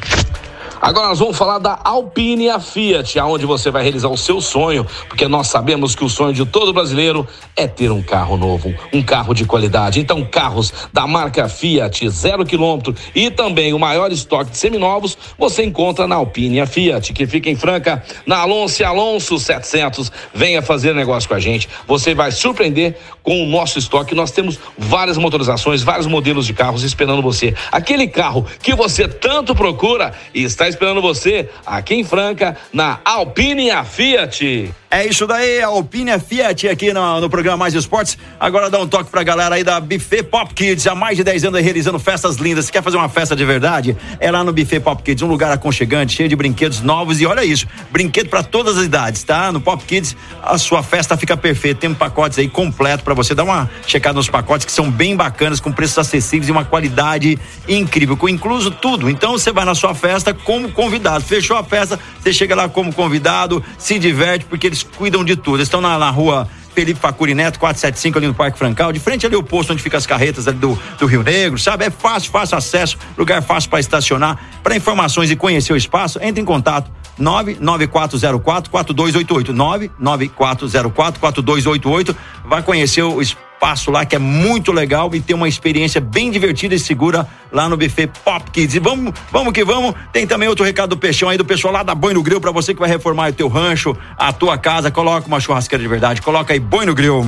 Agora 0.88 1.08
nós 1.08 1.18
vamos 1.18 1.36
falar 1.36 1.58
da 1.58 1.78
Alpine 1.84 2.44
e 2.44 2.48
a 2.48 2.58
Fiat, 2.58 3.18
aonde 3.18 3.44
você 3.44 3.70
vai 3.70 3.82
realizar 3.82 4.08
o 4.08 4.16
seu 4.16 4.40
sonho, 4.40 4.86
porque 5.06 5.28
nós 5.28 5.48
sabemos 5.48 5.94
que 5.94 6.02
o 6.02 6.08
sonho 6.08 6.32
de 6.32 6.46
todo 6.46 6.72
brasileiro 6.72 7.28
é 7.54 7.66
ter 7.66 7.92
um 7.92 8.00
carro 8.00 8.38
novo, 8.38 8.74
um 8.90 9.02
carro 9.02 9.34
de 9.34 9.44
qualidade. 9.44 10.00
Então, 10.00 10.24
carros 10.24 10.72
da 10.90 11.06
marca 11.06 11.46
Fiat, 11.46 12.08
zero 12.08 12.42
quilômetro 12.46 12.94
e 13.14 13.30
também 13.30 13.74
o 13.74 13.78
maior 13.78 14.10
estoque 14.10 14.52
de 14.52 14.56
seminovos, 14.56 15.18
você 15.36 15.62
encontra 15.62 16.06
na 16.06 16.14
Alpine 16.14 16.56
e 16.56 16.60
a 16.62 16.66
Fiat, 16.66 17.12
que 17.12 17.26
fica 17.26 17.50
em 17.50 17.54
Franca, 17.54 18.02
na 18.24 18.38
Alonso 18.38 18.82
Alonso 18.82 19.38
700. 19.38 20.10
Venha 20.32 20.62
fazer 20.62 20.94
negócio 20.94 21.28
com 21.28 21.34
a 21.34 21.40
gente. 21.40 21.68
Você 21.86 22.14
vai 22.14 22.32
surpreender 22.32 22.96
com 23.22 23.42
o 23.42 23.46
nosso 23.46 23.78
estoque. 23.78 24.14
Nós 24.14 24.30
temos 24.30 24.58
várias 24.78 25.18
motorizações, 25.18 25.82
vários 25.82 26.06
modelos 26.06 26.46
de 26.46 26.54
carros 26.54 26.82
esperando 26.82 27.20
você. 27.20 27.54
Aquele 27.70 28.08
carro 28.08 28.46
que 28.62 28.74
você 28.74 29.06
tanto 29.06 29.54
procura 29.54 30.14
e 30.32 30.44
está 30.44 30.66
esperando 30.66 30.77
você 31.02 31.48
aqui 31.66 31.94
em 31.94 32.04
Franca, 32.04 32.56
na 32.72 33.00
Alpine 33.04 33.66
e 33.66 33.70
a 33.70 33.84
Fiat. 33.84 34.74
É 34.90 35.06
isso 35.06 35.26
daí, 35.26 35.60
a 35.60 35.66
Alpine 35.66 36.12
é 36.12 36.18
Fiat 36.18 36.66
aqui 36.66 36.94
no, 36.94 37.20
no 37.20 37.28
programa 37.28 37.58
Mais 37.58 37.74
Esportes. 37.74 38.16
Agora 38.40 38.70
dá 38.70 38.80
um 38.80 38.88
toque 38.88 39.10
pra 39.10 39.22
galera 39.22 39.56
aí 39.56 39.62
da 39.62 39.78
Buffet 39.78 40.22
Pop 40.22 40.54
Kids, 40.54 40.86
há 40.86 40.94
mais 40.94 41.18
de 41.18 41.22
10 41.22 41.44
anos 41.44 41.60
realizando 41.60 41.98
festas 41.98 42.36
lindas. 42.36 42.64
Se 42.64 42.72
quer 42.72 42.82
fazer 42.82 42.96
uma 42.96 43.08
festa 43.10 43.36
de 43.36 43.44
verdade? 43.44 43.94
É 44.18 44.30
lá 44.30 44.42
no 44.42 44.50
Buffet 44.50 44.80
Pop 44.80 45.02
Kids, 45.02 45.20
um 45.22 45.26
lugar 45.26 45.52
aconchegante, 45.52 46.14
cheio 46.16 46.26
de 46.26 46.34
brinquedos 46.34 46.80
novos 46.80 47.20
e 47.20 47.26
olha 47.26 47.44
isso, 47.44 47.66
brinquedo 47.90 48.30
pra 48.30 48.42
todas 48.42 48.78
as 48.78 48.86
idades, 48.86 49.22
tá? 49.24 49.52
No 49.52 49.60
Pop 49.60 49.84
Kids 49.84 50.16
a 50.42 50.56
sua 50.56 50.82
festa 50.82 51.18
fica 51.18 51.36
perfeita. 51.36 51.80
Tem 51.80 51.92
pacotes 51.92 52.38
aí 52.38 52.48
completo 52.48 53.04
pra 53.04 53.12
você 53.12 53.34
dar 53.34 53.44
uma 53.44 53.70
checada 53.86 54.14
nos 54.14 54.30
pacotes 54.30 54.64
que 54.64 54.72
são 54.72 54.90
bem 54.90 55.14
bacanas, 55.14 55.60
com 55.60 55.70
preços 55.70 55.98
acessíveis 55.98 56.48
e 56.48 56.52
uma 56.52 56.64
qualidade 56.64 57.38
incrível, 57.68 58.16
com 58.16 58.26
incluso 58.26 58.70
tudo. 58.70 59.10
Então 59.10 59.32
você 59.32 59.52
vai 59.52 59.66
na 59.66 59.74
sua 59.74 59.94
festa 59.94 60.32
como 60.32 60.72
convidado. 60.72 61.22
Fechou 61.22 61.58
a 61.58 61.62
festa, 61.62 62.00
você 62.18 62.32
chega 62.32 62.54
lá 62.54 62.70
como 62.70 62.90
convidado, 62.90 63.62
se 63.76 63.98
diverte 63.98 64.46
porque 64.46 64.66
eles 64.66 64.77
cuidam 64.82 65.24
de 65.24 65.36
tudo. 65.36 65.56
Eles 65.56 65.66
estão 65.66 65.80
na, 65.80 65.98
na 65.98 66.10
rua 66.10 66.48
Felipe 66.74 67.00
Facuri 67.00 67.34
Neto, 67.34 67.58
475 67.58 68.18
ali 68.18 68.26
no 68.28 68.34
Parque 68.34 68.56
Francal, 68.56 68.92
de 68.92 69.00
frente 69.00 69.26
ali 69.26 69.34
o 69.34 69.42
posto 69.42 69.72
onde 69.72 69.82
ficam 69.82 69.98
as 69.98 70.06
carretas 70.06 70.44
do, 70.44 70.78
do 70.98 71.06
Rio 71.06 71.22
Negro, 71.22 71.58
sabe? 71.58 71.84
É 71.84 71.90
fácil, 71.90 72.30
fácil 72.30 72.56
acesso, 72.56 72.98
lugar 73.16 73.42
fácil 73.42 73.68
para 73.68 73.80
estacionar. 73.80 74.38
Para 74.62 74.76
informações 74.76 75.30
e 75.30 75.36
conhecer 75.36 75.72
o 75.72 75.76
espaço, 75.76 76.20
entre 76.22 76.40
em 76.40 76.44
contato 76.44 76.90
99404 77.18 78.70
4288 78.70 79.52
99404 79.52 81.20
4288 81.20 82.16
vai 82.44 82.62
conhecer 82.62 83.02
o 83.02 83.20
espaço 83.20 83.47
lá 83.90 84.04
que 84.04 84.16
é 84.16 84.18
muito 84.18 84.72
legal 84.72 85.10
e 85.14 85.20
ter 85.20 85.34
uma 85.34 85.48
experiência 85.48 86.00
bem 86.00 86.30
divertida 86.30 86.74
e 86.74 86.78
segura 86.78 87.26
lá 87.52 87.68
no 87.68 87.76
buffet 87.76 88.08
Pop 88.24 88.50
Kids. 88.50 88.76
E 88.76 88.78
vamos, 88.78 89.12
vamos 89.30 89.52
que 89.52 89.64
vamos. 89.64 89.94
Tem 90.12 90.26
também 90.26 90.48
outro 90.48 90.64
recado 90.64 90.90
do 90.90 90.96
Peixão 90.96 91.28
aí 91.28 91.36
do 91.36 91.44
pessoal 91.44 91.72
lá 91.72 91.82
da 91.82 91.94
Boi 91.94 92.14
no 92.14 92.22
Grill 92.22 92.40
para 92.40 92.50
você 92.50 92.72
que 92.72 92.80
vai 92.80 92.88
reformar 92.88 93.30
o 93.30 93.32
teu 93.32 93.48
rancho, 93.48 93.96
a 94.16 94.32
tua 94.32 94.56
casa, 94.56 94.90
coloca 94.90 95.26
uma 95.26 95.40
churrasqueira 95.40 95.82
de 95.82 95.88
verdade, 95.88 96.22
coloca 96.22 96.52
aí 96.52 96.60
Boi 96.60 96.86
no 96.86 96.94
Grill. 96.94 97.26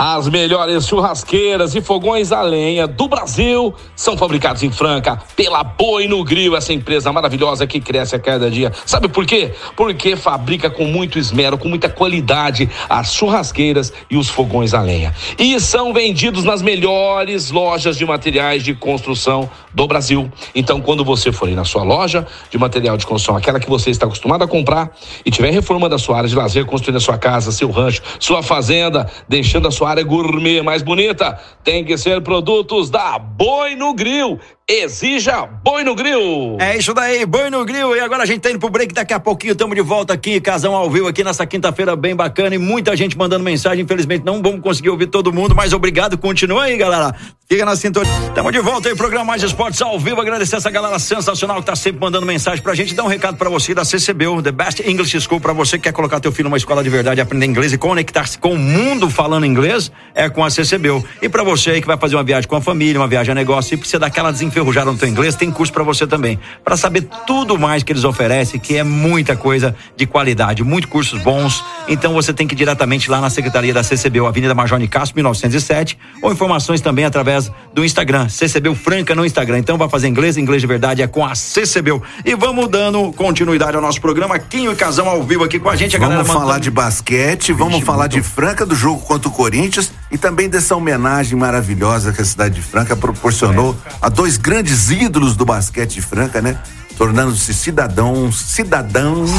As 0.00 0.28
melhores 0.28 0.86
churrasqueiras 0.86 1.74
e 1.74 1.80
fogões 1.80 2.30
a 2.30 2.40
lenha 2.40 2.86
do 2.86 3.08
Brasil 3.08 3.74
são 3.96 4.16
fabricados 4.16 4.62
em 4.62 4.70
Franca 4.70 5.20
pela 5.34 5.64
Boi 5.64 6.06
no 6.06 6.22
Grill, 6.22 6.54
essa 6.54 6.72
empresa 6.72 7.12
maravilhosa 7.12 7.66
que 7.66 7.80
cresce 7.80 8.14
a 8.14 8.18
cada 8.20 8.48
dia. 8.48 8.72
Sabe 8.86 9.08
por 9.08 9.26
quê? 9.26 9.52
Porque 9.74 10.14
fabrica 10.14 10.70
com 10.70 10.84
muito 10.84 11.18
esmero, 11.18 11.58
com 11.58 11.68
muita 11.68 11.88
qualidade 11.88 12.70
as 12.88 13.12
churrasqueiras 13.12 13.92
e 14.08 14.16
os 14.16 14.28
fogões 14.28 14.72
a 14.72 14.80
lenha. 14.80 15.12
E 15.36 15.58
são 15.58 15.92
vendidos 15.92 16.44
nas 16.44 16.62
melhores 16.62 17.50
lojas 17.50 17.96
de 17.96 18.06
materiais 18.06 18.62
de 18.62 18.74
construção 18.74 19.50
do 19.74 19.84
Brasil. 19.88 20.30
Então, 20.54 20.80
quando 20.80 21.04
você 21.04 21.32
for 21.32 21.48
aí 21.48 21.56
na 21.56 21.64
sua 21.64 21.82
loja 21.82 22.24
de 22.48 22.56
material 22.56 22.96
de 22.96 23.04
construção, 23.04 23.36
aquela 23.36 23.58
que 23.58 23.68
você 23.68 23.90
está 23.90 24.06
acostumado 24.06 24.44
a 24.44 24.46
comprar 24.46 24.92
e 25.26 25.30
tiver 25.32 25.50
reformando 25.50 25.96
a 25.96 25.98
sua 25.98 26.18
área 26.18 26.28
de 26.28 26.36
lazer, 26.36 26.64
construindo 26.66 26.98
a 26.98 27.00
sua 27.00 27.18
casa, 27.18 27.50
seu 27.50 27.68
rancho, 27.68 28.00
sua 28.20 28.44
fazenda, 28.44 29.10
deixando 29.28 29.66
a 29.66 29.72
sua 29.72 29.87
área 29.88 30.04
gourmet 30.04 30.62
mais 30.62 30.82
bonita, 30.82 31.40
tem 31.64 31.84
que 31.84 31.96
ser 31.96 32.22
produtos 32.22 32.90
da 32.90 33.18
Boi 33.18 33.74
no 33.74 33.94
Grill. 33.94 34.38
Exija 34.70 35.46
Boi 35.64 35.82
no 35.82 35.94
Grill. 35.94 36.58
É 36.60 36.76
isso 36.76 36.92
daí, 36.92 37.24
Boi 37.24 37.48
no 37.48 37.64
Grill. 37.64 37.96
E 37.96 38.00
agora 38.00 38.24
a 38.24 38.26
gente 38.26 38.42
tá 38.42 38.50
indo 38.50 38.58
pro 38.58 38.68
break. 38.68 38.92
Daqui 38.92 39.14
a 39.14 39.18
pouquinho 39.18 39.52
estamos 39.52 39.74
de 39.74 39.80
volta 39.80 40.12
aqui, 40.12 40.38
casão 40.42 40.74
ao 40.74 40.90
vivo, 40.90 41.08
aqui 41.08 41.24
nessa 41.24 41.46
quinta-feira 41.46 41.96
bem 41.96 42.14
bacana. 42.14 42.54
E 42.54 42.58
muita 42.58 42.94
gente 42.94 43.16
mandando 43.16 43.42
mensagem. 43.42 43.82
Infelizmente 43.82 44.26
não 44.26 44.42
vamos 44.42 44.60
conseguir 44.60 44.90
ouvir 44.90 45.06
todo 45.06 45.32
mundo, 45.32 45.54
mas 45.54 45.72
obrigado. 45.72 46.18
Continua 46.18 46.64
aí, 46.64 46.76
galera. 46.76 47.14
Fica 47.48 47.64
na 47.64 47.76
sintonia. 47.76 48.12
Estamos 48.26 48.52
de 48.52 48.60
volta 48.60 48.90
aí, 48.90 48.94
programa 48.94 49.24
Mais 49.24 49.42
Esportes 49.42 49.80
ao 49.80 49.98
vivo. 49.98 50.20
Agradecer 50.20 50.56
essa 50.56 50.70
galera 50.70 50.98
sensacional 50.98 51.60
que 51.60 51.66
tá 51.66 51.74
sempre 51.74 52.02
mandando 52.02 52.26
mensagem 52.26 52.62
pra 52.62 52.74
gente. 52.74 52.94
Dar 52.94 53.04
um 53.04 53.08
recado 53.08 53.38
pra 53.38 53.48
você 53.48 53.72
da 53.72 53.86
CCBU, 53.86 54.42
The 54.42 54.52
Best 54.52 54.86
English 54.86 55.18
School, 55.22 55.40
pra 55.40 55.54
você 55.54 55.78
que 55.78 55.84
quer 55.84 55.92
colocar 55.92 56.20
teu 56.20 56.30
filho 56.30 56.44
numa 56.50 56.58
escola 56.58 56.84
de 56.84 56.90
verdade, 56.90 57.22
aprender 57.22 57.46
inglês 57.46 57.72
e 57.72 57.78
conectar-se 57.78 58.36
com 58.36 58.52
o 58.52 58.58
mundo 58.58 59.08
falando 59.08 59.46
inglês, 59.46 59.90
é 60.14 60.28
com 60.28 60.44
a 60.44 60.50
CCBU. 60.50 61.02
E 61.22 61.28
pra 61.30 61.42
você 61.42 61.70
aí 61.70 61.80
que 61.80 61.86
vai 61.86 61.96
fazer 61.96 62.16
uma 62.16 62.22
viagem 62.22 62.46
com 62.46 62.56
a 62.56 62.60
família, 62.60 63.00
uma 63.00 63.08
viagem 63.08 63.32
a 63.32 63.34
negócio, 63.34 63.72
e 63.72 63.78
precisa 63.78 63.98
dar 63.98 64.08
aquela 64.08 64.30
desenferrujada 64.58 64.90
no 64.92 64.98
teu 64.98 65.08
inglês, 65.08 65.34
tem 65.34 65.50
curso 65.50 65.72
pra 65.72 65.82
você 65.82 66.06
também. 66.06 66.38
Pra 66.64 66.76
saber 66.76 67.08
tudo 67.26 67.58
mais 67.58 67.82
que 67.82 67.92
eles 67.92 68.04
oferecem, 68.04 68.58
que 68.60 68.76
é 68.76 68.82
muita 68.82 69.36
coisa 69.36 69.74
de 69.96 70.06
qualidade, 70.06 70.62
muitos 70.64 70.90
cursos 70.90 71.20
bons. 71.22 71.64
Então 71.86 72.12
você 72.12 72.32
tem 72.32 72.46
que 72.46 72.54
ir 72.54 72.58
diretamente 72.58 73.10
lá 73.10 73.20
na 73.20 73.30
Secretaria 73.30 73.72
da 73.72 73.82
CCBU, 73.82 74.26
Avenida 74.26 74.54
Major 74.54 74.78
Nicasso, 74.78 75.12
1907, 75.14 75.98
ou 76.22 76.32
informações 76.32 76.80
também 76.80 77.04
através 77.04 77.50
do 77.72 77.84
Instagram, 77.84 78.28
CCBU 78.28 78.74
Franca 78.74 79.14
no 79.14 79.24
Instagram. 79.24 79.58
Então 79.58 79.78
vai 79.78 79.88
fazer 79.88 80.08
inglês, 80.08 80.36
inglês 80.36 80.60
de 80.60 80.66
verdade 80.66 81.02
é 81.02 81.06
com 81.06 81.24
a 81.24 81.34
CCBU. 81.34 82.02
E 82.24 82.34
vamos 82.34 82.68
dando 82.68 83.12
continuidade 83.12 83.76
ao 83.76 83.82
nosso 83.82 84.00
programa, 84.00 84.38
Quinho 84.38 84.72
e 84.72 84.76
Casão 84.76 85.08
ao 85.08 85.22
vivo 85.22 85.44
aqui 85.44 85.58
com 85.58 85.68
a 85.68 85.76
gente. 85.76 85.96
A 85.96 85.98
Vamos 85.98 86.26
falar 86.26 86.40
mandando- 86.40 86.60
de 86.60 86.70
basquete, 86.70 87.52
vamos 87.52 87.84
falar 87.84 88.06
de 88.06 88.22
Franca, 88.22 88.64
do 88.66 88.74
jogo 88.74 89.00
contra 89.02 89.28
o 89.28 89.32
Corinthians 89.32 89.92
e 90.10 90.16
também 90.18 90.48
dessa 90.48 90.74
homenagem 90.74 91.36
maravilhosa 91.38 92.12
que 92.12 92.20
a 92.22 92.24
cidade 92.24 92.54
de 92.56 92.62
Franca 92.62 92.96
proporcionou 92.96 93.76
a 94.00 94.08
dois 94.08 94.36
grandes 94.36 94.47
ídolos 94.90 95.36
do 95.36 95.44
basquete 95.44 95.94
de 95.94 96.02
Franca, 96.02 96.40
né? 96.40 96.58
Tornando-se 96.96 97.52
cidadãos, 97.52 98.40
cidadãos. 98.40 99.30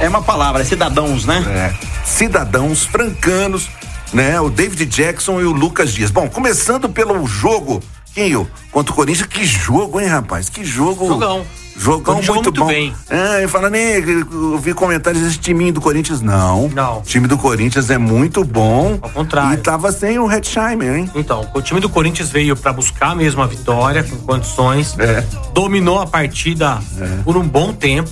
É 0.00 0.08
uma 0.08 0.22
palavra, 0.22 0.62
é 0.62 0.64
cidadãos, 0.64 1.24
né? 1.24 1.44
É, 1.48 2.06
cidadãos 2.06 2.84
francanos, 2.84 3.68
né? 4.12 4.40
O 4.40 4.48
David 4.48 4.86
Jackson 4.86 5.40
e 5.40 5.44
o 5.44 5.52
Lucas 5.52 5.92
Dias. 5.92 6.10
Bom, 6.10 6.28
começando 6.28 6.88
pelo 6.88 7.26
jogo, 7.26 7.82
quem 8.14 8.30
eu? 8.30 8.48
Contra 8.72 8.92
o 8.92 8.96
Corinthians, 8.96 9.28
que 9.28 9.44
jogo, 9.44 10.00
hein, 10.00 10.06
rapaz? 10.06 10.48
Que 10.48 10.64
jogo. 10.64 11.06
Jogão. 11.06 11.46
Jogão 11.76 12.22
Jogou 12.22 12.42
muito, 12.42 12.50
muito 12.50 12.60
bom. 12.60 12.66
bem. 12.66 12.94
É, 13.08 13.46
falando 13.48 13.72
nem, 13.72 13.94
eu 13.94 14.58
vi 14.58 14.74
comentários 14.74 15.22
desse 15.22 15.38
timinho 15.38 15.72
do 15.72 15.80
Corinthians. 15.80 16.20
Não. 16.20 16.68
Não. 16.68 16.98
O 16.98 17.02
time 17.02 17.26
do 17.26 17.38
Corinthians 17.38 17.88
é 17.90 17.98
muito 17.98 18.44
bom. 18.44 18.98
Ao 19.00 19.08
contrário. 19.10 19.54
E 19.54 19.56
tava 19.56 19.90
sem 19.92 20.18
o 20.18 20.30
Hetzheimer, 20.30 20.96
hein? 20.96 21.10
Então, 21.14 21.48
o 21.54 21.62
time 21.62 21.80
do 21.80 21.88
Corinthians 21.88 22.30
veio 22.30 22.54
pra 22.56 22.72
buscar 22.72 23.16
mesmo 23.16 23.42
a 23.42 23.46
vitória, 23.46 24.02
com 24.02 24.16
condições. 24.16 24.94
É. 24.98 25.24
Dominou 25.54 26.00
a 26.00 26.06
partida 26.06 26.78
por 27.24 27.36
um 27.36 27.46
bom 27.46 27.72
tempo. 27.72 28.10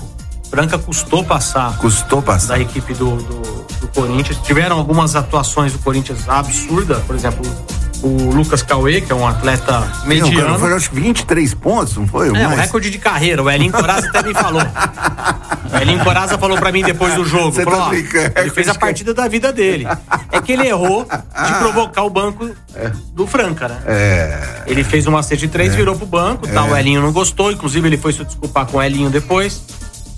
Franca 0.50 0.78
custou 0.78 1.22
passar. 1.22 1.76
Custou 1.76 2.22
passar. 2.22 2.54
Da 2.54 2.60
equipe 2.60 2.94
do, 2.94 3.16
do, 3.16 3.40
do 3.80 3.88
Corinthians. 3.94 4.38
Tiveram 4.42 4.78
algumas 4.78 5.14
atuações 5.14 5.72
do 5.72 5.78
Corinthians 5.80 6.26
absurdas, 6.26 7.02
por 7.02 7.14
exemplo, 7.14 7.44
o 8.02 8.30
Lucas 8.30 8.62
Cauê, 8.62 9.00
que 9.00 9.10
é 9.10 9.14
um 9.14 9.26
atleta 9.26 9.90
mediano. 10.04 10.50
Não, 10.50 10.58
foi 10.58 10.72
acho 10.72 10.90
que 10.90 11.00
23 11.00 11.54
pontos, 11.54 11.96
não 11.96 12.06
foi? 12.06 12.28
É, 12.28 12.32
um 12.32 12.54
recorde 12.54 12.90
de 12.90 12.98
carreira. 12.98 13.42
O 13.42 13.50
Elinho 13.50 13.72
Coraza 13.72 14.08
até 14.08 14.22
me 14.22 14.34
falou. 14.34 14.62
O 15.70 15.76
Elinho 15.76 16.02
Coraza 16.02 16.38
falou 16.38 16.56
pra 16.56 16.72
mim 16.72 16.82
depois 16.82 17.14
do 17.14 17.26
jogo. 17.26 17.52
Você 17.52 17.62
falou, 17.62 17.78
tá 17.78 17.86
ó, 17.86 17.88
brincando. 17.90 18.32
ele 18.36 18.48
fez 18.48 18.68
a 18.68 18.74
partida 18.74 19.12
da 19.12 19.28
vida 19.28 19.52
dele. 19.52 19.86
É 20.32 20.40
que 20.40 20.52
ele 20.52 20.66
errou 20.66 21.04
de 21.04 21.54
provocar 21.58 22.04
o 22.04 22.10
banco 22.10 22.48
do 23.12 23.26
Franca, 23.26 23.68
né? 23.68 23.78
É. 23.86 24.62
Ele 24.66 24.82
fez 24.82 25.06
uma 25.06 25.22
C 25.22 25.36
de 25.36 25.46
três, 25.46 25.74
virou 25.74 25.94
pro 25.94 26.06
banco, 26.06 26.48
tá? 26.48 26.66
É. 26.66 26.70
O 26.70 26.74
Elinho 26.74 27.02
não 27.02 27.12
gostou, 27.12 27.52
inclusive 27.52 27.86
ele 27.86 27.98
foi 27.98 28.14
se 28.14 28.24
desculpar 28.24 28.64
com 28.64 28.78
o 28.78 28.82
Elinho 28.82 29.10
depois. 29.10 29.62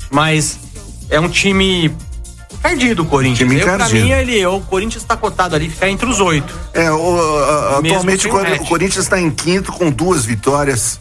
Mas 0.08 0.56
é 1.08 1.18
um 1.18 1.28
time 1.28 1.92
encardido 2.54 3.02
o 3.02 3.06
Corinthians. 3.06 3.38
Time 3.38 3.56
Eu, 3.60 3.64
pra 3.66 3.74
encardido. 3.76 4.04
mim, 4.04 4.10
ele, 4.12 4.46
o 4.46 4.60
Corinthians 4.60 5.04
tá 5.04 5.16
cotado 5.16 5.54
ali, 5.54 5.68
ficar 5.70 5.88
entre 5.88 6.08
os 6.08 6.20
oito. 6.20 6.54
É, 6.74 6.90
o, 6.90 7.18
a- 7.18 7.78
atualmente 7.78 8.28
o, 8.28 8.36
o 8.62 8.66
Corinthians 8.66 9.04
está 9.04 9.20
em 9.20 9.30
quinto 9.30 9.72
com 9.72 9.90
duas 9.90 10.24
vitórias 10.24 11.00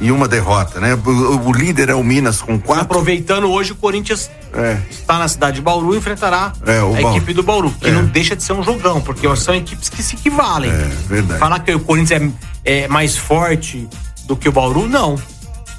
e 0.00 0.10
uma 0.10 0.26
derrota, 0.26 0.80
né? 0.80 0.94
O, 0.94 1.48
o 1.48 1.52
líder 1.52 1.88
é 1.90 1.94
o 1.94 2.02
Minas 2.02 2.40
com 2.42 2.58
quatro. 2.58 2.82
Aproveitando 2.84 3.50
hoje, 3.50 3.72
o 3.72 3.76
Corinthians 3.76 4.30
É. 4.52 4.78
está 4.90 5.18
na 5.18 5.28
cidade 5.28 5.56
de 5.56 5.62
Bauru 5.62 5.94
e 5.94 5.98
enfrentará 5.98 6.52
É, 6.66 6.82
o 6.82 6.94
a 6.96 7.00
Bauru. 7.00 7.16
equipe 7.16 7.32
do 7.34 7.42
Bauru, 7.42 7.70
que 7.80 7.88
É. 7.88 7.92
não 7.92 8.04
deixa 8.04 8.34
de 8.34 8.42
ser 8.42 8.52
um 8.52 8.62
jogão, 8.62 9.00
porque 9.00 9.26
são 9.36 9.54
equipes 9.54 9.88
que 9.88 10.02
se 10.02 10.14
equivalem. 10.16 10.70
É, 10.70 10.88
verdade. 11.08 11.38
Falar 11.38 11.58
que 11.60 11.72
o 11.74 11.80
Corinthians 11.80 12.32
é, 12.64 12.80
é 12.84 12.88
mais 12.88 13.16
forte 13.16 13.88
do 14.24 14.36
que 14.36 14.48
o 14.48 14.52
Bauru, 14.52 14.88
não. 14.88 15.16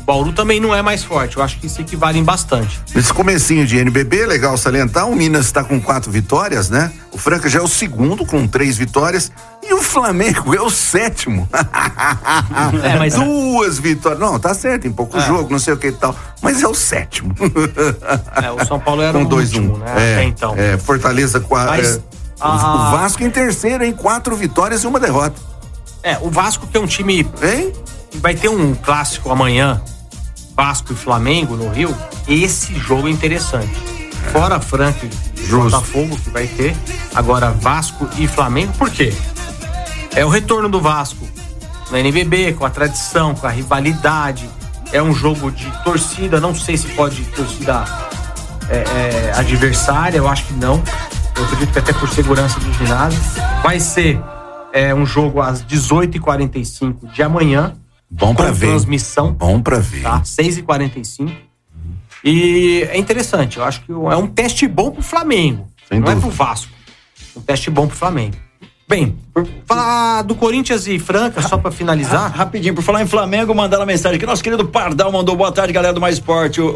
Bauru 0.06 0.34
também 0.34 0.60
não 0.60 0.76
é 0.76 0.82
mais 0.82 1.04
forte. 1.04 1.38
Eu 1.38 1.44
acho 1.44 1.58
que 1.60 1.70
se 1.70 1.82
equivalem 1.82 2.24
bastante. 2.24 2.80
Nesse 2.94 3.14
comecinho 3.14 3.66
de 3.66 3.78
NBB, 3.78 4.26
legal 4.26 4.58
salientar, 4.58 5.08
o 5.10 5.16
Minas 5.16 5.46
está 5.46 5.64
com 5.64 5.80
quatro 5.80 6.12
vitórias, 6.12 6.70
né? 6.70 6.92
O 7.12 7.18
Franca 7.18 7.48
já 7.50 7.60
é 7.60 7.62
o 7.62 7.68
segundo 7.68 8.26
com 8.26 8.46
três 8.48 8.76
vitórias 8.78 9.32
e 9.64 9.74
o 9.74 9.82
Flamengo 9.82 10.54
é 10.54 10.62
o 10.62 10.70
sétimo. 10.70 11.48
É, 12.84 12.98
mas- 12.98 13.14
Duas 13.14 13.78
vitórias. 13.80 14.20
Não, 14.20 14.38
tá 14.40 14.54
certo, 14.54 14.88
em 14.88 14.92
pouco 14.92 15.18
É. 15.18 15.22
jogo, 15.26 15.50
não 15.52 15.60
sei 15.60 15.74
o 15.74 15.78
que 15.78 15.88
e 15.88 15.92
tal, 15.92 16.16
mas 16.42 16.62
é 16.62 16.68
o 16.68 16.74
sétimo. 16.74 17.34
É, 18.42 18.52
o 18.52 18.66
São 18.66 18.80
Paulo 18.80 19.02
era 19.02 19.14
com 19.14 19.24
o 19.24 19.28
dois 19.28 19.54
último, 19.54 19.76
um. 19.76 19.78
né? 19.80 19.86
É, 19.96 20.14
Até 20.16 20.24
então. 20.24 20.56
é, 20.58 20.78
Fortaleza 20.78 21.40
qua- 21.40 21.66
Mas, 21.66 21.96
é, 21.98 22.02
a- 22.40 22.90
o 22.90 22.92
Vasco 22.92 23.24
em 23.24 23.30
terceiro, 23.30 23.84
em 23.84 23.94
quatro 23.94 24.36
vitórias 24.36 24.84
e 24.84 24.88
uma 24.88 25.00
derrota. 25.00 25.40
É, 26.02 26.18
o 26.22 26.30
Vasco 26.30 26.68
que 26.68 26.76
é 26.76 26.80
um 26.80 26.88
time. 26.88 27.26
Vai 28.16 28.36
ter 28.36 28.50
um 28.50 28.76
clássico 28.76 29.32
amanhã, 29.32 29.82
Vasco 30.56 30.94
e 30.94 30.96
Flamengo 30.96 31.56
no 31.56 31.70
Rio. 31.70 31.96
Esse 32.28 32.76
jogo 32.76 33.08
é 33.08 33.12
interessante. 33.12 33.74
Fora 34.32 34.60
Franca 34.60 35.06
e 35.06 35.46
Botafogo 35.48 36.18
que 36.18 36.30
vai 36.30 36.48
ter. 36.48 36.76
Agora 37.14 37.52
Vasco 37.52 38.08
e 38.18 38.28
Flamengo, 38.28 38.74
por 38.74 38.90
quê? 38.90 39.14
É 40.16 40.26
o 40.26 40.30
retorno 40.30 40.70
do 40.70 40.80
Vasco 40.80 41.28
na 41.92 42.00
NBB, 42.00 42.54
com 42.54 42.66
a 42.66 42.70
tradição, 42.70 43.36
com 43.36 43.46
a 43.46 43.50
rivalidade. 43.50 44.50
É 44.92 45.02
um 45.02 45.14
jogo 45.14 45.52
de 45.52 45.70
torcida, 45.84 46.40
não 46.40 46.56
sei 46.56 46.78
se 46.78 46.88
pode 46.90 47.24
torcida 47.26 47.84
é, 48.70 48.78
é, 48.78 49.34
adversária, 49.36 50.18
eu 50.18 50.28
acho 50.28 50.46
que 50.46 50.54
não. 50.54 50.82
Eu 51.36 51.44
acredito 51.46 51.72
que 51.72 51.80
até 51.80 51.94
por 51.94 52.10
segurança 52.10 52.60
do 52.60 52.72
ginásio. 52.74 53.20
Vai 53.62 53.80
ser 53.80 54.22
é, 54.72 54.94
um 54.94 55.06
jogo 55.06 55.42
às 55.42 55.64
18h45 55.64 57.12
de 57.12 57.24
amanhã. 57.24 57.74
Bom 58.14 58.36
pra 58.36 58.48
com 58.48 58.54
ver. 58.54 58.68
transmissão. 58.68 59.34
Bom 59.34 59.62
pra 59.62 59.80
ver. 59.80 60.04
Tá? 60.04 60.22
6h45. 60.22 61.32
E 62.24 62.88
é 62.90 62.98
interessante, 62.98 63.58
eu 63.58 63.64
acho 63.64 63.82
que 63.82 63.92
é 63.92 64.16
um 64.16 64.28
teste 64.28 64.68
bom 64.68 64.92
pro 64.92 65.02
Flamengo. 65.02 65.68
Sem 65.90 66.00
não 66.00 66.08
é 66.08 66.16
dúvida. 66.16 66.28
pro 66.28 66.46
Vasco. 66.46 66.72
Um 67.36 67.42
teste 67.42 67.70
bom 67.70 67.88
pro 67.88 67.96
Flamengo. 67.98 68.38
Bem, 68.94 69.16
por 69.34 69.48
falar 69.66 70.22
do 70.22 70.36
Corinthians 70.36 70.86
e 70.86 71.00
Franca, 71.00 71.42
só 71.42 71.58
pra 71.58 71.72
finalizar. 71.72 72.32
Rapidinho, 72.32 72.76
por 72.76 72.84
falar 72.84 73.02
em 73.02 73.08
Flamengo, 73.08 73.56
mandaram 73.56 73.88
mensagem 73.88 74.18
aqui. 74.18 74.26
Nosso 74.28 74.44
querido 74.44 74.66
Pardal 74.68 75.12
mandou 75.12 75.36
boa 75.36 75.52
tarde, 75.52 75.74
galera 75.74 75.92
do 75.92 76.00
Mais 76.00 76.14
Esporte. 76.16 76.62
O, 76.62 76.68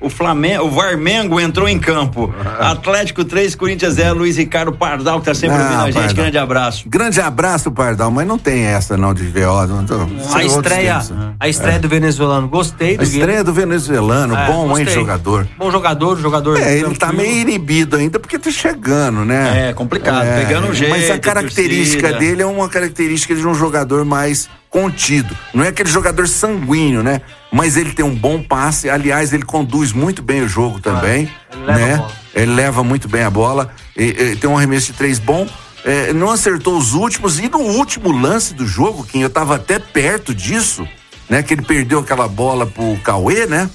o, 0.00 0.06
o- 0.06 0.08
Flamengo, 0.08 0.66
o 0.66 0.70
Varmengo 0.70 1.40
entrou 1.40 1.68
em 1.68 1.76
campo. 1.76 2.32
Atlético 2.60 3.24
3, 3.24 3.56
Corinthians 3.56 3.94
0, 3.94 4.16
Luiz 4.18 4.36
Ricardo 4.36 4.70
Pardal, 4.72 5.18
que 5.18 5.26
tá 5.26 5.34
sempre 5.34 5.56
Ah, 5.56 5.62
ouvindo 5.64 5.80
a 5.80 5.84
gente. 5.86 5.94
Pardal. 5.94 6.14
Grande 6.14 6.38
abraço. 6.38 6.84
Grande 6.88 7.20
abraço, 7.20 7.72
Pardal, 7.72 8.10
mas 8.12 8.26
não 8.28 8.38
tem 8.38 8.62
essa 8.66 8.96
não 8.96 9.12
de 9.12 9.24
VO. 9.24 9.66
Não, 9.66 9.84
tô- 9.84 10.06
A 10.32 10.44
estreia, 10.44 11.00
a 11.40 11.48
estreia 11.48 11.76
É. 11.76 11.78
do 11.80 11.88
venezuelano, 11.88 12.46
gostei 12.46 12.96
do 12.96 13.00
A 13.00 13.04
estreia 13.04 13.42
do 13.42 13.52
venezuelano, 13.52 14.36
É, 14.36 14.46
bom, 14.46 14.62
hein, 14.62 14.68
gostei. 14.84 14.94
jogador. 14.94 15.48
Bom 15.58 15.68
jogador, 15.72 16.16
jogador. 16.20 16.60
É, 16.60 16.74
ele 16.78 16.94
tá 16.94 17.08
tranquilo. 17.08 17.22
meio 17.22 17.40
inibido 17.40 17.96
ainda 17.96 18.20
porque 18.20 18.38
tá 18.38 18.52
chegando, 18.52 19.24
né? 19.24 19.70
É, 19.70 19.72
complicado, 19.72 20.24
pegando 20.38 20.68
o 20.68 20.74
jeito, 20.74 20.90
Mas 20.90 21.10
a 21.10 21.18
característica 21.42 22.08
torcida. 22.08 22.18
dele 22.18 22.42
é 22.42 22.46
uma 22.46 22.68
característica 22.68 23.34
de 23.34 23.46
um 23.46 23.54
jogador 23.54 24.04
mais 24.04 24.48
contido. 24.68 25.36
Não 25.52 25.64
é 25.64 25.68
aquele 25.68 25.90
jogador 25.90 26.28
sanguíneo, 26.28 27.02
né? 27.02 27.20
Mas 27.52 27.76
ele 27.76 27.92
tem 27.92 28.04
um 28.04 28.14
bom 28.14 28.42
passe. 28.42 28.88
Aliás, 28.88 29.32
ele 29.32 29.42
conduz 29.44 29.92
muito 29.92 30.22
bem 30.22 30.42
o 30.42 30.48
jogo 30.48 30.78
também, 30.80 31.28
ele 31.52 31.64
leva 31.64 31.72
a 31.72 31.86
né? 31.86 31.96
bola. 31.96 32.12
Ele 32.34 32.54
leva 32.54 32.84
muito 32.84 33.08
bem 33.08 33.22
a 33.24 33.30
bola. 33.30 33.70
E- 33.96 34.04
e 34.32 34.36
tem 34.36 34.48
um 34.48 34.56
arremesso 34.56 34.86
de 34.86 34.92
três 34.92 35.18
bom. 35.18 35.48
É, 35.84 36.12
não 36.12 36.30
acertou 36.30 36.76
os 36.78 36.92
últimos. 36.94 37.38
E 37.40 37.48
no 37.48 37.58
último 37.58 38.12
lance 38.12 38.54
do 38.54 38.66
jogo, 38.66 39.02
que 39.04 39.20
eu 39.20 39.30
tava 39.30 39.56
até 39.56 39.78
perto 39.78 40.32
disso, 40.34 40.86
né? 41.28 41.42
Que 41.42 41.54
ele 41.54 41.62
perdeu 41.62 41.98
aquela 41.98 42.28
bola 42.28 42.66
pro 42.66 42.96
Cauê, 43.02 43.46
né? 43.46 43.68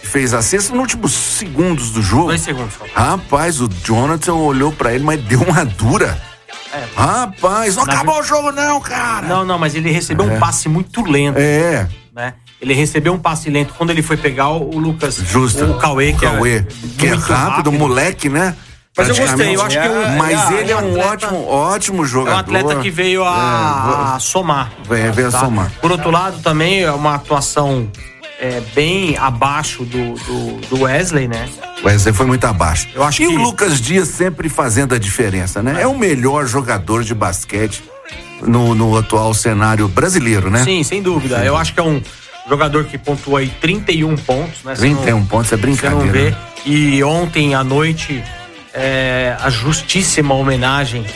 Que 0.00 0.06
fez 0.06 0.34
a 0.34 0.42
cesta 0.42 0.72
nos 0.72 0.80
últimos 0.80 1.12
segundos 1.12 1.90
do 1.92 2.02
jogo. 2.02 2.26
Dois 2.26 2.40
segundos. 2.42 2.74
Rapaz, 2.92 3.60
o 3.60 3.68
Jonathan 3.84 4.34
olhou 4.34 4.72
pra 4.72 4.92
ele, 4.92 5.04
mas 5.04 5.22
deu 5.22 5.40
uma 5.40 5.64
dura. 5.64 6.20
Rapaz, 6.96 7.76
não 7.76 7.84
Na 7.84 7.92
acabou 7.94 8.20
o 8.20 8.22
jogo 8.22 8.50
não, 8.52 8.80
cara. 8.80 9.26
Não, 9.26 9.44
não, 9.44 9.58
mas 9.58 9.74
ele 9.74 9.90
recebeu 9.90 10.30
É. 10.30 10.34
um 10.36 10.38
passe 10.38 10.68
muito 10.68 11.02
lento. 11.02 11.38
É. 11.38 11.86
Né? 12.14 12.34
Ele 12.60 12.74
recebeu 12.74 13.12
um 13.14 13.18
passe 13.18 13.50
lento 13.50 13.74
quando 13.76 13.90
ele 13.90 14.02
foi 14.02 14.16
pegar 14.16 14.48
o, 14.50 14.78
Lucas. 14.78 15.16
Justo. 15.16 15.64
O 15.64 15.74
Cauê, 15.78 16.12
que 16.12 16.20
Cauê, 16.20 16.58
é. 16.58 16.66
que 16.98 17.06
é 17.06 17.10
muito 17.10 17.32
rápido, 17.32 17.72
moleque, 17.72 18.28
né? 18.28 18.54
Mas 18.96 19.08
eu 19.08 19.16
gostei, 19.16 19.56
eu 19.56 19.62
acho 19.62 19.78
que 19.80 19.88
Mas 20.18 20.50
é, 20.50 20.60
ele 20.60 20.70
é 20.70 20.74
é 20.74 20.76
um 20.76 20.90
atleta- 21.00 21.08
ótimo, 21.26 21.46
ótimo 21.48 22.04
É 22.04 22.06
jogador. 22.06 22.36
um 22.36 22.38
atleta 22.40 22.76
que 22.80 22.90
veio 22.90 23.24
a, 23.24 24.14
a 24.16 24.18
somar. 24.20 24.70
Veio- 24.86 25.12
veio 25.14 25.28
a 25.28 25.30
somar. 25.30 25.72
Por 25.80 25.90
outro 25.90 26.10
lado, 26.10 26.38
também 26.42 26.82
é 26.82 26.92
uma 26.92 27.14
atuação 27.14 27.90
é, 28.42 28.60
bem 28.74 29.16
abaixo 29.16 29.84
do, 29.84 30.14
do, 30.14 30.56
do 30.68 30.82
Wesley, 30.82 31.28
né? 31.28 31.48
O 31.80 31.86
Wesley 31.86 32.12
foi 32.12 32.26
muito 32.26 32.44
abaixo. 32.44 32.88
Eu 32.92 33.04
acho 33.04 33.22
e 33.22 33.26
que- 33.28 33.32
o 33.36 33.40
Lucas 33.40 33.80
Dias 33.80 34.08
sempre 34.08 34.48
fazendo 34.48 34.96
a 34.96 34.98
diferença, 34.98 35.62
né? 35.62 35.80
É, 35.80 35.86
o 35.86 35.96
melhor 35.96 36.44
jogador 36.48 37.04
de 37.04 37.14
basquete 37.14 37.84
no, 38.42 38.74
no 38.74 38.98
atual 38.98 39.32
cenário 39.32 39.86
brasileiro, 39.86 40.50
né? 40.50 40.64
Sim, 40.64 40.82
sem 40.82 41.00
dúvida. 41.00 41.44
Eu 41.44 41.56
acho 41.56 41.72
que 41.72 41.78
é 41.78 41.84
um 41.84 42.02
jogador 42.48 42.84
que 42.86 42.98
pontua 42.98 43.38
aí 43.38 43.48
31 43.60 44.16
pontos, 44.16 44.64
né? 44.64 44.74
Você 44.74 44.80
31 44.80 45.18
não- 45.20 45.26
pontos 45.26 45.52
é 45.52 45.56
Você 45.56 45.62
brincadeira. 45.62 46.04
não 46.04 46.12
vê. 46.12 46.34
E 46.66 47.04
ontem 47.04 47.54
à 47.54 47.62
noite, 47.62 48.24
é, 48.74 49.36
a 49.40 49.50
justíssima 49.50 50.34
homenagem 50.34 51.06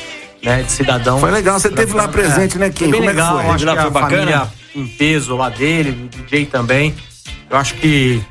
né, 0.44 0.62
de 0.62 0.70
cidadão. 0.70 1.18
Foi 1.18 1.32
legal, 1.32 1.58
você 1.58 1.70
teve 1.70 1.92
lá 1.92 2.06
presente, 2.06 2.56
né, 2.56 2.70
Kim? 2.70 2.88
Foi 2.88 2.92
bem 2.92 3.00
Como 3.00 3.10
é 3.10 3.14
que 3.14 3.18
legal, 3.20 3.40
foi? 3.42 3.50
acho 3.54 3.64
Lá 3.64 3.72
que 3.74 3.78
foi 3.80 3.86
a 3.88 3.90
bacana? 3.90 4.10
família 4.20 4.48
em 4.76 4.86
peso 4.86 5.34
lá 5.36 5.48
dele, 5.48 5.90
do 5.90 6.06
DJ 6.22 6.46
também. 6.46 6.94
Eu 7.48 7.56
acho 7.56 7.74
que 7.74 8.22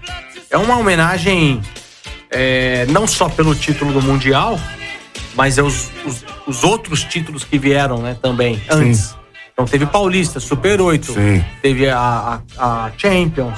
é 0.49 0.57
uma 0.57 0.77
homenagem 0.77 1.61
é, 2.29 2.85
não 2.87 3.07
só 3.07 3.29
pelo 3.29 3.55
título 3.55 3.93
do 3.93 4.01
Mundial, 4.01 4.59
mas 5.35 5.57
é 5.57 5.63
os, 5.63 5.89
os, 6.05 6.25
os 6.47 6.63
outros 6.63 7.03
títulos 7.03 7.43
que 7.43 7.57
vieram 7.57 8.01
né, 8.01 8.17
também 8.21 8.61
antes. 8.69 9.15
Então 9.53 9.65
teve 9.65 9.85
Paulista, 9.85 10.39
Super 10.39 10.81
8, 10.81 11.13
Sim. 11.13 11.45
teve 11.61 11.89
a, 11.89 12.41
a, 12.57 12.85
a 12.85 12.91
Champions, 12.97 13.57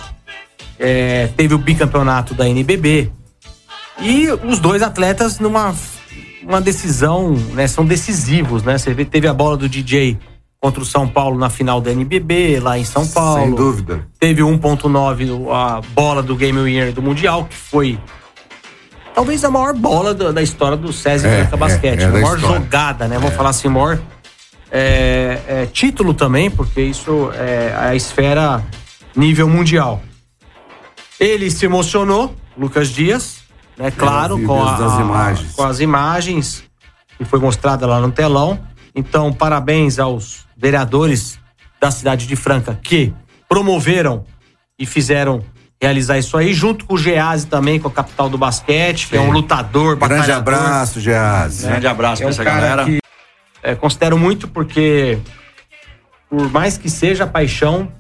é, 0.78 1.28
teve 1.36 1.56
o 1.56 1.58
bicampeonato 1.58 2.34
da 2.34 2.48
NBB. 2.48 3.12
E 4.00 4.28
os 4.30 4.60
dois 4.60 4.84
atletas 4.84 5.40
numa 5.40 5.74
uma 6.44 6.62
decisão, 6.62 7.34
né, 7.54 7.68
são 7.68 7.86
decisivos, 7.86 8.64
né? 8.64 8.78
Você 8.78 8.94
vê, 8.94 9.04
teve 9.04 9.28
a 9.28 9.34
bola 9.34 9.58
do 9.58 9.68
DJ 9.68 10.18
contra 10.60 10.82
o 10.82 10.86
São 10.86 11.08
Paulo 11.08 11.38
na 11.38 11.50
final 11.50 11.80
da 11.80 11.92
NBB, 11.92 12.60
lá 12.60 12.78
em 12.78 12.84
São 12.86 13.08
Paulo. 13.08 13.42
Sem 13.44 13.56
dúvida. 13.56 14.08
Teve 14.20 14.42
1.9 14.42 15.52
a 15.54 15.82
bola 15.94 16.24
do 16.24 16.36
Game 16.36 16.60
Winner 16.60 16.92
do 16.92 17.02
Mundial, 17.02 17.46
que 17.46 17.56
foi 17.56 18.00
talvez 19.14 19.44
a 19.44 19.52
maior 19.52 19.74
bola 19.74 20.14
da, 20.14 20.32
da 20.32 20.42
história 20.42 20.76
do 20.78 20.92
César 20.92 21.28
É, 21.28 21.42
é, 21.52 21.58
Basquete. 21.58 22.02
é 22.02 22.06
a 22.06 22.10
maior 22.10 22.36
história. 22.38 22.60
jogada, 22.62 23.08
né? 23.08 23.18
Vamos 23.20 23.36
falar 23.36 23.50
assim, 23.50 23.68
maior 23.68 24.00
é, 24.72 25.40
é, 25.48 25.66
título 25.68 26.14
também, 26.14 26.50
porque 26.50 26.82
isso 26.82 27.30
é 27.34 27.74
a 27.78 27.96
esfera 27.96 28.64
nível 29.16 29.48
mundial. 29.48 30.02
Ele 31.20 31.50
se 31.50 31.66
emocionou, 31.66 32.36
Lucas 32.58 32.90
Dias, 32.90 33.38
né? 33.78 33.92
Claro, 33.92 34.40
com, 34.44 34.62
a- 34.64 34.74
as 34.74 34.80
das 34.80 35.00
imagens. 35.00 35.52
com 35.54 35.64
as 35.64 35.80
imagens 35.80 36.64
que 37.18 37.26
foi 37.26 37.40
mostrada 37.40 37.86
lá 37.88 38.00
no 38.00 38.12
telão. 38.12 38.60
Então, 38.94 39.32
parabéns 39.34 39.98
aos 40.00 40.46
vereadores 40.58 41.40
da 41.80 41.92
cidade 41.92 42.26
de 42.28 42.36
Franca 42.36 42.80
que 42.82 43.14
promoveram 43.48 44.26
e 44.80 44.86
fizeram 44.86 45.44
realizar 45.82 46.18
isso 46.18 46.36
aí, 46.36 46.54
junto 46.54 46.86
com 46.86 46.96
o 46.96 46.98
Gease 46.98 47.46
também, 47.46 47.80
com 47.80 47.88
a 47.88 47.92
capital 47.92 48.30
do 48.30 48.38
basquete, 48.38 49.08
que 49.08 49.16
é 49.16 49.22
um 49.22 49.30
lutador, 49.32 49.96
Grande 49.96 50.32
abraço, 50.32 51.00
Gease. 51.00 51.68
Grande 51.68 51.88
abraço 51.88 52.22
É 52.24 52.26
pra 52.26 52.28
um 52.28 52.30
essa 52.32 52.44
galera. 52.44 52.86
que 52.86 53.00
é, 53.62 53.76
considero 53.76 54.18
muito 54.18 54.48
porque, 54.48 55.20
por 56.30 56.50
mais 56.52 56.78
que 56.78 56.90
seja 56.90 57.26
a 57.26 57.28
paixão, 57.28 57.92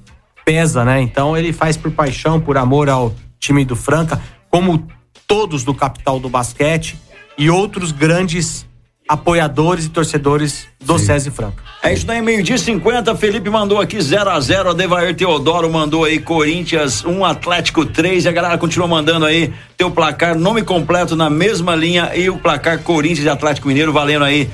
pesa, 0.43 0.83
né? 0.83 1.01
Então 1.01 1.37
ele 1.37 1.53
faz 1.53 1.77
por 1.77 1.91
paixão, 1.91 2.39
por 2.39 2.57
amor 2.57 2.89
ao 2.89 3.13
time 3.39 3.63
do 3.63 3.75
Franca, 3.75 4.19
como 4.49 4.87
todos 5.27 5.63
do 5.63 5.73
capital 5.73 6.19
do 6.19 6.29
basquete 6.29 6.99
e 7.37 7.49
outros 7.49 7.91
grandes 7.91 8.66
apoiadores 9.07 9.85
e 9.85 9.89
torcedores 9.89 10.67
do 10.79 10.97
SESI 10.97 11.31
Franca. 11.31 11.63
É 11.81 11.93
isso 11.93 12.05
daí, 12.05 12.21
meio-dia 12.21 12.57
50. 12.57 13.15
Felipe 13.15 13.49
mandou 13.49 13.79
aqui 13.79 14.01
0 14.01 14.29
a 14.29 14.39
0 14.39 14.71
Adevair 14.71 15.15
Teodoro 15.15 15.71
mandou 15.71 16.03
aí 16.03 16.19
Corinthians 16.19 17.05
1, 17.05 17.23
Atlético 17.23 17.85
3. 17.85 18.25
E 18.25 18.29
a 18.29 18.31
galera 18.31 18.57
continua 18.57 18.87
mandando 18.87 19.25
aí 19.25 19.53
teu 19.77 19.89
placar, 19.91 20.37
nome 20.37 20.63
completo 20.63 21.15
na 21.15 21.29
mesma 21.29 21.75
linha 21.75 22.11
e 22.15 22.29
o 22.29 22.37
placar 22.37 22.81
Corinthians 22.83 23.25
e 23.25 23.29
Atlético 23.29 23.67
Mineiro 23.67 23.93
valendo 23.93 24.25
aí 24.25 24.49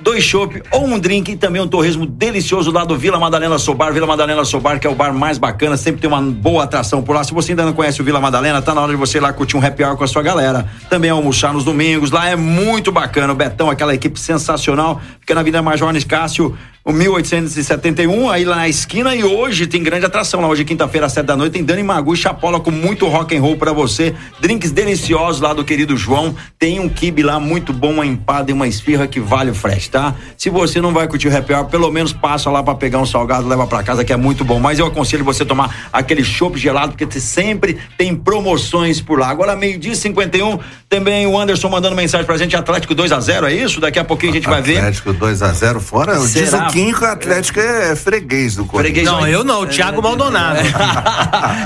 dois 0.00 0.22
chopp 0.22 0.62
ou 0.70 0.86
um 0.86 0.98
drink 0.98 1.32
e 1.32 1.36
também 1.36 1.60
um 1.60 1.68
torresmo 1.68 2.06
delicioso 2.06 2.70
lá 2.70 2.84
do 2.84 2.96
Vila 2.96 3.18
Madalena 3.18 3.58
Sobar. 3.58 3.92
Vila 3.92 4.06
Madalena 4.06 4.44
Sobar, 4.44 4.78
que 4.78 4.86
é 4.86 4.90
o 4.90 4.94
bar 4.94 5.12
mais 5.12 5.38
bacana, 5.38 5.76
sempre 5.76 6.00
tem 6.00 6.08
uma 6.08 6.20
boa 6.20 6.64
atração 6.64 7.02
por 7.02 7.14
lá. 7.14 7.24
Se 7.24 7.32
você 7.32 7.52
ainda 7.52 7.64
não 7.64 7.72
conhece 7.72 8.00
o 8.00 8.04
Vila 8.04 8.20
Madalena, 8.20 8.62
tá 8.62 8.74
na 8.74 8.80
hora 8.80 8.92
de 8.92 8.98
você 8.98 9.18
ir 9.18 9.20
lá 9.20 9.32
curtir 9.32 9.56
um 9.56 9.64
happy 9.64 9.82
hour 9.84 9.96
com 9.96 10.04
a 10.04 10.06
sua 10.06 10.22
galera. 10.22 10.68
Também 10.88 11.10
almoçar 11.10 11.52
nos 11.52 11.64
domingos. 11.64 12.10
Lá 12.10 12.28
é 12.28 12.36
muito 12.36 12.92
bacana. 12.92 13.32
O 13.32 13.36
Betão, 13.36 13.70
aquela 13.70 13.94
equipe 13.94 14.18
sensacional, 14.18 15.00
fica 15.20 15.34
na 15.34 15.40
Avenida 15.40 15.62
Major 15.62 15.88
Cássio. 16.06 16.56
O 16.88 16.92
1871, 16.94 18.30
aí 18.30 18.46
lá 18.46 18.56
na 18.56 18.66
esquina, 18.66 19.14
e 19.14 19.22
hoje 19.22 19.66
tem 19.66 19.82
grande 19.82 20.06
atração 20.06 20.40
lá. 20.40 20.48
Hoje, 20.48 20.64
quinta-feira, 20.64 21.06
às 21.06 21.12
sete 21.12 21.26
da 21.26 21.36
noite, 21.36 21.52
tem 21.52 21.62
Dani 21.62 21.82
Magu 21.82 22.14
e 22.14 22.16
Chapola 22.16 22.58
com 22.58 22.70
muito 22.70 23.06
rock 23.06 23.36
and 23.36 23.42
roll 23.42 23.58
pra 23.58 23.74
você. 23.74 24.14
Drinks 24.40 24.70
deliciosos 24.70 25.42
lá 25.42 25.52
do 25.52 25.62
querido 25.62 25.98
João. 25.98 26.34
Tem 26.58 26.80
um 26.80 26.88
kibe 26.88 27.22
lá 27.22 27.38
muito 27.38 27.74
bom, 27.74 27.92
uma 27.92 28.06
empada 28.06 28.50
e 28.50 28.54
uma 28.54 28.66
esfirra 28.66 29.06
que 29.06 29.20
vale 29.20 29.50
o 29.50 29.54
frete, 29.54 29.90
tá? 29.90 30.14
Se 30.34 30.48
você 30.48 30.80
não 30.80 30.90
vai 30.90 31.06
curtir 31.06 31.28
o 31.28 31.36
happy 31.36 31.52
hour, 31.52 31.66
pelo 31.66 31.90
menos 31.92 32.14
passa 32.14 32.48
lá 32.48 32.62
pra 32.62 32.74
pegar 32.74 33.00
um 33.00 33.04
salgado, 33.04 33.46
leva 33.46 33.66
pra 33.66 33.82
casa, 33.82 34.02
que 34.02 34.14
é 34.14 34.16
muito 34.16 34.42
bom. 34.42 34.58
Mas 34.58 34.78
eu 34.78 34.86
aconselho 34.86 35.22
você 35.22 35.44
tomar 35.44 35.90
aquele 35.92 36.24
chopp 36.24 36.58
gelado, 36.58 36.94
porque 36.96 37.20
sempre 37.20 37.76
tem 37.98 38.16
promoções 38.16 38.98
por 38.98 39.18
lá. 39.18 39.28
Agora, 39.28 39.54
meio-dia 39.54 39.92
e 39.92 39.96
51, 39.96 40.58
também 40.88 41.26
o 41.26 41.38
Anderson 41.38 41.68
mandando 41.68 41.94
mensagem 41.94 42.24
pra 42.24 42.38
gente, 42.38 42.56
Atlético 42.56 42.94
2 42.94 43.12
a 43.12 43.20
0 43.20 43.46
é 43.46 43.52
isso? 43.52 43.78
Daqui 43.78 43.98
a 43.98 44.04
pouquinho 44.04 44.32
a 44.32 44.36
gente 44.36 44.48
vai 44.48 44.62
ver. 44.62 44.78
Atlético 44.78 45.12
2 45.12 45.42
a 45.42 45.52
0 45.52 45.80
fora. 45.80 46.18
Diz 46.18 46.30
Será? 46.30 46.66
o 46.66 46.77
Quinho 46.78 46.96
que 46.96 47.02
o 47.02 47.08
Atlético 47.08 47.58
é 47.58 47.96
freguês 47.96 48.54
do 48.54 48.64
Corinthians. 48.64 49.04
Não, 49.04 49.26
eu 49.26 49.42
não, 49.42 49.62
o 49.62 49.66
Thiago 49.66 50.00
Maldonado. 50.00 50.60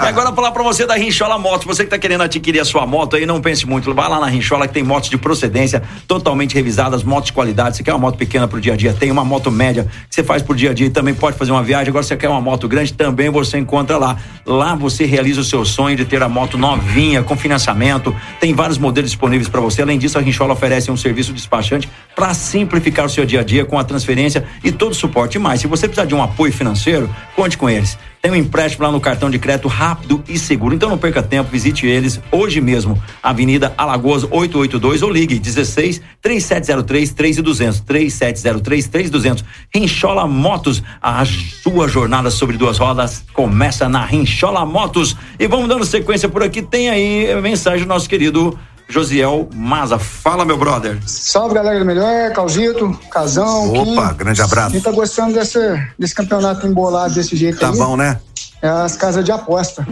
E 0.03 0.07
agora 0.07 0.33
falar 0.33 0.53
pra 0.53 0.63
você 0.63 0.87
da 0.87 0.95
Rinchola 0.95 1.39
Motos. 1.39 1.67
Você 1.67 1.85
que 1.85 1.91
tá 1.91 1.99
querendo 1.99 2.23
adquirir 2.23 2.61
a 2.61 2.65
sua 2.65 2.87
moto 2.87 3.17
aí, 3.17 3.27
não 3.27 3.41
pense 3.41 3.67
muito. 3.67 3.93
Vai 3.95 4.09
lá 4.09 4.19
na 4.19 4.27
Rinchola 4.27 4.67
que 4.67 4.75
tem 4.75 4.83
motos 4.83 5.11
de 5.11 5.17
procedência 5.17 5.83
totalmente 6.09 6.55
revisadas, 6.55 7.03
motos 7.03 7.27
de 7.27 7.33
qualidade. 7.33 7.77
Você 7.77 7.83
quer 7.83 7.93
uma 7.93 7.99
moto 7.99 8.17
pequena 8.17 8.49
pro 8.49 8.61
dia 8.61 8.73
a 8.73 8.77
dia? 8.77 8.93
Tem 8.93 9.11
uma 9.11 9.25
moto 9.25 9.51
média 9.51 9.85
que 10.09 10.15
você 10.15 10.25
faz 10.25 10.43
pro 10.43 10.55
dia 10.55 10.71
a 10.71 10.75
dia 10.75 10.87
e 10.87 10.91
também 10.91 11.15
pode 11.15 11.37
fazer 11.37 11.53
uma 11.53 11.63
viagem. 11.63 11.89
Agora 11.89 12.03
você 12.03 12.17
quer 12.17 12.29
uma 12.29 12.41
moto 12.41 12.67
grande, 12.67 12.93
também 12.93 13.29
você 13.31 13.59
encontra 13.59 13.99
lá. 13.99 14.17
Lá 14.45 14.75
você 14.75 15.05
realiza 15.05 15.41
o 15.41 15.45
seu 15.45 15.65
sonho 15.65 15.97
de 15.97 16.05
ter 16.05 16.23
a 16.23 16.29
moto 16.29 16.59
novinha, 16.59 17.23
com 17.23 17.37
financiamento. 17.37 18.15
Tem 18.41 18.55
vários 18.55 18.79
modelos 18.79 19.11
disponíveis 19.11 19.49
para 19.49 19.61
você. 19.61 19.83
Além 19.83 19.99
disso, 19.99 20.19
a 20.19 20.21
Rinchola 20.21 20.55
oferece 20.55 20.91
um 20.91 20.97
serviço 20.97 21.33
despachante 21.33 21.89
para 22.15 22.35
simplificar 22.35 23.07
o 23.07 23.09
seu 23.09 23.25
dia 23.25 23.41
a 23.41 23.45
dia 23.45 23.65
com 23.65 23.79
a 23.79 23.85
transferência 23.85 24.45
e 24.65 24.73
todo 24.73 24.93
o 24.93 25.02
suporte. 25.03 25.37
E 25.37 25.39
mais, 25.39 25.61
se 25.61 25.67
você 25.67 25.87
precisar 25.87 26.07
de 26.07 26.15
um 26.15 26.23
apoio 26.23 26.53
financeiro, 26.53 27.15
conte 27.37 27.59
com 27.59 27.69
eles. 27.69 27.99
Tem 28.23 28.31
um 28.31 28.37
empréstimo 28.37 28.85
lá 28.85 28.93
no 28.93 29.01
cartão 29.01 29.29
de 29.29 29.37
crédito 29.37 29.67
rápido 29.67 30.23
e 30.29 30.39
seguro. 30.39 30.75
Então 30.75 30.89
não 30.89 30.97
perca 30.97 31.21
tempo, 31.21 31.51
visite 31.51 31.87
eles 31.87 32.21
hoje 32.31 32.61
mesmo. 32.61 32.97
Avenida 33.21 33.75
Alagoas 33.77 34.23
882 34.23 35.03
ou 35.03 35.11
ligue 35.11 35.41
16 35.41 36.01
3703 36.21 37.13
3200 37.13 37.81
3703 37.81 38.87
3200. 38.87 39.45
Rinchola 39.75 40.29
Motos, 40.29 40.85
a 41.03 41.25
sua 41.25 41.89
jornada 41.89 42.31
sobre 42.31 42.57
duas 42.57 42.79
rodas 42.79 43.25
começa 43.33 43.89
na 43.89 44.05
Rinchola 44.05 44.65
Motos. 44.65 45.17
E 45.37 45.49
vamos 45.49 45.69
dando 45.69 45.85
sequência 45.85 46.29
por 46.29 46.45
aqui. 46.45 46.63
Tem 46.63 46.91
aí 46.91 47.35
mensagem 47.43 47.85
do 47.85 47.89
nosso 47.89 48.09
querido 48.09 48.57
Josiel 48.93 49.49
Maza. 49.55 49.99
Fala, 49.99 50.45
meu 50.45 50.59
brother. 50.59 50.99
Salve 51.07 51.55
galera 51.55 51.78
do 51.78 51.84
melhor, 51.84 52.30
Calzito, 52.32 52.99
Casão. 53.11 53.72
Opa, 53.72 54.09
Kim. 54.11 54.16
grande 54.16 54.43
abraço. 54.43 54.72
Quem 54.72 54.80
tá 54.80 54.90
gostando 54.90 55.32
desse, 55.34 55.59
desse 55.99 56.14
campeonato 56.14 56.66
embolado 56.66 57.14
desse 57.14 57.34
jeito 57.34 57.59
Tá 57.59 57.70
aí? 57.70 57.78
bom, 57.78 57.97
né? 57.97 58.20
É 58.61 58.68
as 58.68 58.95
casas 58.95 59.24
de 59.24 59.32
aposta. 59.32 59.84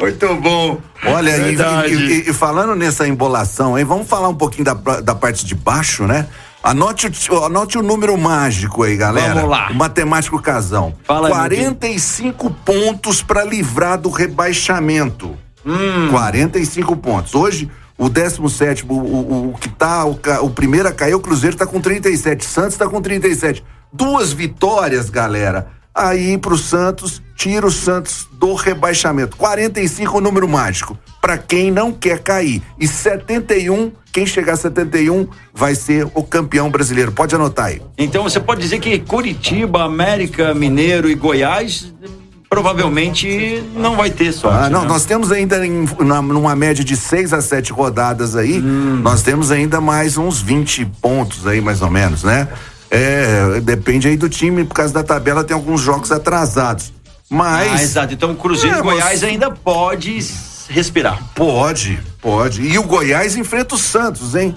Muito 0.00 0.34
bom. 0.36 0.78
Olha, 1.06 1.30
e, 1.36 1.40
Verdade. 1.56 1.94
e- 1.94 2.26
e- 2.26 2.30
e 2.30 2.34
falando 2.34 2.74
nessa 2.74 3.06
embolação 3.06 3.76
aí, 3.76 3.84
vamos 3.84 4.06
falar 4.06 4.28
um 4.28 4.34
pouquinho 4.34 4.64
da, 4.64 4.74
da 5.00 5.14
parte 5.14 5.46
de 5.46 5.54
baixo, 5.54 6.04
né? 6.06 6.26
Anote, 6.62 7.10
o- 7.30 7.44
anote 7.44 7.78
o 7.78 7.82
número 7.82 8.16
mágico 8.18 8.82
aí, 8.82 8.96
galera. 8.96 9.34
Vamos 9.34 9.50
lá. 9.50 9.70
O 9.70 9.74
matemático 9.74 10.40
casão. 10.42 10.94
Fala 11.04 11.28
aí, 11.28 11.32
meu 11.32 11.40
45 11.74 12.50
pontos 12.64 13.22
para 13.22 13.44
livrar 13.44 13.96
do 13.98 14.10
rebaixamento. 14.10 15.36
Hum. 15.68 16.08
45 16.10 16.96
pontos. 16.96 17.34
Hoje, 17.34 17.70
o 17.98 18.08
17, 18.08 18.86
o, 18.88 18.92
o, 18.92 19.50
o 19.50 19.58
que 19.58 19.68
tá, 19.68 20.04
o, 20.06 20.18
o 20.42 20.50
primeiro 20.50 20.88
a 20.88 20.92
cair, 20.92 21.14
o 21.14 21.20
Cruzeiro 21.20 21.56
tá 21.56 21.66
com 21.66 21.80
37. 21.80 22.44
Santos 22.44 22.76
tá 22.76 22.88
com 22.88 23.02
37. 23.02 23.62
Duas 23.92 24.32
vitórias, 24.32 25.10
galera. 25.10 25.68
Aí 25.94 26.38
pro 26.38 26.56
Santos, 26.56 27.20
tira 27.34 27.66
o 27.66 27.70
Santos 27.72 28.28
do 28.32 28.54
rebaixamento. 28.54 29.36
45 29.36 30.18
o 30.18 30.20
número 30.20 30.48
mágico. 30.48 30.96
Pra 31.20 31.36
quem 31.36 31.72
não 31.72 31.90
quer 31.92 32.20
cair. 32.20 32.62
E 32.78 32.86
71, 32.86 33.90
quem 34.12 34.24
chegar 34.24 34.52
a 34.52 34.56
71 34.56 35.26
vai 35.52 35.74
ser 35.74 36.06
o 36.14 36.22
campeão 36.22 36.70
brasileiro. 36.70 37.10
Pode 37.10 37.34
anotar 37.34 37.66
aí. 37.66 37.82
Então 37.98 38.22
você 38.22 38.38
pode 38.38 38.60
dizer 38.60 38.78
que 38.78 38.96
Curitiba, 39.00 39.82
América, 39.82 40.54
Mineiro 40.54 41.10
e 41.10 41.16
Goiás 41.16 41.92
provavelmente 42.48 43.62
não 43.74 43.96
vai 43.96 44.10
ter 44.10 44.32
sorte. 44.32 44.66
Ah, 44.66 44.70
não, 44.70 44.82
né? 44.82 44.88
nós 44.88 45.04
temos 45.04 45.30
ainda 45.30 45.64
em, 45.66 45.86
na- 46.00 46.22
numa 46.22 46.54
média 46.56 46.82
de 46.84 46.96
seis 46.96 47.32
a 47.32 47.40
sete 47.40 47.72
rodadas 47.72 48.34
aí, 48.36 48.58
Hum. 48.58 49.00
nós 49.02 49.22
temos 49.22 49.50
ainda 49.50 49.80
mais 49.80 50.16
uns 50.16 50.40
20 50.40 50.84
pontos 51.00 51.46
aí, 51.46 51.60
mais 51.60 51.82
ou 51.82 51.90
menos, 51.90 52.22
né? 52.24 52.48
É, 52.90 53.60
depende 53.60 54.08
aí 54.08 54.16
do 54.16 54.28
time, 54.28 54.64
por 54.64 54.74
causa 54.74 54.94
da 54.94 55.02
tabela 55.02 55.44
tem 55.44 55.54
alguns 55.54 55.80
jogos 55.82 56.10
atrasados. 56.10 56.92
Mas. 57.30 57.70
Ah, 57.72 57.82
exato. 57.82 58.14
Então 58.14 58.34
Cruzeiro 58.34 58.76
É, 58.76 58.78
e 58.78 58.82
Goiás 58.82 59.22
ainda 59.22 59.50
pode 59.50 60.18
respirar. 60.70 61.22
Pode, 61.34 61.98
pode. 62.22 62.62
E 62.62 62.78
o 62.78 62.82
Goiás 62.82 63.36
enfrenta 63.36 63.74
o 63.74 63.78
Santos, 63.78 64.34
hein? 64.34 64.54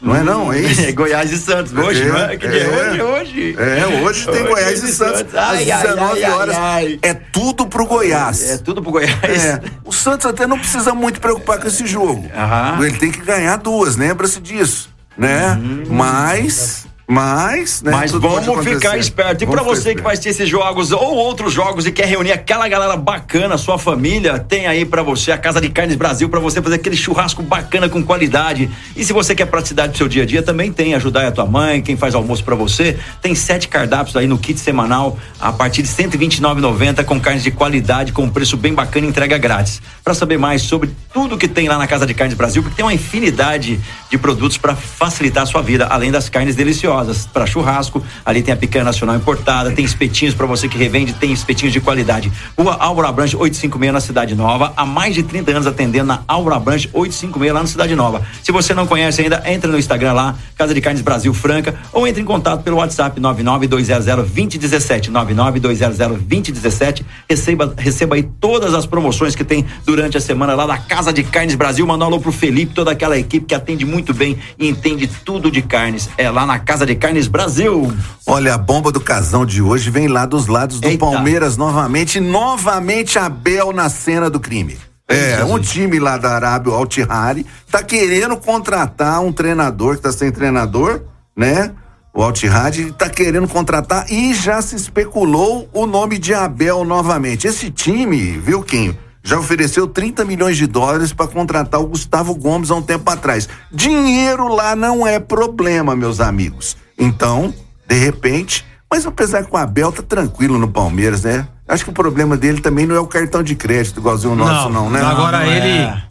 Não 0.00 0.14
é 0.14 0.22
não, 0.22 0.52
é 0.52 0.60
isso? 0.60 0.92
Goiás 0.94 1.30
e 1.32 1.38
Santos. 1.38 1.72
Hoje, 1.72 2.04
não 2.04 2.16
é? 2.16 2.36
Que 2.36 2.46
dia 2.46 2.62
é 2.62 2.68
hoje? 2.68 3.02
Hoje. 3.02 3.56
É, 3.58 3.86
hoje 4.02 4.26
tem 4.30 4.44
Goiás 4.46 4.82
e 4.82 4.92
Santos. 4.92 5.34
Ai, 5.34 5.70
às 5.70 5.80
ai, 5.80 5.88
19 5.88 6.24
ai, 6.24 6.30
horas. 6.30 6.56
ai. 6.56 6.98
É 7.02 7.14
tudo 7.14 7.66
pro 7.66 7.84
Goiás. 7.86 8.48
É 8.48 8.58
tudo 8.58 8.80
pro 8.80 8.92
Goiás. 8.92 9.44
É, 9.44 9.60
o 9.84 9.92
Santos 9.92 10.26
até 10.26 10.46
não 10.46 10.58
precisa 10.58 10.94
muito 10.94 11.20
preocupar 11.20 11.58
com 11.58 11.66
esse 11.66 11.86
jogo. 11.86 12.24
Aham. 12.34 12.84
Ele 12.86 12.96
tem 12.96 13.10
que 13.10 13.20
ganhar 13.22 13.56
duas, 13.56 13.96
lembra-se 13.96 14.40
disso, 14.40 14.88
né? 15.16 15.58
Mas, 15.88 16.86
mas, 17.10 17.80
né? 17.80 17.90
Mas 17.90 18.12
vamos 18.12 18.62
ficar 18.62 18.98
esperto. 18.98 19.42
E 19.42 19.46
ficar 19.46 19.62
você 19.62 19.94
que 19.94 20.02
vai 20.02 20.12
assistir 20.12 20.28
esses 20.28 20.46
jogos 20.46 20.92
ou 20.92 21.14
outros 21.14 21.54
jogos 21.54 21.86
e 21.86 21.90
quer 21.90 22.04
reunir 22.04 22.32
aquela 22.32 22.68
galera 22.68 22.98
bacana, 22.98 23.56
sua 23.56 23.78
família, 23.78 24.38
tem 24.38 24.66
aí 24.66 24.84
pra 24.84 25.02
você 25.02 25.32
a 25.32 25.38
Casa 25.38 25.58
de 25.58 25.70
Carnes 25.70 25.96
Brasil 25.96 26.28
pra 26.28 26.38
você 26.38 26.60
fazer 26.60 26.74
aquele 26.74 26.96
churrasco 26.96 27.42
bacana 27.42 27.88
com 27.88 28.04
qualidade. 28.04 28.70
E 28.94 29.02
se 29.06 29.14
você 29.14 29.34
quer 29.34 29.46
praticidade 29.46 29.92
pro 29.92 29.98
seu 29.98 30.06
dia 30.06 30.24
a 30.24 30.26
dia, 30.26 30.42
também 30.42 30.70
tem 30.70 30.94
ajudar 30.94 31.26
a 31.26 31.32
tua 31.32 31.46
mãe, 31.46 31.80
quem 31.80 31.96
faz 31.96 32.14
almoço 32.14 32.44
pra 32.44 32.54
você. 32.54 32.98
Tem 33.22 33.34
sete 33.34 33.68
cardápios 33.68 34.14
aí 34.14 34.26
no 34.26 34.36
kit 34.36 34.60
semanal 34.60 35.18
a 35.40 35.50
partir 35.50 35.80
de 35.80 35.88
R$ 35.88 36.08
129,90 36.10 37.04
com 37.04 37.18
carnes 37.18 37.42
de 37.42 37.50
qualidade 37.50 38.12
com 38.12 38.28
preço 38.28 38.58
bem 38.58 38.74
bacana 38.74 39.06
e 39.06 39.08
entrega 39.08 39.38
grátis. 39.38 39.80
Pra 40.04 40.12
saber 40.12 40.36
mais 40.36 40.60
sobre 40.60 40.90
tudo 41.10 41.38
que 41.38 41.48
tem 41.48 41.68
lá 41.68 41.78
na 41.78 41.86
Casa 41.86 42.04
de 42.04 42.12
Carnes 42.12 42.36
Brasil, 42.36 42.62
porque 42.62 42.76
tem 42.76 42.84
uma 42.84 42.92
infinidade 42.92 43.80
de 44.10 44.18
produtos 44.18 44.58
pra 44.58 44.76
facilitar 44.76 45.44
a 45.44 45.46
sua 45.46 45.62
vida, 45.62 45.86
além 45.86 46.10
das 46.10 46.28
carnes 46.28 46.54
deliciosas 46.54 46.97
para 47.32 47.46
churrasco. 47.46 48.02
Ali 48.24 48.42
tem 48.42 48.52
a 48.52 48.56
picanha 48.56 48.84
nacional 48.84 49.16
importada, 49.16 49.70
tem 49.70 49.84
espetinhos 49.84 50.34
para 50.34 50.46
você 50.46 50.68
que 50.68 50.78
revende, 50.78 51.12
tem 51.12 51.32
espetinhos 51.32 51.72
de 51.72 51.80
qualidade. 51.80 52.32
Rua 52.56 52.76
Álvaro 52.78 53.08
Abranche 53.08 53.36
856 53.36 53.92
na 53.92 54.00
Cidade 54.00 54.34
Nova, 54.34 54.72
há 54.76 54.84
mais 54.84 55.14
de 55.14 55.22
30 55.22 55.50
anos 55.50 55.66
atendendo 55.66 56.06
na 56.06 56.22
Álvaro 56.26 56.56
Abranche 56.56 56.88
856 56.92 57.52
lá 57.52 57.60
na 57.60 57.66
Cidade 57.66 57.94
Nova. 57.94 58.22
Se 58.42 58.52
você 58.52 58.74
não 58.74 58.86
conhece 58.86 59.22
ainda, 59.22 59.42
entra 59.46 59.70
no 59.70 59.78
Instagram 59.78 60.12
lá, 60.12 60.34
Casa 60.56 60.74
de 60.74 60.80
Carnes 60.80 61.02
Brasil 61.02 61.32
Franca, 61.34 61.74
ou 61.92 62.06
entre 62.06 62.22
em 62.22 62.24
contato 62.24 62.62
pelo 62.62 62.76
WhatsApp 62.78 63.20
99200 63.20 64.06
2017, 64.06 65.10
99200 65.10 65.98
2017. 65.98 67.06
Receba, 67.28 67.74
receba 67.76 68.16
aí 68.16 68.22
todas 68.22 68.74
as 68.74 68.86
promoções 68.86 69.34
que 69.34 69.44
tem 69.44 69.64
durante 69.84 70.16
a 70.16 70.20
semana 70.20 70.54
lá 70.54 70.66
da 70.66 70.78
Casa 70.78 71.12
de 71.12 71.22
Carnes 71.22 71.54
Brasil. 71.54 71.86
Manda 71.86 72.04
um 72.04 72.08
alô 72.08 72.20
pro 72.20 72.32
Felipe, 72.32 72.74
toda 72.74 72.90
aquela 72.90 73.18
equipe 73.18 73.46
que 73.46 73.54
atende 73.54 73.84
muito 73.84 74.12
bem 74.12 74.38
e 74.58 74.68
entende 74.68 75.06
tudo 75.06 75.50
de 75.50 75.62
carnes. 75.62 76.08
É 76.16 76.30
lá 76.30 76.46
na 76.46 76.58
Casa 76.58 76.84
de 76.84 76.87
de 76.88 76.94
Carnes 76.94 77.28
Brasil. 77.28 77.92
Olha, 78.26 78.54
a 78.54 78.58
bomba 78.58 78.90
do 78.90 78.98
casão 78.98 79.44
de 79.44 79.60
hoje 79.60 79.90
vem 79.90 80.08
lá 80.08 80.24
dos 80.24 80.46
lados 80.46 80.80
do 80.80 80.88
Eita. 80.88 80.98
Palmeiras 80.98 81.56
novamente, 81.56 82.18
novamente 82.18 83.18
Abel 83.18 83.72
na 83.72 83.90
cena 83.90 84.30
do 84.30 84.40
crime. 84.40 84.78
É, 85.06 85.44
um 85.44 85.58
time 85.58 85.98
lá 85.98 86.16
da 86.16 86.34
Arábia, 86.34 86.72
o 86.72 86.74
Altihari, 86.74 87.44
tá 87.70 87.82
querendo 87.82 88.36
contratar 88.38 89.20
um 89.20 89.32
treinador 89.32 89.96
que 89.96 90.02
tá 90.02 90.12
sem 90.12 90.30
treinador, 90.30 91.02
né? 91.36 91.72
O 92.14 92.22
Altihari 92.22 92.90
tá 92.92 93.08
querendo 93.08 93.46
contratar 93.48 94.10
e 94.10 94.32
já 94.32 94.60
se 94.62 94.74
especulou 94.74 95.68
o 95.72 95.86
nome 95.86 96.18
de 96.18 96.32
Abel 96.32 96.84
novamente. 96.84 97.46
Esse 97.46 97.70
time, 97.70 98.38
viu, 98.38 98.62
Quinho? 98.62 98.96
Já 99.28 99.38
ofereceu 99.38 99.86
30 99.86 100.24
milhões 100.24 100.56
de 100.56 100.66
dólares 100.66 101.12
para 101.12 101.26
contratar 101.28 101.78
o 101.80 101.86
Gustavo 101.86 102.34
Gomes 102.34 102.70
há 102.70 102.76
um 102.76 102.80
tempo 102.82 103.10
atrás. 103.10 103.46
Dinheiro 103.70 104.48
lá 104.48 104.74
não 104.74 105.06
é 105.06 105.20
problema, 105.20 105.94
meus 105.94 106.18
amigos. 106.18 106.78
Então, 106.98 107.52
de 107.86 107.94
repente, 107.94 108.64
mas 108.90 109.04
apesar 109.04 109.44
que 109.44 109.52
o 109.54 109.56
Abel 109.58 109.92
tá 109.92 110.02
tranquilo 110.02 110.58
no 110.58 110.66
Palmeiras, 110.68 111.24
né? 111.24 111.46
Acho 111.68 111.84
que 111.84 111.90
o 111.90 111.92
problema 111.92 112.38
dele 112.38 112.62
também 112.62 112.86
não 112.86 112.96
é 112.96 113.00
o 113.00 113.06
cartão 113.06 113.42
de 113.42 113.54
crédito, 113.54 114.00
igualzinho 114.00 114.32
o 114.32 114.36
nosso, 114.36 114.70
não, 114.70 114.88
né? 114.88 115.02
Agora 115.02 115.40
Não, 115.40 115.44
não 115.46 115.52
ele. 115.52 115.68
é. 115.68 116.02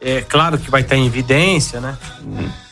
É. 0.00 0.20
claro 0.22 0.56
que 0.56 0.70
vai 0.70 0.82
estar 0.82 0.94
em 0.96 1.04
evidência, 1.06 1.80
né? 1.80 1.98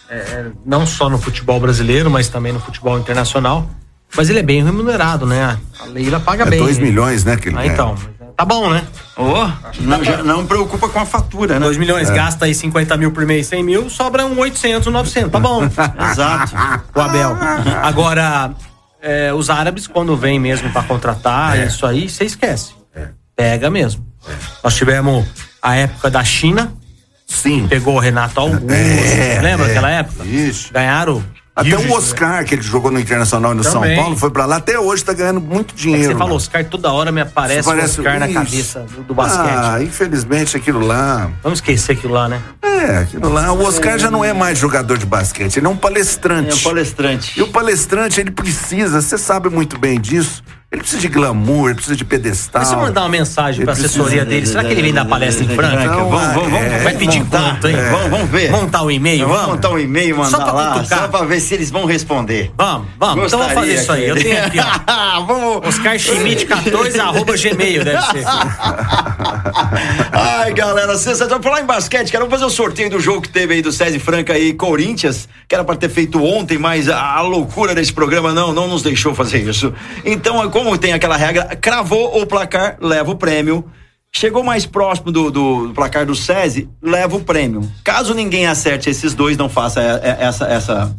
É, 0.09 0.16
é, 0.16 0.46
não 0.64 0.86
só 0.86 1.11
no 1.11 1.18
futebol 1.18 1.59
brasileiro, 1.59 2.09
mas 2.09 2.28
também 2.28 2.53
no 2.53 2.61
futebol 2.61 2.96
internacional. 3.01 3.68
Mas 4.16 4.30
ele 4.30 4.38
é 4.38 4.42
bem 4.44 4.62
remunerado, 4.64 5.26
né? 5.26 5.59
A 5.80 5.86
Leila 5.86 6.20
paga 6.20 6.44
É 6.44 6.51
bem. 6.51 6.61
2 6.61 6.78
milhões, 6.78 7.24
né, 7.24 7.36
que 7.36 7.49
ele 7.49 7.57
Ah, 7.57 7.62
ganha. 7.62 7.72
então. 7.72 7.94
Tá 8.39 8.45
bom, 8.45 8.70
né? 8.70 8.84
Ô, 9.16 9.51
não, 9.80 10.05
já 10.05 10.22
não 10.22 10.47
preocupa 10.47 10.89
com 10.89 11.01
a 11.01 11.05
fatura, 11.05 11.59
né? 11.59 11.66
2 11.66 11.76
milhões, 11.76 12.09
É. 12.09 12.14
gasta 12.14 12.45
aí 12.45 12.55
50 12.55 12.97
mil 12.97 13.11
por 13.11 13.26
mês, 13.26 13.49
100 13.49 13.64
mil, 13.64 13.91
sobra 13.91 14.24
um 14.24 14.39
800, 14.39 14.93
900. 14.93 15.32
Tá 15.32 15.41
bom. 15.41 15.64
Exato. 16.12 16.55
O 16.95 17.01
Abel. 17.01 17.36
Agora, 17.82 18.53
é, 19.03 19.34
os 19.34 19.51
árabes, 19.51 19.89
quando 19.89 20.16
vêm 20.16 20.39
mesmo 20.39 20.70
pra 20.70 20.84
contratar, 20.84 21.59
isso 21.66 21.84
aí, 21.84 22.09
você 22.09 22.26
esquece. 22.26 22.74
Pega 23.34 23.68
mesmo. 23.70 24.07
Nós 24.62 24.76
tivemos 24.76 25.26
a 25.61 25.74
época 25.74 26.09
da 26.09 26.22
China. 26.22 26.72
Sim. 27.26 27.66
Pegou 27.66 27.97
o 27.97 27.99
Renato 27.99 28.39
Augusto. 28.39 28.70
É, 28.70 29.41
lembra 29.43 29.66
é. 29.66 29.70
aquela 29.70 29.91
época? 29.91 30.24
Isso. 30.24 30.72
Ganharam. 30.72 31.24
Até 31.59 31.77
o 31.77 31.93
Oscar, 31.93 32.45
que 32.45 32.55
ele 32.55 32.63
jogou 32.63 32.91
no 32.91 33.01
Internacional 33.01 33.53
e 33.53 33.57
no 33.57 33.63
Também. 33.63 33.95
São 33.95 34.03
Paulo, 34.05 34.17
foi 34.17 34.31
pra 34.31 34.47
lá, 34.47 34.57
até 34.57 34.79
hoje 34.79 35.05
tá 35.05 35.13
ganhando 35.13 35.41
muito 35.41 35.75
É 35.75 35.77
dinheiro. 35.77 36.05
você 36.13 36.13
falou, 36.13 36.29
lá. 36.31 36.35
Oscar, 36.37 36.65
toda 36.65 36.93
hora 36.93 37.11
me 37.11 37.21
aparece 37.21 37.61
Isso 37.61 37.69
o 37.69 37.73
parece- 37.73 38.01
Oscar 38.01 38.19
na 38.21 38.27
isso. 38.29 38.35
cabeça 38.39 38.81
do, 38.95 39.03
do 39.03 39.15
basquete. 39.15 39.49
Ah, 39.57 39.83
infelizmente 39.83 40.57
aquilo 40.57 40.81
lá. 40.87 41.31
Vamos 41.43 41.59
esquecer 41.59 41.93
aquilo 41.93 42.15
lá, 42.15 42.29
né? 42.29 42.41
É, 42.63 42.99
aquilo 42.99 43.29
lá. 43.29 43.53
O 43.53 43.63
Oscar 43.65 43.99
já 43.99 44.11
não 44.11 44.25
é 44.25 44.33
mais 44.33 44.57
jogador 44.59 44.97
de 44.99 45.07
basquete, 45.07 45.57
ele 45.57 45.67
é 45.67 45.71
um 45.71 45.77
palestrante. 45.77 46.53
É 46.53 46.55
um 46.55 46.63
palestrante. 46.73 47.39
E 47.39 47.43
o 47.43 47.49
palestrante, 47.49 48.21
ele 48.21 48.31
precisa, 48.31 49.01
você 49.01 49.19
sabe 49.19 49.49
muito 49.49 49.79
bem 49.79 50.01
disso, 50.01 50.43
ele 50.71 50.83
precisa 50.83 51.01
de 51.01 51.09
glamour, 51.09 51.66
ele 51.69 51.75
precisa 51.77 51.97
de 51.97 52.05
pedestal. 52.05 52.61
Mas 52.61 52.69
se 52.69 52.75
eu 52.75 52.81
mandar 52.81 53.01
uma 53.01 53.09
mensagem 53.09 53.64
pra 53.64 53.73
Ele 53.75 53.87
assessoria 53.87 54.23
dele, 54.23 54.45
será 54.45 54.62
que 54.62 54.71
ele 54.73 54.83
vem 54.83 54.93
dar 54.93 55.07
palestra 55.07 55.43
em 55.43 55.49
Franca? 55.49 55.89
Vamos, 55.89 56.11
vamos, 56.11 56.35
vamos, 56.35 56.51
Vai 56.53 56.79
vamos 56.81 56.99
pedir 56.99 57.21
montar. 57.21 57.55
conta, 57.55 57.71
hein? 57.71 57.77
É. 57.79 57.91
Vamos, 57.91 58.11
vamos 58.11 58.29
ver. 58.31 58.51
Montar 58.51 58.83
o 58.83 58.91
e-mail, 58.91 59.21
Vamos 59.21 59.37
vamos? 59.41 59.55
montar 59.55 59.71
um 59.71 59.79
e-mail, 59.79 60.16
mandar 60.19 60.31
Só 60.31 60.45
pra 60.45 60.53
lá, 60.53 60.73
cutucar. 60.75 60.99
só 60.99 61.09
pra 61.09 61.25
ver 61.25 61.41
se 61.41 61.55
eles 61.55 61.71
vão 61.71 61.87
responder. 61.87 62.53
Vamos, 62.55 62.87
vamos. 62.99 63.27
então 63.27 63.39
vamos 63.39 63.55
fazer 63.55 63.75
isso 63.75 63.93
aí. 63.93 64.09
Eu 64.09 64.16
tenho 64.16 64.45
aqui, 64.45 64.59
ó. 64.61 65.21
vamos. 65.25 65.69
Oscar 65.69 65.99
Schmidt 65.99 66.45
14 66.45 67.01
arroba 67.01 67.35
gmail, 67.35 67.85
deve 67.85 68.03
ser. 68.03 68.25
Ai, 70.12 70.53
galera, 70.53 70.97
sensacional. 70.97 71.43
Falar 71.43 71.61
em 71.62 71.66
basquete, 71.66 72.11
quero 72.11 72.29
fazer 72.29 72.45
o 72.45 72.51
sorteio 72.51 72.91
do 72.91 73.01
jogo 73.01 73.23
que 73.23 73.29
teve 73.31 73.55
aí 73.55 73.62
do 73.62 73.73
César 73.73 73.99
Franca 74.01 74.39
e 74.39 74.53
Corinthians, 74.53 75.29
que 75.47 75.55
era 75.55 75.64
pra 75.64 75.77
ter 75.77 75.89
feito 75.89 76.23
ontem, 76.23 76.59
mas 76.59 76.89
a, 76.89 77.01
a 77.14 77.21
loucura 77.23 77.75
desse 77.75 77.93
programa 77.93 78.33
não, 78.33 78.53
não 78.53 78.69
nos 78.69 78.83
deixou 78.83 79.14
fazer 79.14 79.39
isso. 79.49 79.73
Então, 80.05 80.43
como 80.59 80.77
tem 80.77 80.93
aquela 80.93 81.17
regra, 81.17 81.55
cravou 81.55 82.21
o 82.21 82.27
placar, 82.27 82.77
leva 82.81 83.13
o 83.13 83.17
prêmio. 83.17 83.65
Chegou 84.11 84.43
mais 84.43 84.67
próximo 84.67 85.13
do, 85.13 85.31
do 85.31 85.73
placar 85.73 86.05
do 86.05 86.17
SESI, 86.17 86.69
leva 86.83 87.15
o 87.15 87.21
prêmio. 87.21 87.71
Caso 87.85 88.13
ninguém 88.13 88.45
acerte 88.45 88.91
esses 88.91 89.15
dois, 89.15 89.37
não 89.37 89.49
faça 89.49 89.81
é, 89.81 89.85
é, 89.85 90.17
essa, 90.19 90.47
essa, 90.47 90.97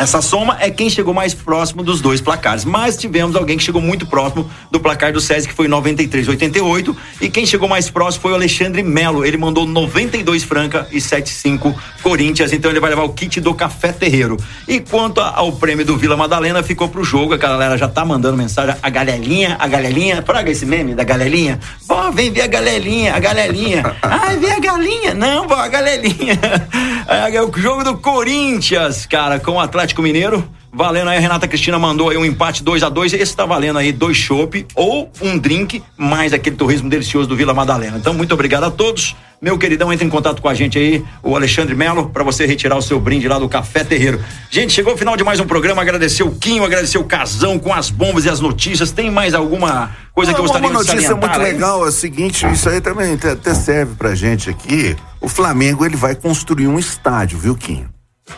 essa 0.00 0.22
soma, 0.22 0.56
é 0.58 0.70
quem 0.70 0.88
chegou 0.88 1.12
mais 1.12 1.34
próximo 1.34 1.82
dos 1.82 2.00
dois 2.00 2.22
placares. 2.22 2.64
Mas 2.64 2.96
tivemos 2.96 3.36
alguém 3.36 3.58
que 3.58 3.62
chegou 3.62 3.82
muito 3.82 4.06
próximo 4.06 4.50
do 4.70 4.80
placar 4.80 5.12
do 5.12 5.20
SESI, 5.20 5.46
que 5.46 5.52
foi 5.52 5.68
93,88. 5.68 6.96
E 7.20 7.28
quem 7.28 7.44
chegou 7.44 7.68
mais 7.68 7.90
próximo 7.90 8.22
foi 8.22 8.32
o 8.32 8.34
Alexandre 8.34 8.82
Melo. 8.82 9.26
Ele 9.26 9.36
mandou 9.36 9.66
92 9.66 10.42
Franca 10.42 10.88
e 10.90 11.02
75 11.02 11.78
Corinthians. 12.02 12.50
Então 12.50 12.70
ele 12.70 12.80
vai 12.80 12.88
levar 12.88 13.02
o 13.02 13.10
kit 13.10 13.42
do 13.42 13.52
Café 13.52 13.92
Terreiro. 13.92 14.38
E 14.66 14.80
quanto 14.80 15.20
ao 15.20 15.52
prêmio 15.52 15.84
do 15.84 15.98
Vila 15.98 16.16
Madalena, 16.16 16.62
ficou 16.62 16.88
pro 16.88 17.04
jogo. 17.04 17.34
A 17.34 17.36
galera 17.36 17.76
já 17.76 17.86
tá 17.86 18.02
mandando 18.02 18.38
mensagem. 18.38 18.74
A 18.82 18.88
galerinha, 18.88 19.58
a 19.60 19.68
galerinha. 19.68 20.22
Praga 20.22 20.50
esse 20.50 20.64
meme 20.64 20.94
da 20.94 21.04
galerinha. 21.04 21.60
Vó, 21.86 22.10
vem 22.10 22.32
ver 22.32 22.40
a 22.40 22.46
galerinha, 22.46 23.14
a 23.14 23.18
galerinha. 23.18 23.94
Ai, 24.00 24.38
vem 24.38 24.50
a 24.50 24.60
galinha. 24.60 25.12
Não, 25.12 25.46
vó, 25.46 25.56
a 25.56 25.68
galerinha. 25.68 26.40
É 27.10 27.42
o 27.42 27.50
jogo 27.56 27.82
do 27.82 27.96
Corinthians, 27.96 29.04
cara, 29.04 29.40
com 29.40 29.52
o 29.52 29.60
Atlético 29.60 29.89
Mineiro. 29.98 30.48
Valendo 30.72 31.08
aí, 31.08 31.18
a 31.18 31.20
Renata 31.20 31.48
Cristina 31.48 31.78
mandou 31.78 32.10
aí 32.10 32.16
um 32.16 32.24
empate 32.24 32.62
2 32.62 32.84
a 32.84 32.88
2 32.88 33.14
Esse 33.14 33.34
tá 33.34 33.44
valendo 33.44 33.78
aí 33.78 33.90
dois 33.90 34.16
chopp 34.16 34.64
ou 34.76 35.10
um 35.20 35.36
drink, 35.36 35.82
mais 35.96 36.32
aquele 36.32 36.54
torresmo 36.54 36.88
delicioso 36.88 37.28
do 37.28 37.34
Vila 37.36 37.52
Madalena. 37.52 37.98
Então, 37.98 38.14
muito 38.14 38.32
obrigado 38.32 38.64
a 38.64 38.70
todos. 38.70 39.16
Meu 39.42 39.56
queridão, 39.58 39.90
entre 39.92 40.06
em 40.06 40.10
contato 40.10 40.40
com 40.40 40.48
a 40.48 40.54
gente 40.54 40.78
aí, 40.78 41.02
o 41.22 41.34
Alexandre 41.34 41.74
Melo, 41.74 42.10
para 42.10 42.22
você 42.22 42.46
retirar 42.46 42.76
o 42.76 42.82
seu 42.82 43.00
brinde 43.00 43.26
lá 43.26 43.38
do 43.38 43.48
Café 43.48 43.82
Terreiro. 43.82 44.20
Gente, 44.50 44.72
chegou 44.72 44.94
o 44.94 44.98
final 44.98 45.16
de 45.16 45.24
mais 45.24 45.40
um 45.40 45.46
programa. 45.46 45.80
Agradecer 45.80 46.22
o 46.22 46.30
Quinho, 46.30 46.62
agradecer 46.62 46.98
o 46.98 47.04
Casão 47.04 47.58
com 47.58 47.72
as 47.72 47.90
bombas 47.90 48.26
e 48.26 48.28
as 48.28 48.38
notícias. 48.38 48.92
Tem 48.92 49.10
mais 49.10 49.32
alguma 49.34 49.96
coisa 50.12 50.34
que 50.34 50.38
eu 50.38 50.42
gostaria 50.42 50.68
Uma 50.68 50.82
de 50.82 50.86
notícia 50.86 51.08
salientar 51.08 51.30
muito 51.30 51.46
aí? 51.46 51.52
legal 51.54 51.84
é 51.84 51.88
o 51.88 51.92
seguinte, 51.92 52.46
isso 52.52 52.68
aí 52.68 52.80
também 52.80 53.14
até 53.14 53.54
serve 53.54 53.94
pra 53.94 54.14
gente 54.14 54.50
aqui. 54.50 54.94
O 55.20 55.28
Flamengo, 55.28 55.84
ele 55.86 55.96
vai 55.96 56.14
construir 56.14 56.66
um 56.68 56.78
estádio, 56.78 57.38
viu, 57.38 57.56
Quinho? 57.56 57.88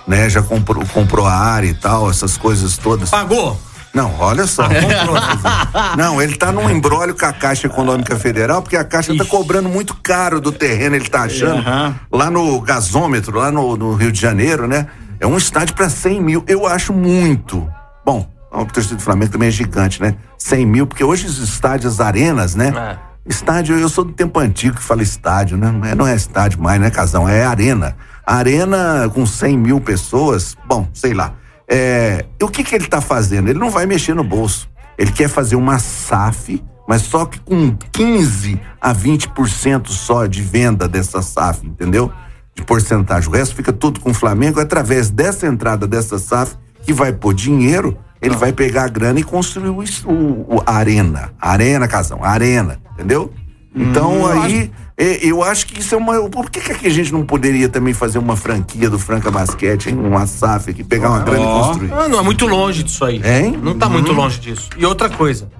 Né, 0.06 0.28
já 0.28 0.42
comprou, 0.42 0.84
comprou 0.86 1.26
a 1.26 1.34
área 1.34 1.68
e 1.68 1.74
tal, 1.74 2.10
essas 2.10 2.36
coisas 2.36 2.76
todas. 2.76 3.10
Pagou? 3.10 3.58
Não, 3.94 4.14
olha 4.18 4.46
só. 4.46 4.66
Não, 5.96 6.20
ele 6.20 6.36
tá 6.36 6.50
num 6.50 6.68
embrólio 6.70 7.14
com 7.14 7.26
a 7.26 7.32
Caixa 7.32 7.66
Econômica 7.66 8.16
Federal, 8.16 8.62
porque 8.62 8.76
a 8.76 8.84
Caixa 8.84 9.14
tá 9.14 9.24
cobrando 9.24 9.68
muito 9.68 9.94
caro 10.02 10.40
do 10.40 10.50
terreno, 10.50 10.96
ele 10.96 11.08
tá 11.08 11.22
achando. 11.22 11.58
Aham. 11.58 11.94
Lá 12.10 12.30
no 12.30 12.58
gasômetro, 12.60 13.38
lá 13.38 13.50
no, 13.50 13.76
no 13.76 13.94
Rio 13.94 14.10
de 14.10 14.20
Janeiro, 14.20 14.66
né? 14.66 14.86
É 15.20 15.26
um 15.26 15.36
estádio 15.36 15.74
pra 15.74 15.90
100 15.90 16.22
mil. 16.22 16.44
Eu 16.48 16.66
acho 16.66 16.92
muito. 16.92 17.68
Bom, 18.04 18.28
o 18.50 18.64
torcida 18.64 18.96
do 18.96 19.02
Flamengo 19.02 19.32
também 19.32 19.48
é 19.48 19.52
gigante, 19.52 20.00
né? 20.00 20.16
100 20.38 20.66
mil, 20.66 20.86
porque 20.86 21.04
hoje 21.04 21.26
os 21.26 21.38
estádios, 21.38 21.94
as 21.94 22.00
arenas, 22.00 22.54
né? 22.54 22.72
É. 22.76 23.12
Estádio, 23.24 23.78
eu 23.78 23.88
sou 23.88 24.04
do 24.04 24.12
tempo 24.12 24.40
antigo 24.40 24.76
que 24.76 24.82
fala 24.82 25.02
estádio, 25.02 25.56
né? 25.56 25.70
Não 25.70 25.84
é, 25.86 25.94
não 25.94 26.06
é 26.06 26.16
estádio 26.16 26.60
mais, 26.60 26.80
né, 26.80 26.90
Casão? 26.90 27.28
É 27.28 27.44
arena. 27.44 27.96
Arena 28.26 29.10
com 29.14 29.24
100 29.26 29.58
mil 29.58 29.80
pessoas, 29.80 30.56
bom, 30.66 30.88
sei 30.92 31.14
lá. 31.14 31.34
É, 31.68 32.24
o 32.42 32.48
que 32.48 32.62
que 32.62 32.74
ele 32.74 32.86
tá 32.86 33.00
fazendo? 33.00 33.48
Ele 33.48 33.58
não 33.58 33.70
vai 33.70 33.86
mexer 33.86 34.14
no 34.14 34.24
bolso. 34.24 34.68
Ele 34.98 35.10
quer 35.10 35.28
fazer 35.28 35.56
uma 35.56 35.78
SAF, 35.78 36.62
mas 36.86 37.02
só 37.02 37.24
que 37.24 37.40
com 37.40 37.74
15 37.92 38.60
a 38.80 38.94
20% 38.94 39.88
só 39.88 40.26
de 40.26 40.42
venda 40.42 40.86
dessa 40.86 41.22
SAF, 41.22 41.66
entendeu? 41.66 42.12
De 42.54 42.62
porcentagem. 42.62 43.28
O 43.28 43.32
resto 43.32 43.54
fica 43.54 43.72
tudo 43.72 44.00
com 44.00 44.10
o 44.10 44.14
Flamengo. 44.14 44.60
Através 44.60 45.08
dessa 45.10 45.46
entrada 45.46 45.86
dessa 45.86 46.18
SAF, 46.18 46.54
que 46.82 46.92
vai 46.92 47.12
pôr 47.12 47.32
dinheiro, 47.32 47.96
ele 48.20 48.36
vai 48.36 48.52
pegar 48.52 48.84
a 48.84 48.88
grana 48.88 49.18
e 49.20 49.22
construir 49.24 49.68
o, 49.68 50.56
o- 50.56 50.62
a 50.66 50.74
arena. 50.76 51.32
Arena, 51.40 51.88
Casão, 51.88 52.22
arena, 52.22 52.78
entendeu? 52.92 53.32
Então 53.74 54.26
aí, 54.26 54.70
é, 54.96 55.24
eu 55.26 55.42
acho 55.42 55.66
que 55.66 55.80
isso 55.80 55.94
é 55.94 55.98
uma. 55.98 56.28
Por 56.28 56.50
que, 56.50 56.60
que 56.60 56.86
a 56.86 56.90
gente 56.90 57.12
não 57.12 57.24
poderia 57.24 57.68
também 57.68 57.94
fazer 57.94 58.18
uma 58.18 58.36
franquia 58.36 58.90
do 58.90 58.98
Franca 58.98 59.30
Basquete, 59.30 59.88
hein? 59.88 59.98
Uma 59.98 60.26
SAF 60.26 60.70
aqui, 60.70 60.84
pegar 60.84 61.08
uma 61.10 61.20
grana 61.20 61.40
e 61.40 61.44
construir? 61.44 61.92
Ah, 61.92 62.08
não 62.08 62.18
é 62.18 62.22
muito 62.22 62.46
longe 62.46 62.82
disso 62.82 63.04
aí. 63.04 63.16
Hein? 63.24 63.58
Não 63.62 63.76
tá 63.78 63.88
muito 63.88 64.12
longe 64.12 64.38
disso. 64.38 64.68
E 64.76 64.84
outra 64.84 65.08
coisa, 65.08 65.50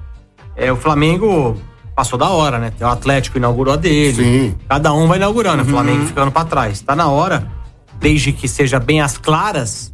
é, 0.55 0.71
o 0.71 0.77
Flamengo 0.77 1.57
passou 1.97 2.19
da 2.19 2.29
hora, 2.29 2.59
né? 2.59 2.73
O 2.81 2.87
Atlético 2.87 3.39
inaugurou 3.39 3.73
a 3.73 3.77
dele. 3.77 4.15
Sim. 4.15 4.55
Cada 4.69 4.93
um 4.93 5.07
vai 5.07 5.17
inaugurando, 5.17 5.63
o 5.63 5.67
Flamengo 5.67 6.05
ficando 6.07 6.31
pra 6.31 6.45
trás. 6.45 6.81
Tá 6.81 6.95
na 6.95 7.09
hora, 7.09 7.51
desde 7.99 8.33
que 8.33 8.47
seja 8.47 8.79
bem 8.79 9.01
às 9.01 9.17
claras. 9.17 9.93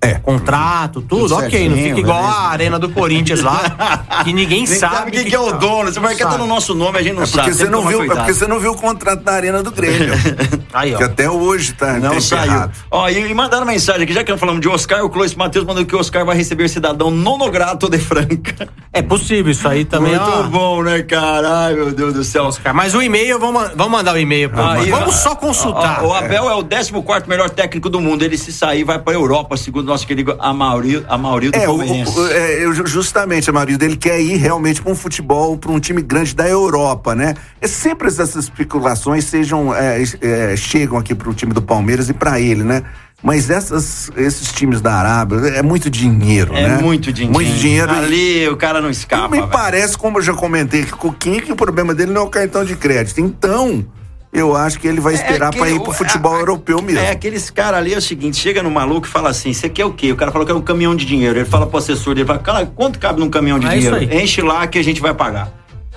É. 0.00 0.14
Contrato, 0.14 1.00
tudo, 1.02 1.22
Tudo 1.22 1.34
ok. 1.34 1.42
Não 1.44 1.50
certinho, 1.50 1.76
fica 1.88 2.00
igual 2.00 2.20
beleza. 2.22 2.38
a 2.38 2.48
arena 2.50 2.78
do 2.78 2.88
Corinthians 2.90 3.40
lá, 3.42 3.60
que 4.22 4.32
ninguém 4.32 4.64
sabe. 4.64 4.94
sabe 4.96 5.10
quem 5.10 5.24
que 5.24 5.34
é 5.34 5.38
o 5.40 5.52
dono. 5.58 5.92
Você 5.92 5.98
vai 5.98 6.14
tá 6.14 6.38
no 6.38 6.46
nosso 6.46 6.72
nome, 6.74 6.98
a 6.98 7.02
gente 7.02 7.16
não 7.16 7.24
É 7.24 7.26
sabe. 7.26 7.52
você 7.52 7.68
não 7.68 7.84
viu, 7.84 8.04
é 8.04 8.06
porque 8.06 8.32
você 8.32 8.46
não 8.46 8.60
viu 8.60 8.72
o 8.72 8.76
contrato 8.76 9.24
da 9.24 9.32
Arena 9.32 9.60
do 9.60 9.72
Grêmio. 9.72 10.12
Aí, 10.72 10.94
ó. 10.94 10.98
que 10.98 11.02
até 11.04 11.28
hoje 11.28 11.72
tá 11.72 11.94
Não 11.94 12.14
tá 12.14 12.20
saiu. 12.20 12.70
Ó, 12.92 13.08
e, 13.08 13.28
e 13.30 13.34
mandaram 13.34 13.66
mensagem 13.66 14.02
aqui, 14.04 14.12
já 14.12 14.22
que 14.22 14.30
nós 14.30 14.38
falamos 14.38 14.60
de 14.60 14.68
Oscar, 14.68 15.04
o 15.04 15.10
Clois 15.10 15.34
Matheus 15.34 15.64
mandou 15.64 15.84
que 15.84 15.96
o 15.96 15.98
Oscar 15.98 16.24
vai 16.24 16.36
receber 16.36 16.68
cidadão 16.68 17.10
nonograto 17.10 17.90
de 17.90 17.98
Franca. 17.98 18.68
É 18.92 19.02
possível 19.02 19.50
isso 19.50 19.66
aí 19.66 19.84
também. 19.84 20.12
Muito 20.16 20.30
ó. 20.30 20.42
bom, 20.44 20.82
né, 20.84 21.02
cara? 21.02 21.64
Ai, 21.66 21.74
meu 21.74 21.90
Deus 21.90 22.14
do 22.14 22.22
céu. 22.22 22.44
Oscar, 22.44 22.72
Mas 22.72 22.94
o 22.94 23.02
e-mail, 23.02 23.38
vamos, 23.40 23.70
vamos 23.74 23.92
mandar 23.92 24.14
o 24.14 24.18
e-mail 24.18 24.48
pra 24.48 24.72
Aí, 24.74 24.90
Vamos 24.90 25.08
ó, 25.16 25.18
só 25.18 25.34
consultar. 25.34 26.04
ó, 26.04 26.08
O 26.08 26.14
Abel 26.14 26.48
é 26.48 26.54
o 26.54 26.62
14 26.64 26.92
melhor 27.26 27.50
técnico 27.50 27.90
do 27.90 28.00
mundo. 28.00 28.22
Ele 28.22 28.38
se 28.38 28.52
sair, 28.52 28.84
vai 28.84 28.98
pra 28.98 29.12
Europa, 29.14 29.56
segundo 29.56 29.87
nosso 29.88 30.06
querido 30.06 30.36
Amauril, 30.38 31.04
Amauril 31.08 31.50
do 31.50 31.56
É, 31.58 31.62
o, 31.68 31.76
Palmeirense. 31.78 32.18
o- 32.18 32.26
é, 32.28 32.64
eu 32.64 32.72
ju- 32.72 32.86
justamente, 32.86 33.50
Amarildo, 33.50 33.84
ele 33.84 33.96
quer 33.96 34.20
ir 34.20 34.36
realmente 34.36 34.80
para 34.82 34.92
um 34.92 34.94
futebol, 34.94 35.56
para 35.56 35.70
um 35.72 35.80
time 35.80 36.00
grande 36.02 36.34
da 36.34 36.48
Europa, 36.48 37.14
né? 37.14 37.34
É 37.60 37.66
sempre 37.66 38.08
essas 38.08 38.34
especulações 38.36 39.24
sejam, 39.24 39.74
é, 39.74 40.02
é, 40.20 40.56
chegam 40.56 40.98
aqui 40.98 41.14
para 41.14 41.28
o 41.30 41.34
time 41.34 41.52
do 41.52 41.62
Palmeiras 41.62 42.08
e 42.08 42.12
para 42.12 42.40
ele, 42.40 42.62
né? 42.62 42.82
Mas 43.20 43.50
essas, 43.50 44.10
esses 44.16 44.52
times 44.52 44.80
da 44.80 44.94
Arábia 44.94 45.38
é 45.48 45.62
muito 45.62 45.90
dinheiro, 45.90 46.54
É 46.54 46.68
né? 46.68 46.78
muito 46.80 47.12
dinheiro. 47.12 47.34
Muito 47.34 47.52
dinheiro. 47.58 47.90
Ali 47.90 48.48
o 48.48 48.56
cara 48.56 48.80
não 48.80 48.88
escapa. 48.90 49.28
Me 49.28 49.38
velho. 49.38 49.48
parece, 49.50 49.98
como 49.98 50.18
eu 50.18 50.22
já 50.22 50.32
comentei 50.34 50.84
com 50.84 50.94
o 50.94 50.98
Coquinho, 51.12 51.42
que 51.42 51.50
o 51.50 51.56
problema 51.56 51.92
dele 51.92 52.12
não 52.12 52.20
é 52.22 52.24
o 52.24 52.28
cartão 52.30 52.64
de 52.64 52.76
crédito. 52.76 53.20
Então, 53.20 53.84
eu 54.32 54.54
acho 54.56 54.78
que 54.78 54.86
ele 54.86 55.00
vai 55.00 55.14
esperar 55.14 55.50
que 55.50 55.58
para 55.58 55.70
ir 55.70 55.74
o- 55.78 55.82
pro 55.82 55.92
futebol 55.92 56.36
europeu 56.36 56.80
mesmo. 56.82 57.00
É, 57.00 57.10
aqueles 57.10 57.50
caras 57.50 57.78
ali 57.80 57.94
é 57.94 57.98
o 57.98 58.02
seguinte: 58.02 58.36
chega 58.36 58.62
no 58.62 58.70
maluco 58.70 59.06
e 59.06 59.10
fala 59.10 59.30
assim: 59.30 59.52
você 59.52 59.68
quer 59.68 59.84
o 59.84 59.92
quê? 59.92 60.12
O 60.12 60.16
cara 60.16 60.30
falou 60.30 60.44
que 60.46 60.52
é 60.52 60.54
um 60.54 60.60
caminhão 60.60 60.94
de 60.94 61.04
dinheiro. 61.04 61.38
Ele 61.38 61.44
fala 61.44 61.66
pro 61.66 61.78
assessor 61.78 62.14
dele: 62.14 62.26
fala, 62.26 62.38
cara, 62.38 62.66
quanto 62.66 62.98
cabe 62.98 63.20
num 63.20 63.30
caminhão 63.30 63.58
de 63.58 63.66
É 63.66 63.70
dinheiro? 63.70 64.02
Enche 64.14 64.42
lá 64.42 64.66
que 64.66 64.78
a 64.78 64.82
gente 64.84 65.00
vai 65.00 65.14
pagar. 65.14 65.50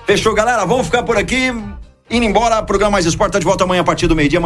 Fechou, 0.06 0.34
galera? 0.34 0.66
Vamos 0.66 0.86
ficar 0.88 1.04
por 1.04 1.18
aqui. 1.18 1.54
Indo 2.12 2.26
embora, 2.26 2.62
programa 2.62 2.92
Mais 2.92 3.06
Esporte 3.06 3.32
tá 3.32 3.40
de 3.40 3.46
volta 3.46 3.64
amanhã 3.64 3.80
a 3.80 3.86
partir 3.86 4.06
do 4.06 4.14
meio-dia. 4.14 4.38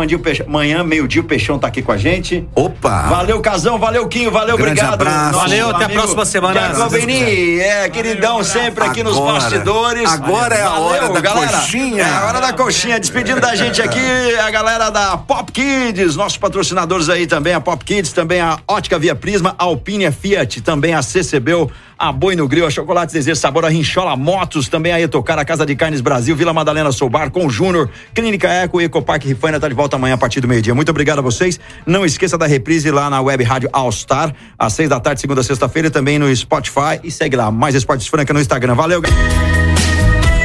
Amanhã, 0.46 0.84
meio-dia, 0.84 1.20
o 1.20 1.26
Peixão 1.26 1.58
tá 1.58 1.68
aqui 1.68 1.82
com 1.82 1.92
a 1.92 1.98
gente. 1.98 2.48
Opa! 2.54 3.08
Valeu, 3.10 3.42
Casão, 3.42 3.80
valeu, 3.80 4.08
Quinho, 4.08 4.30
valeu, 4.30 4.56
Grande 4.56 4.80
obrigado. 4.80 4.94
abraço. 4.94 5.40
Valeu, 5.40 5.72
até 5.72 5.86
a 5.86 5.90
próxima 5.90 6.26
semana. 6.26 6.88
Beni, 6.92 7.60
é, 7.60 7.90
queridão, 7.90 8.44
sempre 8.44 8.84
aqui 8.84 9.02
nos 9.02 9.18
Agora. 9.18 9.34
bastidores. 9.34 10.12
Agora 10.12 10.54
é 10.54 10.62
a 10.62 10.74
hora 10.74 11.10
da 11.10 11.22
coxinha. 11.24 12.04
É 12.04 12.10
a 12.14 12.26
hora 12.28 12.40
da 12.40 12.54
coxinha. 12.54 13.00
Despedindo 13.00 13.42
da 13.42 13.56
gente 13.56 13.82
aqui, 13.82 14.36
a 14.46 14.52
galera 14.52 14.92
da 14.92 15.18
Pop 15.18 15.52
Kids, 15.52 16.16
nossos 16.16 16.38
patrocinadores 16.38 17.10
aí 17.10 17.26
também, 17.26 17.56
a 17.56 17.60
Pop 17.60 17.84
Kids, 17.84 18.14
também 18.14 18.42
a 18.42 18.60
Ótica 18.68 19.00
Via 19.00 19.16
Prisma, 19.16 19.56
a 19.58 19.64
Alpine 19.64 20.06
a 20.06 20.12
Fiat, 20.12 20.62
também 20.62 20.94
a 20.94 21.02
CCBU, 21.02 21.72
a 21.98 22.12
Boi 22.12 22.36
no 22.36 22.48
Grill, 22.48 22.66
a 22.66 22.70
Chocolate 22.70 23.14
Desejo 23.14 23.40
Sabor, 23.40 23.66
a 23.66 23.70
Rinchola 23.70 24.16
Motos, 24.16 24.68
também 24.68 24.92
a 24.92 25.00
Etocar, 25.00 25.40
a 25.40 25.46
Casa 25.46 25.66
de 25.66 25.76
Carnes 25.76 26.02
Brasil, 26.02 26.36
Vila 26.36 26.54
Madalena 26.54 26.92
Soubar, 26.92 27.32
com 27.32 27.50
Júnior, 27.50 27.90
Clínica 28.14 28.48
Eco 28.50 28.82
Ecopark 28.82 29.24
Rifaina 29.26 29.60
tá 29.60 29.68
de 29.68 29.74
volta 29.74 29.96
amanhã 29.96 30.16
a 30.16 30.18
partir 30.18 30.42
do 30.42 30.48
meio-dia. 30.48 30.76
Muito 30.76 30.90
obrigado 30.90 31.20
a 31.20 31.22
vocês. 31.22 31.60
Não 31.86 32.06
esqueça 32.06 32.38
da 32.38 32.46
reprise 32.46 32.92
lá 32.92 33.10
na 33.10 33.22
Web 33.22 33.44
Rádio 33.44 33.70
All 33.72 33.92
Star, 33.92 34.34
às 34.58 34.74
seis 34.74 34.90
da 34.90 35.00
tarde, 35.00 35.22
segunda 35.22 35.42
a 35.42 35.44
sexta-feira, 35.44 35.90
também 35.90 36.20
no 36.20 36.34
Spotify. 36.36 37.00
E 37.04 37.12
segue 37.12 37.36
lá, 37.36 37.52
mais 37.52 37.76
Esportes 37.76 38.08
Franca 38.08 38.34
no 38.34 38.40
Instagram. 38.40 38.76
Valeu, 38.76 39.02
galera. 39.02 39.65